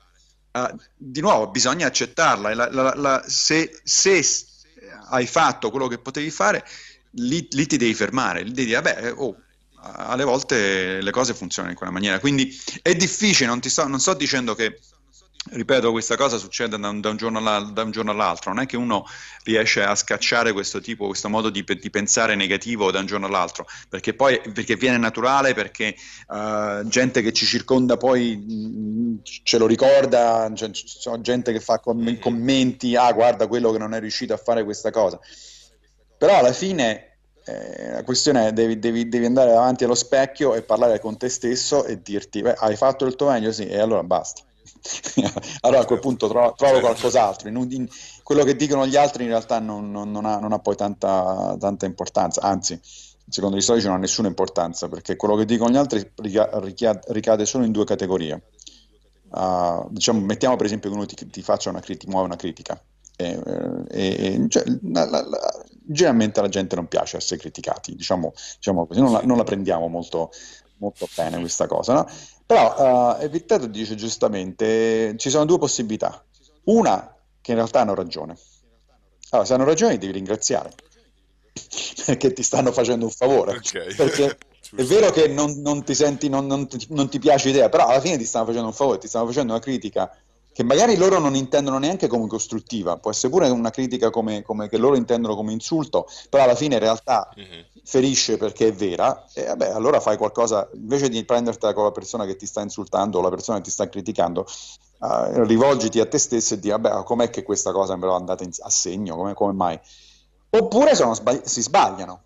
Uh, 0.52 0.76
di 0.96 1.20
nuovo 1.20 1.48
bisogna 1.48 1.86
accettarla. 1.86 2.54
La, 2.54 2.68
la, 2.70 2.94
la, 2.96 3.24
se, 3.26 3.80
se, 3.82 4.22
hai 5.10 5.26
fatto 5.26 5.70
quello 5.70 5.86
che 5.86 5.98
potevi 5.98 6.30
fare, 6.30 6.64
lì, 7.12 7.46
lì 7.50 7.66
ti 7.66 7.76
devi 7.76 7.94
fermare. 7.94 8.42
Lì 8.42 8.52
devi 8.52 8.68
dire, 8.68 8.80
vabbè, 8.80 9.12
oh, 9.16 9.36
alle 9.82 10.24
volte 10.24 11.00
le 11.00 11.10
cose 11.10 11.34
funzionano 11.34 11.72
in 11.72 11.78
quella 11.78 11.92
maniera. 11.92 12.18
Quindi 12.18 12.56
è 12.82 12.94
difficile, 12.94 13.48
non, 13.48 13.62
sto, 13.62 13.86
non 13.86 14.00
sto 14.00 14.14
dicendo 14.14 14.54
che 14.54 14.78
ripeto, 15.48 15.90
questa 15.90 16.16
cosa 16.16 16.36
succede 16.36 16.78
da 16.78 16.88
un, 16.88 17.00
da, 17.00 17.08
un 17.08 17.16
da 17.16 17.82
un, 17.82 17.90
giorno 17.90 18.10
all'altro, 18.10 18.52
non 18.52 18.62
è 18.62 18.66
che 18.66 18.76
uno 18.76 19.06
riesce 19.44 19.82
a 19.82 19.94
scacciare 19.94 20.52
questo 20.52 20.80
tipo, 20.80 21.06
questo 21.06 21.28
modo 21.30 21.48
di, 21.48 21.64
di 21.64 21.90
pensare 21.90 22.34
negativo 22.34 22.90
da 22.90 22.98
un 22.98 23.06
giorno 23.06 23.26
all'altro, 23.26 23.66
perché 23.88 24.12
poi 24.12 24.40
perché 24.52 24.76
viene 24.76 24.98
naturale, 24.98 25.54
perché 25.54 25.94
uh, 26.28 26.86
gente 26.86 27.22
che 27.22 27.32
ci 27.32 27.46
circonda 27.46 27.96
poi 27.96 28.36
mh, 28.36 29.22
ce 29.42 29.58
lo 29.58 29.66
ricorda, 29.66 30.50
c'è, 30.52 30.70
c'è 30.70 31.20
gente 31.20 31.52
che 31.52 31.60
fa 31.60 31.78
com- 31.78 32.18
commenti, 32.18 32.94
ah 32.94 33.12
guarda 33.12 33.46
quello 33.46 33.72
che 33.72 33.78
non 33.78 33.94
è 33.94 34.00
riuscito 34.00 34.34
a 34.34 34.38
fare 34.38 34.62
questa 34.62 34.90
cosa, 34.90 35.18
però 36.18 36.38
alla 36.38 36.52
fine 36.52 37.16
eh, 37.46 37.92
la 37.92 38.04
questione 38.04 38.48
è 38.48 38.52
devi, 38.52 38.78
devi, 38.78 39.08
devi, 39.08 39.24
andare 39.24 39.52
davanti 39.52 39.84
allo 39.84 39.94
specchio 39.94 40.54
e 40.54 40.60
parlare 40.62 41.00
con 41.00 41.16
te 41.16 41.30
stesso 41.30 41.86
e 41.86 42.02
dirti, 42.02 42.42
beh, 42.42 42.56
hai 42.58 42.76
fatto 42.76 43.06
il 43.06 43.16
tuo 43.16 43.30
meglio, 43.30 43.52
sì, 43.52 43.66
e 43.66 43.78
allora 43.78 44.02
basta 44.02 44.42
allora 45.60 45.82
a 45.82 45.84
quel 45.84 45.98
punto 45.98 46.28
trovo, 46.28 46.54
trovo 46.56 46.80
qualcos'altro. 46.80 47.48
In, 47.48 47.66
in, 47.70 47.88
quello 48.22 48.44
che 48.44 48.56
dicono 48.56 48.86
gli 48.86 48.96
altri 48.96 49.24
in 49.24 49.30
realtà 49.30 49.58
non, 49.58 49.90
non, 49.90 50.10
non, 50.10 50.24
ha, 50.24 50.38
non 50.38 50.52
ha, 50.52 50.58
poi 50.58 50.76
tanta, 50.76 51.56
tanta, 51.58 51.86
importanza, 51.86 52.40
anzi, 52.42 52.78
secondo 53.28 53.56
gli 53.56 53.60
storici 53.60 53.86
non 53.86 53.96
ha 53.96 53.98
nessuna 53.98 54.28
importanza, 54.28 54.88
perché 54.88 55.16
quello 55.16 55.36
che 55.36 55.44
dicono 55.44 55.70
gli 55.70 55.76
altri 55.76 56.10
ricade, 56.16 57.00
ricade 57.08 57.46
solo 57.46 57.64
in 57.64 57.72
due 57.72 57.84
categorie. 57.84 58.42
Uh, 59.30 59.86
diciamo, 59.90 60.20
mettiamo 60.20 60.56
per 60.56 60.66
esempio 60.66 60.90
che 60.90 60.96
uno 60.96 61.06
ti, 61.06 61.26
ti 61.28 61.42
faccia 61.42 61.70
una 61.70 61.82
muove 62.06 62.26
una 62.26 62.36
critica. 62.36 62.80
E, 63.16 63.38
e, 63.90 64.46
cioè, 64.48 64.64
la, 64.82 65.04
la, 65.04 65.22
la, 65.22 65.64
generalmente 65.70 66.40
alla 66.40 66.48
gente 66.48 66.74
non 66.74 66.86
piace 66.86 67.18
essere 67.18 67.38
criticati, 67.38 67.94
diciamo, 67.94 68.32
diciamo 68.56 68.88
non 68.92 69.12
la, 69.12 69.20
non 69.22 69.36
la 69.36 69.44
prendiamo 69.44 69.88
molto, 69.88 70.30
molto 70.78 71.08
bene 71.14 71.38
questa 71.38 71.66
cosa, 71.66 71.92
no? 71.92 72.06
Però 72.50 73.14
uh, 73.14 73.22
Epitteto 73.22 73.66
dice 73.66 73.94
giustamente, 73.94 75.14
ci 75.18 75.30
sono 75.30 75.44
due 75.44 75.58
possibilità. 75.58 76.20
Una, 76.64 77.14
che 77.40 77.52
in 77.52 77.56
realtà 77.56 77.82
hanno 77.82 77.94
ragione. 77.94 78.36
Allora, 79.28 79.46
se 79.46 79.54
hanno 79.54 79.62
ragione 79.62 79.98
devi 79.98 80.14
ringraziare, 80.14 80.72
perché 82.06 82.32
ti 82.32 82.42
stanno 82.42 82.72
facendo 82.72 83.04
un 83.04 83.12
favore. 83.12 83.52
Ok. 83.52 83.94
Perché 83.94 84.36
è 84.74 84.82
vero 84.82 85.12
che 85.12 85.28
non, 85.28 85.60
non 85.60 85.84
ti 85.84 85.94
senti, 85.94 86.28
non, 86.28 86.46
non, 86.46 86.66
ti, 86.66 86.84
non 86.88 87.08
ti 87.08 87.20
piace 87.20 87.46
l'idea, 87.46 87.68
però 87.68 87.86
alla 87.86 88.00
fine 88.00 88.18
ti 88.18 88.24
stanno 88.24 88.46
facendo 88.46 88.66
un 88.66 88.74
favore, 88.74 88.98
ti 88.98 89.06
stanno 89.06 89.26
facendo 89.26 89.52
una 89.52 89.62
critica 89.62 90.12
che 90.52 90.64
magari 90.64 90.96
loro 90.96 91.18
non 91.18 91.34
intendono 91.36 91.78
neanche 91.78 92.08
come 92.08 92.26
costruttiva, 92.26 92.96
può 92.98 93.10
essere 93.10 93.32
pure 93.32 93.48
una 93.48 93.70
critica 93.70 94.10
come, 94.10 94.42
come 94.42 94.68
che 94.68 94.78
loro 94.78 94.96
intendono 94.96 95.36
come 95.36 95.52
insulto, 95.52 96.06
però 96.28 96.44
alla 96.44 96.54
fine 96.56 96.74
in 96.74 96.80
realtà 96.80 97.28
Mhm. 97.36 97.66
ferisce 97.84 98.36
perché 98.36 98.68
è 98.68 98.72
vera, 98.72 99.26
e 99.32 99.44
vabbè, 99.46 99.70
allora 99.70 100.00
fai 100.00 100.16
qualcosa, 100.16 100.68
invece 100.74 101.08
di 101.08 101.24
prendertela 101.24 101.72
con 101.72 101.84
la 101.84 101.92
persona 101.92 102.26
che 102.26 102.36
ti 102.36 102.46
sta 102.46 102.60
insultando 102.62 103.18
o 103.18 103.22
la 103.22 103.30
persona 103.30 103.58
che 103.58 103.64
ti 103.64 103.70
sta 103.70 103.88
criticando, 103.88 104.44
eh, 105.02 105.44
rivolgiti 105.44 106.00
a 106.00 106.06
te 106.06 106.18
stesso 106.18 106.54
e 106.54 106.58
di, 106.58 106.68
vabbè, 106.68 107.04
com'è 107.04 107.30
che 107.30 107.42
questa 107.42 107.72
cosa 107.72 107.96
me 107.96 108.06
l'ho 108.06 108.14
andata 108.14 108.44
in- 108.44 108.50
a 108.60 108.70
segno, 108.70 109.16
come, 109.16 109.34
come 109.34 109.52
mai? 109.52 109.80
oppure 110.52 110.96
sbagli- 110.96 111.44
si 111.44 111.62
sbagliano. 111.62 112.22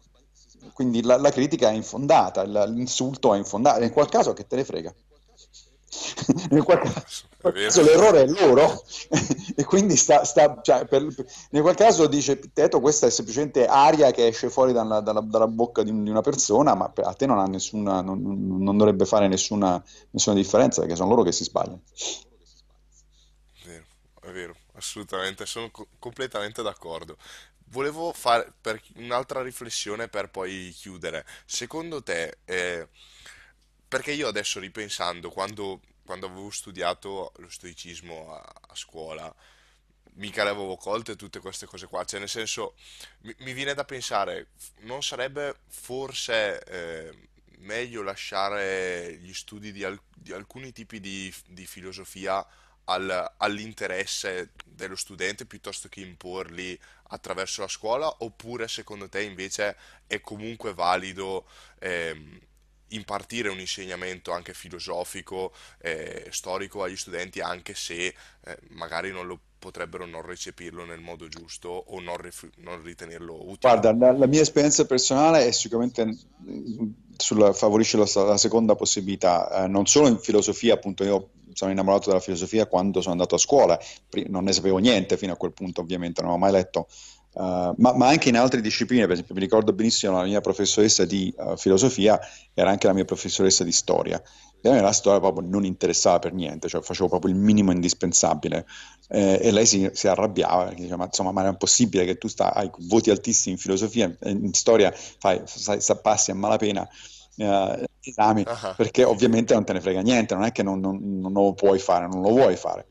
Quindi 0.73 1.03
la, 1.03 1.19
la 1.19 1.31
critica 1.31 1.69
è 1.69 1.75
infondata, 1.75 2.43
l'insulto 2.65 3.35
è 3.35 3.37
infondato. 3.37 3.83
In 3.83 3.93
quel 3.93 4.09
caso 4.09 4.33
che 4.33 4.47
te 4.47 4.57
ne 4.57 4.65
frega? 4.65 4.95
nel 6.51 6.63
qual 6.63 6.79
caso 6.81 7.03
l'errore 7.53 8.23
è 8.23 8.27
loro. 8.27 8.83
E 9.57 9.65
quindi 9.65 9.95
sta, 9.95 10.25
sta 10.25 10.61
cioè, 10.63 10.85
per, 10.87 11.07
nel 11.51 11.63
qual 11.63 11.77
caso 11.77 12.09
dice 12.09 12.41
Teto 12.53 12.81
questa 12.81 13.07
è 13.07 13.11
semplicemente 13.11 13.67
aria 13.67 14.11
che 14.11 14.27
esce 14.27 14.51
fuori 14.51 14.73
dalla, 14.73 14.99
dalla, 15.01 15.21
dalla 15.21 15.47
bocca 15.47 15.85
di, 15.85 16.03
di, 16.03 16.11
una 16.11 16.23
persona 16.23 16.75
ma 16.75 16.93
a 16.93 17.13
te 17.13 17.27
non, 17.27 17.39
ha 17.39 17.47
nessuna, 17.47 18.01
non, 18.01 18.21
non 18.59 18.77
dovrebbe 18.77 19.05
fare 19.05 19.29
nessuna, 19.29 19.81
nessuna, 20.11 20.35
differenza 20.35 20.81
perché 20.81 20.97
sono 20.97 21.11
loro 21.11 21.23
che 21.23 21.31
si 21.31 21.45
sbagliano. 21.45 21.83
È 23.63 23.67
vero, 23.67 23.85
è 24.23 24.31
vero 24.33 24.55
assolutamente 24.75 25.47
sono 25.47 25.71
co- 25.71 25.89
completamente 25.99 26.63
d'accordo. 26.63 27.17
Volevo 27.67 28.13
fare 28.13 28.53
un'altra 28.97 29.43
riflessione 29.43 30.09
per 30.09 30.31
poi 30.31 30.73
chiudere. 30.77 31.25
Secondo 31.45 32.03
te 32.03 32.39
eh, 32.45 32.89
perché 33.89 34.13
io 34.13 34.29
adesso 34.29 34.61
ripensando, 34.61 35.31
quando, 35.31 35.81
quando 36.05 36.27
avevo 36.27 36.51
studiato 36.51 37.33
lo 37.37 37.49
stoicismo 37.49 38.35
a, 38.35 38.39
a 38.69 38.75
scuola, 38.75 39.35
mica 40.15 40.45
le 40.45 40.51
avevo 40.51 40.77
colte 40.77 41.17
tutte 41.17 41.41
queste 41.41 41.67
cose 41.67 41.87
qua, 41.87 42.05
cioè 42.05 42.21
nel 42.21 42.29
senso 42.29 42.75
mi, 43.23 43.35
mi 43.39 43.53
viene 43.53 43.75
da 43.75 43.85
pensare, 43.85 44.49
non 44.81 45.03
sarebbe 45.03 45.57
forse 45.67 46.63
eh, 46.65 47.29
meglio 47.59 48.03
lasciare 48.03 49.17
gli 49.21 49.33
studi 49.33 49.73
di, 49.73 49.85
al- 49.85 50.01
di 50.15 50.33
alcuni 50.33 50.73
tipi 50.73 51.01
di, 51.01 51.33
di 51.49 51.67
filosofia 51.67 52.45
al- 52.85 53.35
all'interesse 53.39 54.51
dello 54.65 54.97
studente 54.97 55.47
piuttosto 55.47 55.89
che 55.89 56.01
imporli 56.01 56.79
attraverso 57.09 57.63
la 57.63 57.69
scuola, 57.69 58.15
oppure 58.19 58.69
secondo 58.69 59.09
te 59.09 59.23
invece 59.23 59.77
è 60.07 60.21
comunque 60.21 60.75
valido 60.75 61.47
ehm, 61.81 62.39
impartire 62.89 63.49
un 63.49 63.59
insegnamento 63.59 64.33
anche 64.33 64.55
filosofico, 64.55 65.53
eh, 65.81 66.27
storico 66.31 66.83
agli 66.83 66.97
studenti, 66.97 67.41
anche 67.41 67.75
se 67.75 68.07
eh, 68.07 68.59
magari 68.71 69.11
non 69.11 69.27
lo 69.27 69.41
potrebbero 69.65 70.05
non 70.05 70.21
recepirlo 70.21 70.85
nel 70.85 71.01
modo 71.01 71.27
giusto 71.27 71.71
o 71.71 71.99
non, 71.99 72.19
rif- 72.19 72.51
non 72.57 72.83
ritenerlo 72.83 73.35
utile. 73.35 73.57
Guarda, 73.81 73.95
la, 73.95 74.13
la, 74.13 74.27
mia 74.27 74.43
esperienza 74.43 74.85
personale 74.85 75.47
è 75.47 75.53
sicuramente 75.53 76.05
mm, 76.05 76.91
sulla, 77.17 77.53
favorisce 77.55 77.97
la, 77.97 78.07
la, 78.27 78.37
seconda 78.37 78.75
possibilità, 78.75 79.65
eh, 79.65 79.69
non 79.69 79.87
solo 79.87 80.09
in 80.09 80.19
filosofia, 80.19 80.75
appunto 80.75 81.03
io 81.03 81.31
sono 81.55 81.71
innamorato 81.71 82.09
della 82.09 82.21
filosofia 82.21 82.67
quando 82.67 83.01
sono 83.01 83.13
andato 83.13 83.37
a 83.37 83.39
scuola, 83.39 83.79
non 84.27 84.45
ne 84.45 84.53
sapevo 84.53 84.79
niente 84.79 85.17
fino 85.17 85.33
a 85.33 85.37
quel 85.37 85.53
punto 85.53 85.81
ovviamente, 85.81 86.21
non 86.21 86.33
avevo 86.33 86.45
mai 86.45 86.53
letto 86.53 86.89
Uh, 87.35 87.75
ma, 87.79 87.93
ma, 87.95 88.07
anche 88.07 88.29
in 88.29 88.37
altre 88.37 88.61
discipline, 88.61 89.03
per 89.03 89.13
esempio 89.13 89.35
mi 89.35 89.41
ricordo 89.41 89.73
benissimo 89.73 90.17
la 90.17 90.23
mia 90.23 90.41
professoressa 90.41 91.05
di 91.05 91.35
uh, 91.37 91.57
filosofia 91.57 92.21
era 92.55 92.71
anche 92.71 92.87
la 92.87 92.93
mia 92.93 93.05
professoressa 93.05 93.65
di 93.65 93.73
storia. 93.73 94.23
E 94.61 94.69
a 94.69 94.73
me 94.73 94.81
la 94.81 94.93
storia 94.93 95.19
proprio 95.19 95.47
non 95.47 95.65
interessava 95.65 96.21
per 96.21 96.33
niente, 96.33 96.69
cioè 96.69 96.81
facevo 96.81 97.09
proprio 97.09 97.33
il 97.33 97.39
minimo 97.39 97.73
indispensabile. 97.73 98.65
Eh, 99.09 99.41
e 99.43 99.51
lei 99.51 99.67
si, 99.67 99.91
si 99.93 100.09
arrabbiava 100.09 100.73
diceva 100.73 100.97
ma 100.97 101.05
insomma 101.05 101.31
ma 101.31 101.47
è 101.47 101.57
possibile 101.57 102.07
che 102.07 102.17
tu 102.17 102.27
sta, 102.27 102.55
hai 102.55 102.71
voti 102.89 103.11
altissimi 103.11 103.53
in 103.53 103.61
filosofia 103.61 104.11
in 104.23 104.55
storia 104.55 104.91
fai, 104.93 105.43
sai, 105.45 105.79
passi 106.01 106.31
a 106.31 106.35
malapena 106.35 106.89
uh, 107.37 107.85
esami 108.01 108.45
uh-huh. 108.47 108.75
perché 108.77 109.05
ovviamente 109.05 109.53
non 109.53 109.65
te 109.67 109.75
ne 109.75 109.83
frega 109.83 110.01
niente, 110.01 110.35
non 110.35 110.45
è 110.45 110.53
che 110.53 110.63
non, 110.63 110.81
non, 110.81 110.99
non 111.21 111.33
lo 111.33 111.53
puoi 111.53 111.79
fare, 111.79 112.07
non 112.07 112.23
lo 112.23 112.31
vuoi 112.31 112.57
fare 112.57 112.87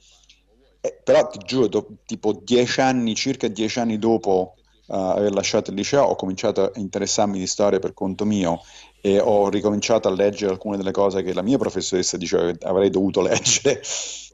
eh, 0.86 1.00
però 1.02 1.30
ti 1.30 1.40
giuro, 1.46 1.68
do, 1.68 1.88
tipo 2.06 2.34
dieci 2.44 2.82
anni, 2.82 3.16
circa 3.16 3.48
dieci 3.48 3.80
anni 3.80 3.98
dopo 3.98 4.56
uh, 4.88 4.94
aver 4.94 5.32
lasciato 5.32 5.70
il 5.70 5.78
liceo, 5.78 6.04
ho 6.04 6.16
cominciato 6.18 6.64
a 6.64 6.72
interessarmi 6.76 7.40
di 7.40 7.48
storia 7.48 7.80
per 7.80 7.94
conto 7.94 8.26
mio 8.26 8.62
e 9.00 9.18
ho 9.18 9.48
ricominciato 9.48 10.10
a 10.10 10.12
leggere 10.12 10.52
alcune 10.52 10.76
delle 10.76 10.92
cose 10.92 11.24
che 11.24 11.32
la 11.32 11.42
mia 11.42 11.58
professoressa 11.58 12.18
diceva 12.18 12.52
che 12.52 12.66
avrei 12.66 12.90
dovuto 12.90 13.22
leggere. 13.24 13.82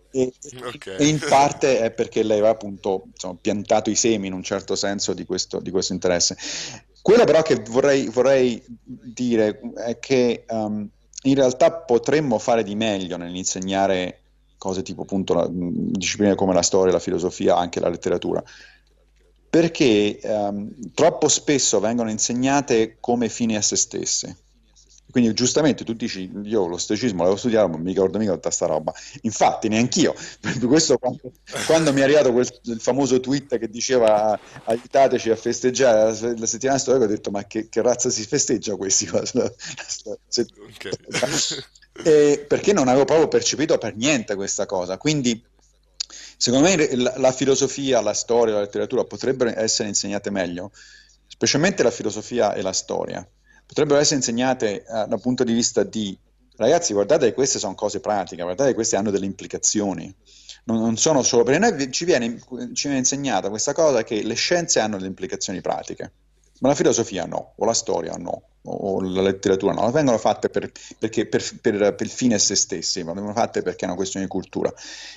E, 0.10 0.34
okay. 0.74 0.98
e, 0.98 1.06
in 1.06 1.20
parte 1.20 1.82
è 1.82 1.92
perché 1.92 2.24
lei 2.24 2.40
aveva 2.40 2.54
appunto 2.54 3.04
insomma, 3.12 3.38
piantato 3.40 3.92
i 3.92 3.96
semi 3.96 4.26
in 4.26 4.34
un 4.34 4.42
certo 4.42 4.76
senso 4.76 5.14
di 5.14 5.26
questo, 5.26 5.60
di 5.60 5.70
questo 5.70 5.94
interesse. 5.94 6.36
Quello 7.00 7.26
però 7.26 7.44
che 7.44 7.62
vorrei, 7.70 8.08
vorrei 8.08 8.60
dire 8.84 9.60
è 9.86 10.00
che 10.00 10.46
um, 10.50 10.90
in 11.24 11.36
realtà 11.36 11.72
potremmo 11.74 12.40
fare 12.40 12.64
di 12.64 12.74
meglio 12.74 13.18
nell'insegnare 13.18 14.22
cose 14.60 14.84
tipo 14.84 15.02
appunto 15.02 15.34
la, 15.34 15.48
discipline 15.50 16.36
come 16.36 16.54
la 16.54 16.62
storia, 16.62 16.94
la 16.94 17.00
filosofia, 17.00 17.56
anche 17.56 17.80
la 17.80 17.90
letteratura, 17.90 18.44
perché 19.50 20.20
ehm, 20.20 20.92
troppo 20.94 21.28
spesso 21.28 21.80
vengono 21.80 22.12
insegnate 22.12 22.98
come 23.00 23.30
fini 23.30 23.56
a 23.56 23.62
se 23.64 23.76
stesse. 23.76 24.38
Quindi 25.12 25.34
giustamente 25.34 25.84
tu 25.84 25.94
dici, 25.94 26.32
io 26.44 26.68
lo 26.68 26.78
stoicismo 26.78 27.20
l'avevo 27.20 27.38
studiato, 27.38 27.68
ma 27.68 27.76
non 27.76 27.82
mi 27.82 27.94
ricordo 27.94 28.20
mica 28.20 28.34
tutta 28.34 28.52
sta 28.52 28.68
roba. 28.68 28.94
Infatti 29.22 29.68
neanch'io, 29.68 30.14
questo 30.68 31.00
quando, 31.00 31.32
quando 31.66 31.92
mi 31.94 32.02
è 32.02 32.04
arrivato 32.04 32.32
quel, 32.32 32.48
il 32.66 32.80
famoso 32.80 33.20
tweet 33.20 33.58
che 33.58 33.70
diceva 33.70 34.40
aiutateci 34.66 35.32
a 35.32 35.36
festeggiare 35.36 36.16
la, 36.20 36.34
la 36.38 36.46
settimana 36.46 36.78
storica, 36.78 37.06
ho 37.06 37.08
detto 37.08 37.32
ma 37.32 37.44
che, 37.46 37.70
che 37.70 37.82
razza 37.82 38.12
si 38.12 38.24
festeggia 38.24 38.76
questi? 38.76 39.10
okay. 39.10 40.92
Eh, 42.04 42.46
perché 42.48 42.74
non 42.74 42.88
avevo 42.88 43.06
proprio 43.06 43.28
percepito 43.28 43.78
per 43.78 43.96
niente 43.96 44.36
questa 44.36 44.66
cosa. 44.66 44.98
Quindi, 44.98 45.44
secondo 46.38 46.68
me, 46.68 46.96
la, 46.96 47.14
la, 47.18 47.32
filosofia, 47.32 48.02
la 48.02 48.14
storia, 48.14 48.56
la 48.56 48.62
letteratura 48.62 49.04
potrebbero 49.04 49.52
essere 49.56 49.90
insegnate 49.90 50.30
meglio, 50.30 50.72
specialmente 51.28 51.84
la 51.84 51.92
filosofia 51.92 52.54
e 52.54 52.62
la 52.62 52.74
storia. 52.74 53.28
Potrebbero 53.66 54.00
essere 54.00 54.18
insegnate 54.18 54.84
uh, 54.88 55.08
dal 55.08 55.22
punto 55.22 55.44
di 55.44 55.54
vista 55.54 55.84
di 55.84 56.18
ragazzi, 56.56 56.94
guardate 56.94 57.28
che 57.28 57.34
queste 57.34 57.60
sono 57.60 57.76
cose 57.76 58.00
pratiche, 58.00 58.42
guardate 58.42 58.70
che 58.70 58.76
queste 58.76 58.96
hanno 58.96 59.12
delle 59.12 59.26
implicazioni. 59.26 60.14
Non, 60.66 60.80
non 60.80 60.98
sono 60.98 61.24
solo 61.24 61.44
perché 61.44 61.60
noi 61.60 61.92
ci 61.92 62.06
viene, 62.06 62.40
ci 62.74 62.88
viene 62.88 62.98
insegnata 62.98 63.50
questa 63.50 63.74
cosa 63.74 64.04
che 64.04 64.24
le 64.24 64.34
scienze 64.36 64.80
hanno 64.80 64.98
delle 64.98 65.08
implicazioni 65.08 65.62
pratiche, 65.62 66.12
ma 66.60 66.70
la 66.70 66.76
filosofia 66.76 67.26
no, 67.26 67.54
o 67.56 67.66
la 67.66 67.74
storia 67.74 68.14
no 68.14 68.44
o 68.64 69.02
la 69.02 69.22
letteratura, 69.22 69.74
no, 69.74 69.90
vengono 69.92 70.18
fatte 70.18 70.50
per, 70.50 70.72
perché, 70.98 71.28
per, 71.28 71.44
per, 71.62 71.96
per, 71.96 72.08
fine 72.08 72.36
a 72.36 72.40
se 72.40 72.56
stessi, 72.56 73.04
vengono 73.04 73.34
fatte 73.34 73.62
perché 73.62 73.86
è 73.86 73.88
una 73.88 73.96
questione 73.96 74.26
di 74.26 74.32
cultura. 74.32 74.72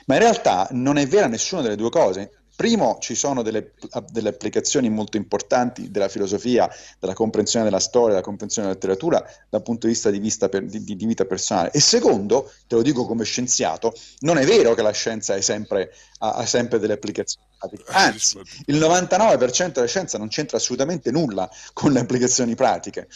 Ma 0.07 0.15
in 0.15 0.21
realtà 0.21 0.69
non 0.71 0.97
è 0.97 1.07
vera 1.07 1.27
nessuna 1.27 1.63
delle 1.63 1.77
due 1.77 1.91
cose. 1.91 2.42
Primo, 2.63 2.99
ci 3.01 3.17
sono 3.17 3.43
delle, 3.43 3.73
delle, 4.13 4.29
applicazioni 4.29 4.89
molto 4.89 5.17
importanti 5.17 5.91
della 5.91 6.07
filosofia, 6.07 6.71
della 7.01 7.13
comprensione 7.13 7.65
della 7.65 7.81
storia, 7.81 8.11
della 8.11 8.21
comprensione 8.21 8.69
della 8.69 8.79
letteratura 8.79 9.29
dal 9.49 9.63
punto 9.63 9.89
di 9.89 9.95
vista 9.95 10.11
di, 10.11 10.21
vista 10.21 10.49
per, 10.49 10.67
di, 10.67 10.85
di, 10.85 11.05
vita 11.05 11.25
personale. 11.25 11.73
E 11.73 11.81
secondo, 11.81 12.53
te 12.69 12.77
lo 12.77 12.83
dico 12.83 13.05
come 13.05 13.25
scienziato, 13.25 13.93
non 14.21 14.39
è 14.39 14.45
vero 14.47 14.75
che 14.75 14.83
la 14.83 14.93
scienza 14.93 15.41
sempre, 15.41 15.93
ha, 16.19 16.35
ha, 16.35 16.47
sempre 16.47 16.79
delle 16.79 16.93
applicazioni 16.93 17.45
pratiche. 17.59 17.83
Anzi, 17.89 18.41
il 18.67 18.77
99% 18.77 19.73
della 19.73 19.87
scienza 19.89 20.17
non 20.17 20.29
c'entra 20.29 20.57
assolutamente 20.57 21.11
nulla 21.11 21.51
con 21.73 21.91
le 21.91 21.99
applicazioni 21.99 22.55
pratiche. 22.55 23.09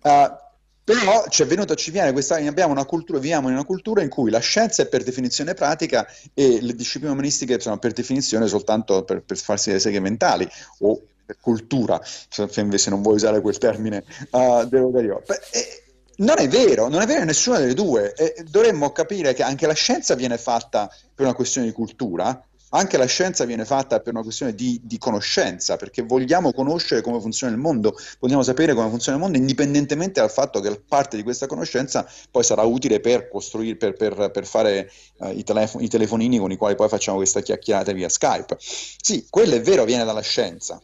Uh, 0.00 0.43
però 0.84 1.24
ci 1.28 1.42
è 1.42 1.46
venuto, 1.46 1.74
ci 1.74 1.90
viene 1.90 2.12
questa, 2.12 2.36
una 2.36 2.84
cultura, 2.84 3.18
viviamo 3.18 3.48
in 3.48 3.54
una 3.54 3.64
cultura 3.64 4.02
in 4.02 4.10
cui 4.10 4.30
la 4.30 4.38
scienza 4.38 4.82
è 4.82 4.86
per 4.86 5.02
definizione 5.02 5.54
pratica 5.54 6.06
e 6.34 6.60
le 6.60 6.74
discipline 6.74 7.12
umanistiche 7.12 7.58
sono 7.58 7.78
per 7.78 7.92
definizione 7.92 8.46
soltanto 8.46 9.02
per, 9.02 9.22
per 9.22 9.38
farsi 9.38 9.72
le 9.72 9.78
seghe 9.78 9.98
mentali 9.98 10.46
o 10.80 11.00
per 11.24 11.38
cultura, 11.40 11.98
se 12.04 12.90
non 12.90 13.00
vuoi 13.00 13.14
usare 13.14 13.40
quel 13.40 13.56
termine 13.56 14.04
uh, 14.30 14.66
devo 14.66 14.90
dire 14.90 15.04
io. 15.04 15.22
Beh, 15.26 15.40
eh, 15.52 15.82
non 16.16 16.38
è 16.38 16.46
vero, 16.48 16.88
non 16.88 17.00
è 17.00 17.06
vero 17.06 17.24
nessuna 17.24 17.58
delle 17.58 17.74
due. 17.74 18.12
Eh, 18.12 18.44
dovremmo 18.48 18.92
capire 18.92 19.32
che 19.32 19.42
anche 19.42 19.66
la 19.66 19.72
scienza 19.72 20.14
viene 20.14 20.36
fatta 20.36 20.88
per 21.14 21.24
una 21.24 21.34
questione 21.34 21.66
di 21.66 21.72
cultura, 21.72 22.46
anche 22.74 22.96
la 22.96 23.06
scienza 23.06 23.44
viene 23.44 23.64
fatta 23.64 24.00
per 24.00 24.12
una 24.12 24.22
questione 24.22 24.54
di, 24.54 24.80
di, 24.82 24.98
conoscenza, 24.98 25.76
perché 25.76 26.02
vogliamo 26.02 26.52
conoscere 26.52 27.02
come 27.02 27.20
funziona 27.20 27.52
il 27.52 27.58
mondo, 27.58 27.96
vogliamo 28.18 28.42
sapere 28.42 28.74
come 28.74 28.88
funziona 28.88 29.16
il 29.16 29.22
mondo, 29.22 29.38
indipendentemente 29.38 30.20
dal 30.20 30.30
fatto 30.30 30.60
che 30.60 30.80
parte 30.86 31.16
di 31.16 31.22
questa 31.22 31.46
conoscenza 31.46 32.08
poi 32.30 32.42
sarà 32.42 32.62
utile 32.62 33.00
per 33.00 33.28
costruire, 33.28 33.76
per, 33.76 33.94
per, 33.94 34.30
per 34.30 34.46
fare 34.46 34.90
uh, 35.18 35.28
i, 35.28 35.44
telefon- 35.44 35.82
i 35.82 35.88
telefonini 35.88 36.38
con 36.38 36.50
i 36.50 36.56
quali 36.56 36.74
poi 36.74 36.88
facciamo 36.88 37.18
questa 37.18 37.40
chiacchierata 37.40 37.92
via 37.92 38.08
Skype. 38.08 38.56
Sì, 38.58 39.26
quello 39.30 39.54
è 39.54 39.60
vero, 39.60 39.84
viene 39.84 40.04
dalla 40.04 40.22
scienza. 40.22 40.80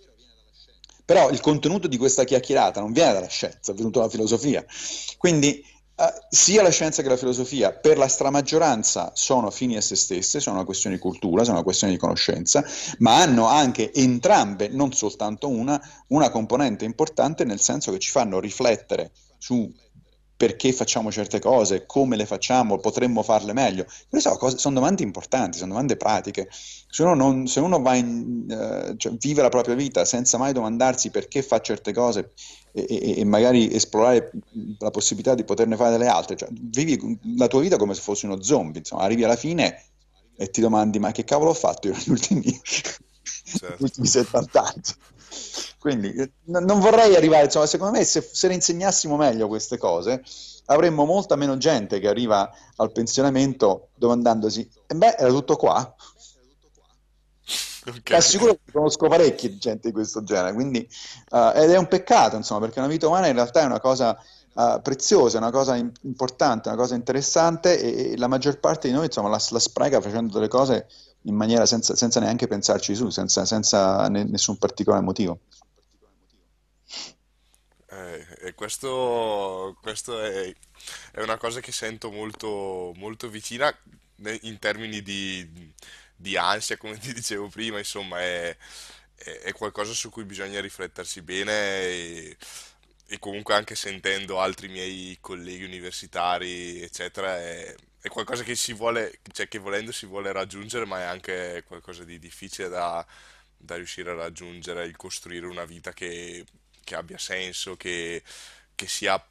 Però 1.04 1.28
il 1.30 1.40
contenuto 1.40 1.88
di 1.88 1.96
questa 1.96 2.22
chiacchierata 2.22 2.80
non 2.80 2.92
viene 2.92 3.12
dalla 3.14 3.26
scienza, 3.26 3.72
è 3.72 3.74
venuto 3.74 3.98
dalla 3.98 4.10
filosofia. 4.10 4.64
Quindi 5.18 5.60
sia 6.28 6.62
la 6.62 6.70
scienza 6.70 7.02
che 7.02 7.08
la 7.08 7.16
filosofia 7.16 7.72
per 7.72 7.98
la 7.98 8.08
stramaggioranza 8.08 9.12
sono 9.14 9.50
fini 9.50 9.76
a 9.76 9.80
se 9.80 9.96
stesse, 9.96 10.40
sono 10.40 10.56
una 10.56 10.64
questione 10.64 10.96
di 10.96 11.02
cultura, 11.02 11.42
sono 11.42 11.56
una 11.56 11.64
questione 11.64 11.92
di 11.92 11.98
conoscenza, 11.98 12.64
ma 12.98 13.20
hanno 13.20 13.46
anche 13.46 13.92
entrambe, 13.92 14.68
non 14.68 14.92
soltanto 14.92 15.48
una, 15.48 15.80
una 16.08 16.30
componente 16.30 16.84
importante 16.84 17.44
nel 17.44 17.60
senso 17.60 17.92
che 17.92 17.98
ci 17.98 18.10
fanno 18.10 18.40
riflettere 18.40 19.10
su 19.38 19.72
perché 20.40 20.72
facciamo 20.72 21.12
certe 21.12 21.38
cose, 21.38 21.84
come 21.84 22.16
le 22.16 22.24
facciamo, 22.24 22.78
potremmo 22.78 23.22
farle 23.22 23.52
meglio. 23.52 23.84
Queste 24.08 24.30
sono, 24.30 24.56
sono 24.56 24.74
domande 24.76 25.02
importanti, 25.02 25.58
sono 25.58 25.72
domande 25.72 25.98
pratiche. 25.98 26.48
Se 26.50 27.02
uno, 27.02 27.14
non, 27.14 27.46
se 27.46 27.60
uno 27.60 27.76
in, 27.94 28.46
uh, 28.48 28.96
cioè, 28.96 29.12
vive 29.18 29.42
la 29.42 29.50
propria 29.50 29.74
vita 29.74 30.06
senza 30.06 30.38
mai 30.38 30.54
domandarsi 30.54 31.10
perché 31.10 31.42
fa 31.42 31.60
certe 31.60 31.92
cose 31.92 32.32
e, 32.72 32.86
e, 32.88 33.18
e, 33.18 33.24
magari 33.26 33.70
esplorare 33.70 34.30
la 34.78 34.90
possibilità 34.90 35.34
di 35.34 35.44
poterne 35.44 35.76
fare 35.76 35.90
delle 35.90 36.08
altre, 36.08 36.36
cioè, 36.36 36.48
vivi 36.52 37.18
la 37.36 37.46
tua 37.46 37.60
vita 37.60 37.76
come 37.76 37.92
se 37.92 38.00
fossi 38.00 38.24
uno 38.24 38.42
zombie, 38.42 38.78
insomma, 38.78 39.02
arrivi 39.02 39.24
alla 39.24 39.36
fine 39.36 39.82
e 40.38 40.48
ti 40.48 40.62
domandi 40.62 40.98
ma 40.98 41.12
che 41.12 41.24
cavolo 41.24 41.50
ho 41.50 41.54
fatto 41.54 41.88
io 41.88 41.92
negli 41.92 42.08
ultimi, 42.08 42.44
certo. 42.64 43.82
ultimi 43.82 44.06
70 44.06 44.58
anni? 44.58 44.82
Quindi 45.78 46.12
eh, 46.12 46.32
non 46.44 46.78
vorrei 46.78 47.16
arrivare, 47.16 47.44
insomma, 47.44 47.66
secondo 47.66 47.98
me 47.98 48.04
se, 48.04 48.20
se 48.20 48.48
le 48.48 48.54
insegnassimo 48.54 49.16
meglio 49.16 49.48
queste 49.48 49.78
cose, 49.78 50.22
avremmo 50.66 51.04
molta 51.04 51.36
meno 51.36 51.56
gente 51.56 51.98
che 51.98 52.08
arriva 52.08 52.50
al 52.76 52.92
pensionamento 52.92 53.88
domandandosi, 53.94 54.68
e 54.86 54.94
beh, 54.94 55.16
era 55.18 55.30
tutto 55.30 55.56
qua? 55.56 55.94
Okay. 57.82 58.18
Assicuro 58.18 58.52
che 58.52 58.72
conosco 58.72 59.08
parecchie 59.08 59.56
gente 59.56 59.88
di 59.88 59.94
questo 59.94 60.22
genere, 60.22 60.52
quindi, 60.52 60.86
uh, 61.30 61.52
ed 61.54 61.70
è 61.70 61.78
un 61.78 61.88
peccato, 61.88 62.36
insomma, 62.36 62.60
perché 62.60 62.78
una 62.78 62.88
vita 62.88 63.08
umana 63.08 63.28
in 63.28 63.34
realtà 63.34 63.62
è 63.62 63.64
una 63.64 63.80
cosa 63.80 64.16
uh, 64.52 64.82
preziosa, 64.82 65.38
è 65.38 65.40
una 65.40 65.50
cosa 65.50 65.76
in- 65.76 65.90
importante, 66.02 66.68
una 66.68 66.76
cosa 66.76 66.94
interessante 66.94 67.80
e, 67.80 68.12
e, 68.12 68.16
la 68.18 68.28
maggior 68.28 68.60
parte 68.60 68.88
di 68.88 68.94
noi, 68.94 69.06
insomma, 69.06 69.30
la, 69.30 69.40
la 69.48 69.58
spreca 69.58 70.00
facendo 70.02 70.34
delle 70.34 70.48
cose 70.48 70.86
in 71.22 71.34
maniera 71.34 71.66
senza, 71.66 71.94
senza 71.96 72.20
neanche 72.20 72.46
pensarci 72.46 72.94
su, 72.94 73.10
senza, 73.10 73.44
senza 73.44 74.08
ne- 74.08 74.24
nessun 74.24 74.56
particolare 74.58 75.02
motivo. 75.02 75.40
Eh, 77.92 78.54
questo, 78.54 79.76
questo 79.82 80.20
è, 80.22 80.54
è, 81.12 81.20
una 81.22 81.36
cosa 81.36 81.60
che 81.60 81.72
sento 81.72 82.10
molto, 82.10 82.92
molto 82.96 83.28
vicina 83.28 83.74
in 84.42 84.58
termini 84.58 85.02
di, 85.02 85.72
di, 86.14 86.36
ansia, 86.36 86.76
come 86.76 86.98
ti 86.98 87.12
dicevo 87.12 87.48
prima, 87.48 87.78
insomma, 87.78 88.20
è, 88.20 88.56
è, 89.14 89.30
è, 89.44 89.52
qualcosa 89.52 89.92
su 89.92 90.08
cui 90.10 90.24
bisogna 90.24 90.60
riflettersi 90.60 91.22
bene 91.22 91.52
e, 91.52 92.36
e, 93.06 93.18
comunque 93.18 93.54
anche 93.54 93.74
sentendo 93.74 94.40
altri 94.40 94.68
miei 94.68 95.18
colleghi 95.20 95.64
universitari, 95.64 96.80
eccetera, 96.82 97.36
è, 97.38 97.74
è 98.00 98.08
qualcosa 98.08 98.42
che 98.42 98.54
si 98.54 98.72
vuole, 98.72 99.20
cioè 99.32 99.48
che 99.48 99.58
volendo 99.58 99.92
si 99.92 100.06
vuole 100.06 100.32
raggiungere, 100.32 100.84
ma 100.86 101.00
è 101.00 101.04
anche 101.04 101.64
qualcosa 101.66 102.04
di 102.04 102.18
difficile 102.18 102.68
da, 102.68 103.04
da 103.56 103.76
riuscire 103.76 104.10
a 104.10 104.14
raggiungere, 104.14 104.86
il 104.86 104.96
costruire 104.96 105.46
una 105.46 105.64
vita 105.64 105.92
che 105.92 106.44
che 106.90 106.96
abbia 106.96 107.18
senso, 107.18 107.76
che, 107.76 108.22
che 108.74 108.88
sia 108.88 109.24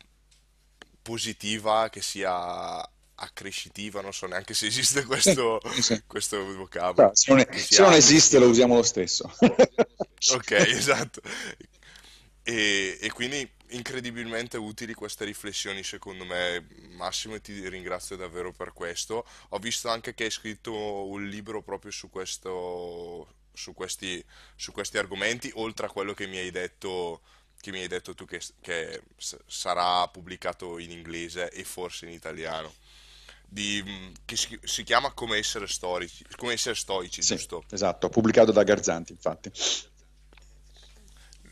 positiva, 1.02 1.90
che 1.90 2.02
sia 2.02 2.90
accrescitiva, 3.22 4.00
non 4.00 4.14
so 4.14 4.28
neanche 4.28 4.54
se 4.54 4.68
esiste 4.68 5.04
questo, 5.04 5.60
sì. 5.82 6.02
questo 6.08 6.42
vocabolo. 6.56 7.08
No, 7.08 7.16
se 7.16 7.34
non, 7.34 7.40
è, 7.42 7.58
se 7.58 7.82
non 7.82 7.94
esiste 7.94 8.40
lo 8.40 8.48
usiamo 8.48 8.76
lo 8.76 8.84
stesso. 8.84 9.30
ok, 9.40 10.52
esatto. 10.52 11.22
E, 12.50 12.98
e, 13.00 13.12
quindi 13.12 13.48
incredibilmente 13.70 14.58
utili 14.58 14.96
queste 14.96 15.24
riflessioni 15.24 15.84
secondo 15.84 16.26
me 16.26 16.66
Massimo 16.96 17.36
e 17.36 17.42
ti 17.42 17.70
ringrazio 17.70 18.16
davvero 18.16 18.52
per 18.52 18.74
questo. 18.74 19.24
Ho 19.50 19.60
visto 19.60 19.88
anche 19.88 20.16
che 20.16 20.24
hai 20.24 20.32
scritto 20.32 20.74
un 20.74 21.28
libro 21.28 21.62
proprio 21.62 21.92
su 21.92 22.10
questo 22.10 23.36
su 23.54 23.74
questi, 23.74 24.24
su 24.56 24.72
questi 24.72 24.98
argomenti, 24.98 25.52
oltre 25.56 25.86
a 25.86 25.90
quello 25.90 26.14
che 26.14 26.26
mi 26.26 26.38
hai 26.38 26.50
detto 26.50 27.22
che 27.60 27.72
mi 27.72 27.82
hai 27.82 27.88
detto 27.88 28.16
tu 28.16 28.26
che, 28.26 28.42
che 28.62 29.04
sarà 29.46 30.08
pubblicato 30.08 30.80
in 30.80 30.92
inglese 30.92 31.52
e 31.52 31.64
forse 31.66 32.06
in 32.06 32.14
italiano. 32.14 32.74
Di, 33.46 34.14
che 34.26 34.38
si, 34.38 34.58
si, 34.64 34.84
chiama 34.84 35.12
Come 35.12 35.38
essere 35.38 35.68
storici, 35.68 36.24
come 36.36 36.54
essere 36.54 36.76
stoici, 36.76 37.22
sì, 37.22 37.36
giusto? 37.36 37.66
Esatto, 37.70 38.08
pubblicato 38.10 38.52
da 38.52 38.64
Garzanti, 38.64 39.12
infatti. 39.12 39.52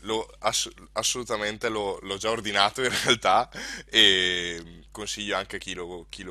Lo, 0.02 0.28
ass- 0.40 0.70
assolutamente 0.92 1.68
lo, 1.68 1.98
l'ho 2.02 2.16
già 2.16 2.30
ordinato 2.30 2.82
in 2.82 2.90
realtà 3.04 3.50
e 3.86 4.78
consiglio 4.98 5.36
anche 5.36 5.56
a 5.56 5.58
chi, 5.60 5.74
lo, 5.74 6.06
chi, 6.08 6.26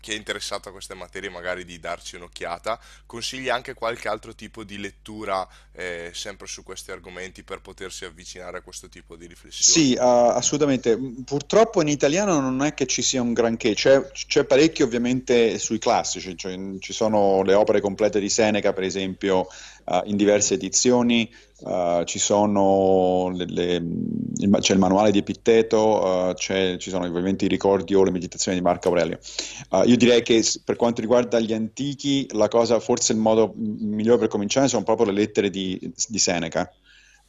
chi, 0.00 0.12
è 0.12 0.14
interessato 0.14 0.68
a 0.68 0.72
queste 0.72 0.94
materie 0.94 1.28
magari 1.28 1.64
di 1.64 1.80
darci 1.80 2.16
un'occhiata. 2.16 2.78
Consiglio 3.04 3.52
anche 3.52 3.74
qualche 3.74 4.08
altro 4.08 4.34
tipo 4.34 4.62
di 4.62 4.78
lettura 4.78 5.46
eh, 5.72 6.10
sempre 6.14 6.46
su 6.46 6.62
questi 6.62 6.92
argomenti 6.92 7.42
per 7.42 7.60
potersi 7.60 8.04
avvicinare 8.04 8.58
a 8.58 8.60
questo 8.62 8.88
tipo 8.88 9.16
di 9.16 9.26
riflessioni. 9.26 9.88
Sì, 9.88 9.94
uh, 9.94 10.30
assolutamente. 10.30 10.96
Purtroppo 11.24 11.82
in 11.82 11.88
italiano 11.88 12.38
non 12.38 12.62
è 12.62 12.74
che 12.74 12.86
ci 12.86 13.02
sia 13.02 13.20
un 13.20 13.32
granché, 13.32 13.74
c'è, 13.74 14.10
c'è 14.12 14.44
parecchio 14.44 14.84
ovviamente 14.84 15.58
sui 15.58 15.78
classici, 15.78 16.36
cioè, 16.36 16.56
ci 16.78 16.92
sono 16.92 17.42
le 17.42 17.54
opere 17.54 17.80
complete 17.80 18.20
di 18.20 18.28
Seneca 18.28 18.72
per 18.72 18.84
esempio 18.84 19.48
uh, 19.84 20.02
in 20.04 20.16
diverse 20.16 20.54
edizioni. 20.54 21.50
Uh, 21.64 23.30
le, 23.30 23.44
le, 23.46 23.74
il, 24.36 24.56
c'è 24.58 24.72
il 24.72 24.78
manuale 24.78 25.12
di 25.12 25.18
Epitteto, 25.18 26.04
uh, 26.04 26.34
ci 26.34 26.90
sono 26.90 27.06
ovviamente 27.06 27.44
i 27.44 27.48
ricordi 27.48 27.94
o 27.94 28.02
le 28.02 28.10
meditazioni 28.10 28.58
di 28.58 28.64
Marco 28.64 28.88
Aurelio. 28.88 29.18
Uh, 29.70 29.82
io 29.84 29.96
direi 29.96 30.22
che 30.22 30.44
per 30.64 30.76
quanto 30.76 31.00
riguarda 31.00 31.38
gli 31.38 31.52
antichi, 31.52 32.26
la 32.32 32.48
cosa, 32.48 32.80
forse 32.80 33.12
il 33.12 33.18
modo 33.18 33.52
migliore 33.56 34.18
per 34.18 34.28
cominciare 34.28 34.66
sono 34.68 34.82
proprio 34.82 35.06
le 35.06 35.12
lettere 35.12 35.50
di, 35.50 35.78
di 36.08 36.18
Seneca. 36.18 36.70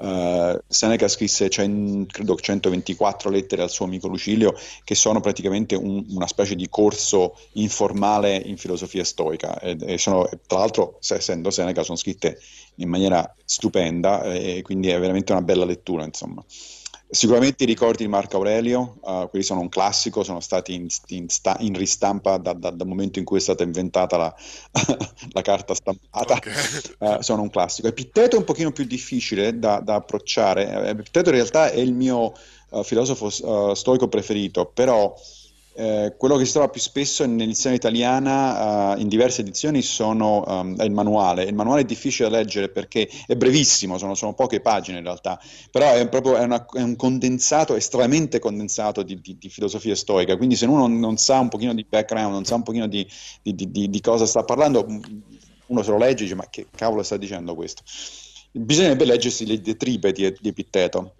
Uh, 0.03 0.59
Seneca 0.67 1.07
scrisse 1.07 1.47
cent, 1.47 2.11
credo 2.11 2.35
124 2.35 3.29
lettere 3.29 3.61
al 3.61 3.69
suo 3.69 3.85
amico 3.85 4.09
Lucilio 4.09 4.53
che 4.83 4.95
sono 4.95 5.21
praticamente 5.21 5.75
un, 5.75 6.03
una 6.09 6.27
specie 6.27 6.55
di 6.55 6.67
corso 6.67 7.37
informale 7.53 8.35
in 8.35 8.57
filosofia 8.57 9.05
stoica 9.05 9.57
e, 9.61 9.77
e 9.79 9.97
sono, 9.97 10.27
tra 10.45 10.57
l'altro 10.57 10.97
essendo 10.99 11.51
Seneca 11.51 11.83
sono 11.83 11.95
scritte 11.95 12.37
in 12.75 12.89
maniera 12.89 13.33
stupenda 13.45 14.23
e 14.23 14.61
quindi 14.61 14.89
è 14.89 14.99
veramente 14.99 15.31
una 15.31 15.41
bella 15.41 15.63
lettura 15.63 16.03
insomma. 16.03 16.43
Sicuramente 17.13 17.63
i 17.63 17.67
ricordi 17.67 18.03
di 18.03 18.09
Marco 18.09 18.37
Aurelio, 18.37 18.97
uh, 19.01 19.29
quelli 19.29 19.45
sono 19.45 19.59
un 19.59 19.69
classico, 19.69 20.23
sono 20.23 20.39
stati 20.39 20.73
in, 20.73 20.87
in, 21.09 21.29
sta, 21.29 21.55
in 21.59 21.75
ristampa 21.77 22.37
da, 22.37 22.53
da, 22.53 22.71
dal 22.71 22.87
momento 22.87 23.19
in 23.19 23.25
cui 23.25 23.37
è 23.37 23.39
stata 23.39 23.61
inventata 23.61 24.17
la, 24.17 24.35
la 25.31 25.41
carta 25.43 25.75
stampata, 25.75 26.33
okay. 26.33 26.53
uh, 26.97 27.21
sono 27.21 27.43
un 27.43 27.51
classico. 27.51 27.87
Epitteto 27.87 28.35
è 28.35 28.39
un 28.39 28.45
pochino 28.45 28.71
più 28.71 28.85
difficile 28.85 29.59
da, 29.59 29.79
da 29.79 29.93
approcciare, 29.93 30.89
Epitteto 30.89 31.29
in 31.29 31.35
realtà 31.35 31.69
è 31.69 31.77
il 31.77 31.93
mio 31.93 32.33
uh, 32.69 32.83
filosofo 32.83 33.29
stoico 33.75 34.07
preferito, 34.07 34.65
però 34.65 35.13
eh, 35.75 36.13
quello 36.17 36.37
che 36.37 36.45
si 36.45 36.51
trova 36.51 36.69
più 36.69 36.79
spesso 36.79 37.25
nell'edizione 37.25 37.75
italiana, 37.75 38.93
uh, 38.93 38.99
in 38.99 39.07
diverse 39.07 39.41
edizioni, 39.41 39.81
sono, 39.81 40.43
um, 40.45 40.77
è 40.77 40.83
il 40.83 40.91
manuale. 40.91 41.43
Il 41.43 41.55
manuale 41.55 41.81
è 41.81 41.85
difficile 41.85 42.29
da 42.29 42.37
leggere 42.37 42.69
perché 42.69 43.09
è 43.25 43.35
brevissimo, 43.35 43.97
sono, 43.97 44.13
sono 44.13 44.33
poche 44.33 44.61
pagine 44.61 44.99
in 44.99 45.03
realtà, 45.03 45.39
però 45.71 45.93
è, 45.93 46.07
proprio, 46.09 46.35
è, 46.35 46.43
una, 46.43 46.63
è 46.73 46.81
un 46.81 46.95
condensato, 46.95 47.75
estremamente 47.75 48.39
condensato 48.39 49.01
di, 49.01 49.19
di, 49.19 49.37
di, 49.39 49.49
filosofia 49.49 49.95
stoica. 49.95 50.37
Quindi 50.37 50.55
se 50.55 50.67
uno 50.67 50.87
non, 50.87 51.17
sa 51.17 51.39
un 51.39 51.49
pochino 51.49 51.73
di 51.73 51.85
background, 51.87 52.31
non 52.31 52.45
sa 52.45 52.55
un 52.55 52.63
pochino 52.63 52.87
di, 52.87 53.07
di 53.41 54.01
cosa 54.01 54.25
sta 54.25 54.43
parlando, 54.43 54.85
uno 55.65 55.81
se 55.81 55.89
lo 55.89 55.97
legge 55.97 56.21
e 56.21 56.23
dice 56.23 56.35
ma 56.35 56.47
che 56.49 56.67
cavolo 56.69 57.01
sta 57.01 57.17
dicendo 57.17 57.55
questo? 57.55 57.81
Bisognerebbe 58.51 59.05
leggersi 59.05 59.47
le 59.47 59.59
diatribe 59.59 60.11
di, 60.11 60.31
di 60.39 60.49
Epitteto 60.49 61.15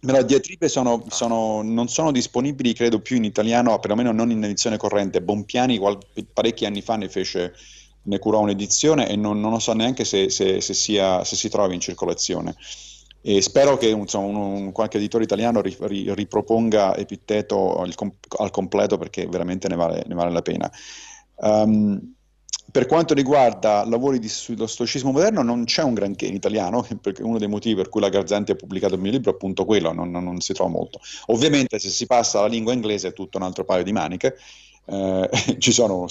le 0.00 0.24
diatribe 0.24 0.68
sono, 0.68 1.04
sono, 1.08 1.62
non 1.62 1.88
sono 1.88 2.10
disponibili, 2.10 2.72
credo, 2.72 3.00
più 3.00 3.16
in 3.16 3.24
italiano, 3.24 3.78
perlomeno 3.78 4.12
non 4.12 4.30
in 4.30 4.42
edizione 4.42 4.76
corrente. 4.76 5.20
Bompiani 5.20 5.78
qual- 5.78 5.98
parecchi 6.32 6.64
anni 6.64 6.80
fa 6.80 6.96
ne 6.96 7.08
fece, 7.08 7.54
ne 8.02 8.18
curò 8.18 8.40
un'edizione 8.40 9.08
e 9.08 9.16
non, 9.16 9.40
non 9.40 9.50
lo 9.50 9.58
so 9.58 9.72
neanche 9.74 10.04
se, 10.04 10.30
se, 10.30 10.60
se, 10.60 10.74
sia, 10.74 11.22
se, 11.24 11.36
si 11.36 11.48
trovi 11.50 11.74
in 11.74 11.80
circolazione. 11.80 12.54
E 13.22 13.42
spero 13.42 13.76
che 13.76 13.88
insomma, 13.88 14.26
un, 14.26 14.36
un, 14.36 14.72
qualche 14.72 14.96
editore 14.96 15.24
italiano 15.24 15.60
ri, 15.60 15.76
ri, 15.80 16.14
riproponga 16.14 16.96
Epitteto 16.96 17.76
al, 17.76 17.94
al, 18.38 18.50
completo 18.50 18.96
perché 18.96 19.26
veramente 19.26 19.68
ne 19.68 19.76
vale, 19.76 20.02
ne 20.06 20.14
vale 20.14 20.30
la 20.30 20.42
pena. 20.42 20.70
Um, 21.36 22.14
per 22.70 22.86
quanto 22.86 23.14
riguarda 23.14 23.84
lavori 23.84 24.18
di, 24.18 24.28
sullo 24.28 24.66
stoicismo 24.66 25.12
moderno, 25.12 25.42
non 25.42 25.64
c'è 25.64 25.82
un 25.82 25.94
granché 25.94 26.26
in 26.26 26.34
italiano, 26.34 26.86
perché 27.00 27.22
uno 27.22 27.38
dei 27.38 27.48
motivi 27.48 27.76
per 27.76 27.88
cui 27.88 28.00
la 28.00 28.08
Garzanti 28.08 28.52
ha 28.52 28.56
pubblicato 28.56 28.94
il 28.94 29.00
mio 29.00 29.10
libro 29.10 29.30
è 29.30 29.34
appunto 29.34 29.64
quello, 29.64 29.92
non, 29.92 30.10
non, 30.10 30.40
si 30.40 30.52
trova 30.52 30.70
molto. 30.70 31.00
Ovviamente 31.26 31.78
se 31.78 31.88
si 31.88 32.06
passa 32.06 32.38
alla 32.38 32.48
lingua 32.48 32.72
inglese 32.72 33.08
è 33.08 33.12
tutto 33.12 33.38
un 33.38 33.44
altro 33.44 33.64
paio 33.64 33.82
di 33.82 33.92
maniche, 33.92 34.36
eh, 34.86 35.30
ci 35.58 35.72
sono 35.72 36.06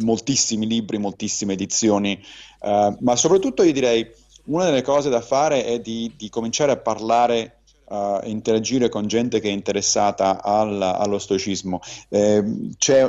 moltissimi 0.00 0.66
libri, 0.66 0.98
moltissime 0.98 1.54
edizioni, 1.54 2.20
eh, 2.60 2.96
ma 3.00 3.16
soprattutto 3.16 3.62
io 3.62 3.72
direi 3.72 4.08
una 4.44 4.64
delle 4.64 4.82
cose 4.82 5.10
da 5.10 5.20
fare 5.20 5.64
è 5.64 5.80
di, 5.80 6.12
di 6.16 6.30
cominciare 6.30 6.72
a 6.72 6.76
parlare 6.76 7.57
uh, 7.88 8.20
interagire 8.24 8.88
con 8.88 9.06
gente 9.06 9.40
che 9.40 9.48
è 9.48 9.52
interessata 9.52 10.42
al, 10.42 10.80
allo 10.80 11.18
stoicismo. 11.18 11.80
Eh, 12.08 12.44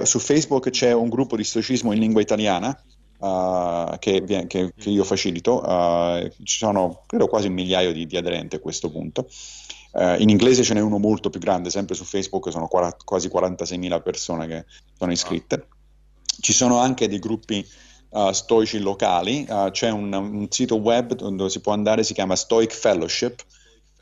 su 0.03 0.19
Facebook 0.19 0.69
c'è 0.69 0.93
un 0.93 1.09
gruppo 1.09 1.35
di 1.35 1.43
stoicismo 1.43 1.91
in 1.91 1.99
lingua 1.99 2.21
italiana. 2.21 2.77
Uh, 3.19 3.97
che, 3.99 4.23
che, 4.23 4.47
che, 4.47 4.89
io 4.89 5.03
facilito, 5.03 5.61
uh, 5.61 6.25
ci 6.41 6.57
sono 6.57 7.03
credo 7.05 7.27
quasi 7.27 7.47
un 7.47 7.53
migliaio 7.53 7.91
di, 7.91 8.05
di, 8.05 8.15
aderenti 8.15 8.55
a 8.55 8.59
questo 8.59 8.89
punto. 8.89 9.27
Uh, 9.91 10.15
in 10.19 10.29
inglese 10.29 10.63
ce 10.63 10.73
n'è 10.73 10.79
uno 10.79 10.99
molto 10.99 11.29
più 11.29 11.41
grande, 11.41 11.69
sempre 11.69 11.95
su 11.95 12.05
Facebook 12.05 12.49
sono 12.49 12.67
quara- 12.67 12.95
quasi 13.03 13.27
46.000 13.27 14.01
persone 14.01 14.47
che 14.47 14.65
sono 14.97 15.11
iscritte. 15.11 15.67
Ci 16.39 16.53
sono 16.53 16.77
anche 16.77 17.09
dei 17.09 17.19
gruppi 17.19 17.67
uh, 18.11 18.31
stoici 18.31 18.79
locali, 18.79 19.45
c'è 19.71 19.89
un, 19.89 20.13
un, 20.13 20.47
sito 20.49 20.77
web 20.77 21.13
dove 21.13 21.49
si 21.49 21.59
può 21.59 21.73
andare, 21.73 22.05
si 22.05 22.13
chiama 22.13 22.37
Stoic 22.37 22.71
Fellowship, 22.71 23.43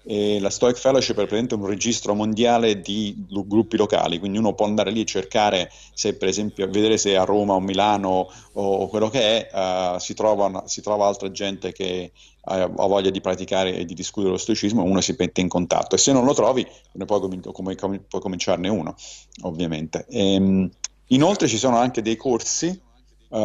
e 0.08 0.40
la 0.40 0.50
Stoic 0.50 0.78
Fellowship 0.78 1.12
è 1.12 1.16
praticamente 1.16 1.56
un 1.56 1.66
registro 1.66 2.14
mondiale 2.14 2.80
di 2.80 3.14
gruppi 3.28 3.76
locali, 3.76 4.20
quindi 4.20 4.38
uno 4.38 4.54
può 4.54 4.66
andare 4.66 4.90
lì 4.90 5.02
e 5.02 5.06
cercare 5.06 5.70
se 5.94 6.16
per 6.16 6.30
esempio 6.30 6.66
vedere 6.70 6.98
se 6.98 7.18
a 7.18 7.26
Roma 7.26 7.56
o 7.56 7.60
Milano 7.60 8.30
o 8.54 8.88
quello 8.88 9.10
che 9.10 9.50
è 9.50 9.94
uh, 9.96 10.00
si, 10.00 10.14
trova, 10.14 10.64
si, 10.66 10.82
trova, 10.82 11.08
altra 11.08 11.30
gente 11.30 11.74
che 11.74 12.14
ha 12.50 12.68
voglia 12.68 13.10
di 13.10 13.20
praticare 13.20 13.76
e 13.76 13.84
di 13.84 13.94
discutere 13.94 14.32
lo 14.32 14.38
stoicismo, 14.38 14.82
uno 14.82 15.02
si 15.02 15.14
mette 15.18 15.42
in 15.42 15.50
contatto 15.50 15.96
e 15.96 15.98
se 15.98 16.14
non 16.14 16.24
lo 16.24 16.34
trovi 16.34 16.66
ne 16.94 17.04
puoi, 17.04 17.20
com- 17.20 17.76
com- 17.76 18.04
puoi 18.08 18.22
cominciarne 18.22 18.70
uno, 18.70 18.96
ovviamente. 19.42 20.06
E, 20.08 20.36
ehm, 20.36 20.70
inoltre 21.08 21.50
ci 21.50 21.58
sono 21.58 21.76
anche 21.76 22.02
dei 22.02 22.16
corsi 22.16 22.86
Uh, 23.30 23.38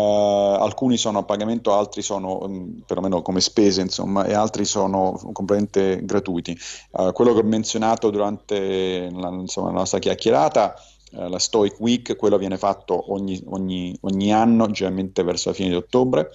alcuni 0.61 0.97
sono 0.97 1.19
a 1.19 1.23
pagamento, 1.25 1.73
altri 1.73 2.03
sono 2.03 2.45
um, 2.45 2.83
perlomeno 2.87 3.21
come 3.23 3.41
spese, 3.41 3.81
insomma, 3.81 4.25
e 4.25 4.33
altri 4.33 4.65
sono 4.65 5.19
completamente 5.33 6.05
gratuiti. 6.05 6.57
Uh, 6.91 7.13
quello 7.13 7.33
che 7.35 7.41
ho 7.41 7.45
menzionato 7.45 8.11
durante 8.11 9.11
la, 9.13 9.29
insomma, 9.29 9.69
la 9.69 9.79
nostra 9.79 9.99
chiacchierata, 9.99 10.75
uh, 11.13 11.29
la 11.29 11.39
Stoic 11.39 11.81
Week, 11.81 12.17
quello 12.17 12.39
viene 12.39 12.59
fatto 12.59 13.13
ogni, 13.13 13.43
ogni, 13.47 13.97
ogni 14.03 14.33
anno, 14.33 14.71
generalmente 14.71 15.23
verso 15.25 15.49
la 15.49 15.55
fine 15.55 15.71
di 15.71 15.75
ottobre 15.75 16.31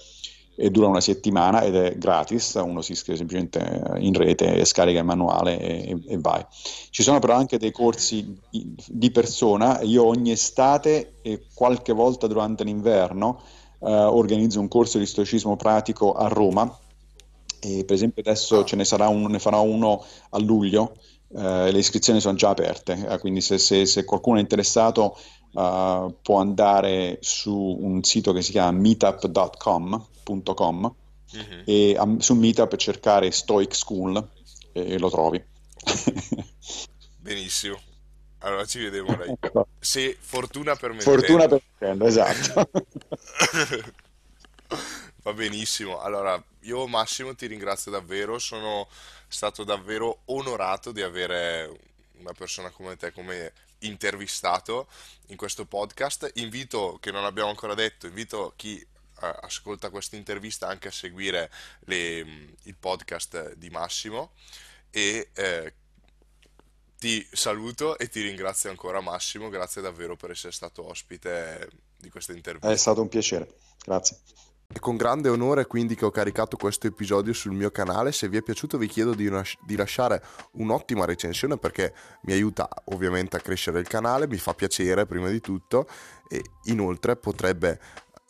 e 0.60 0.70
dura 0.70 0.88
una 0.88 1.00
settimana 1.00 1.62
ed 1.62 1.76
è 1.76 1.96
gratis, 1.96 2.54
uno 2.54 2.80
si 2.80 2.90
iscrive 2.90 3.16
semplicemente 3.16 3.94
in 3.98 4.12
rete 4.12 4.64
scarica 4.64 4.98
il 4.98 5.04
manuale 5.04 5.56
e, 5.60 5.96
e, 6.04 6.18
vai. 6.18 6.44
Ci 6.90 7.04
sono 7.04 7.20
però 7.20 7.34
anche 7.34 7.58
dei 7.58 7.70
corsi 7.70 8.36
di 8.50 9.10
persona, 9.12 9.80
io 9.82 10.04
ogni 10.04 10.32
estate 10.32 11.14
e 11.22 11.44
qualche 11.54 11.92
volta 11.92 12.26
durante 12.26 12.64
l'inverno 12.64 13.40
eh, 13.78 13.88
organizzo 13.88 14.58
un 14.58 14.66
corso 14.66 14.98
di 14.98 15.06
stoicismo 15.06 15.54
pratico 15.54 16.12
a 16.12 16.26
Roma 16.26 16.76
e 17.60 17.84
per 17.84 17.94
esempio 17.94 18.22
adesso 18.22 18.64
ce 18.64 18.74
ne 18.74 18.84
sarà 18.84 19.06
uno, 19.06 19.28
ne 19.28 19.38
farò 19.38 19.62
uno 19.62 20.04
a 20.30 20.38
luglio, 20.40 20.96
eh, 21.36 21.70
le 21.70 21.78
iscrizioni 21.78 22.20
sono 22.20 22.36
già 22.36 22.48
aperte, 22.48 23.06
eh, 23.08 23.18
quindi 23.20 23.40
se, 23.40 23.58
se, 23.58 23.86
se 23.86 24.04
qualcuno 24.04 24.38
è 24.38 24.40
interessato 24.40 25.16
uh, 25.52 26.14
può 26.22 26.40
andare 26.40 27.18
su 27.20 27.54
un 27.80 28.02
sito 28.02 28.32
che 28.32 28.42
si 28.42 28.52
chiama 28.52 28.72
meetup.com 28.72 30.06
mm-hmm. 31.36 31.62
e 31.64 31.96
um, 31.98 32.18
su 32.18 32.34
Meetup 32.34 32.76
cercare 32.76 33.30
Stoic 33.30 33.74
School 33.74 34.16
e, 34.72 34.92
e 34.92 34.98
lo 34.98 35.10
trovi. 35.10 35.42
Benissimo. 37.18 37.80
Allora 38.40 38.64
ci 38.66 38.78
vedremo 38.78 39.16
lei. 39.16 39.34
Se 39.80 40.16
fortuna 40.18 40.76
permette. 40.76 41.04
Fortuna 41.04 41.48
permettendo, 41.48 42.06
esatto. 42.06 42.70
Va 45.22 45.32
benissimo. 45.32 45.98
Allora, 46.00 46.40
io 46.60 46.86
Massimo 46.86 47.34
ti 47.34 47.46
ringrazio 47.46 47.90
davvero, 47.90 48.38
sono 48.38 48.86
stato 49.26 49.64
davvero 49.64 50.20
onorato 50.26 50.92
di 50.92 51.02
avere 51.02 51.80
una 52.20 52.32
persona 52.32 52.70
come 52.70 52.96
te 52.96 53.12
come 53.12 53.52
intervistato 53.80 54.88
in 55.28 55.36
questo 55.36 55.66
podcast. 55.66 56.30
Invito, 56.34 56.98
che 57.00 57.10
non 57.10 57.24
abbiamo 57.24 57.50
ancora 57.50 57.74
detto, 57.74 58.06
invito 58.06 58.52
chi 58.56 58.84
ascolta 59.20 59.90
questa 59.90 60.16
intervista 60.16 60.68
anche 60.68 60.88
a 60.88 60.92
seguire 60.92 61.50
le, 61.80 62.18
il 62.62 62.76
podcast 62.78 63.54
di 63.54 63.68
Massimo 63.68 64.32
e 64.90 65.30
eh, 65.34 65.72
ti 66.98 67.26
saluto 67.32 67.98
e 67.98 68.08
ti 68.08 68.22
ringrazio 68.22 68.70
ancora 68.70 69.00
Massimo, 69.00 69.48
grazie 69.48 69.82
davvero 69.82 70.16
per 70.16 70.30
essere 70.30 70.52
stato 70.52 70.86
ospite 70.86 71.68
di 71.96 72.10
questa 72.10 72.32
intervista. 72.32 72.70
È 72.70 72.76
stato 72.76 73.00
un 73.00 73.08
piacere, 73.08 73.52
grazie. 73.84 74.18
È 74.70 74.80
con 74.80 74.98
grande 74.98 75.30
onore 75.30 75.66
quindi 75.66 75.94
che 75.94 76.04
ho 76.04 76.10
caricato 76.10 76.58
questo 76.58 76.86
episodio 76.86 77.32
sul 77.32 77.52
mio 77.52 77.70
canale, 77.70 78.12
se 78.12 78.28
vi 78.28 78.36
è 78.36 78.42
piaciuto 78.42 78.76
vi 78.76 78.86
chiedo 78.86 79.14
di, 79.14 79.26
una, 79.26 79.42
di, 79.64 79.76
lasciare 79.76 80.22
un'ottima 80.52 81.06
recensione 81.06 81.56
perché 81.56 81.94
mi 82.24 82.34
aiuta 82.34 82.68
ovviamente 82.92 83.38
a 83.38 83.40
crescere 83.40 83.80
il 83.80 83.88
canale, 83.88 84.28
mi 84.28 84.36
fa 84.36 84.52
piacere 84.52 85.06
prima 85.06 85.30
di 85.30 85.40
tutto 85.40 85.88
e 86.28 86.44
inoltre 86.64 87.16
potrebbe 87.16 87.80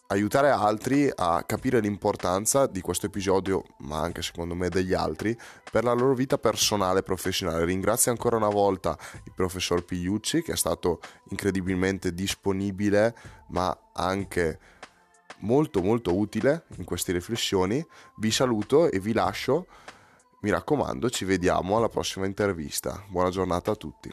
aiutare 0.07 0.51
altri 0.51 1.11
a 1.13 1.43
capire 1.45 1.81
l'importanza 1.81 2.69
di 2.69 2.81
questo 2.83 3.07
episodio, 3.07 3.65
ma 3.79 3.99
anche 4.01 4.23
secondo 4.23 4.55
me 4.55 4.69
degli 4.69 4.95
altri, 4.95 5.37
per 5.73 5.83
la 5.83 5.93
loro 5.93 6.15
vita 6.15 6.39
personale 6.39 7.01
e 7.01 7.03
professionale. 7.03 7.65
Ringrazio 7.65 8.13
ancora 8.13 8.37
una 8.37 8.49
volta 8.49 8.97
il 9.25 9.33
professor 9.35 9.85
Pigliucci 9.85 10.43
che 10.43 10.53
è 10.53 10.57
stato 10.57 11.01
incredibilmente 11.31 12.15
disponibile, 12.15 13.13
ma 13.49 13.77
anche 13.93 14.77
molto 15.41 15.83
molto 15.83 16.17
utile 16.17 16.65
in 16.77 16.85
queste 16.85 17.13
riflessioni. 17.13 17.85
Vi 18.17 18.31
saluto 18.31 18.91
e 18.91 18.99
vi 18.99 19.13
lascio. 19.13 19.67
Mi 20.41 20.51
raccomando, 20.51 21.11
ci 21.11 21.25
vediamo 21.25 21.77
alla 21.77 21.89
prossima 21.89 22.27
intervista. 22.27 23.05
Buona 23.09 23.31
giornata 23.31 23.73
a 23.73 23.77
tutti. 23.77 24.13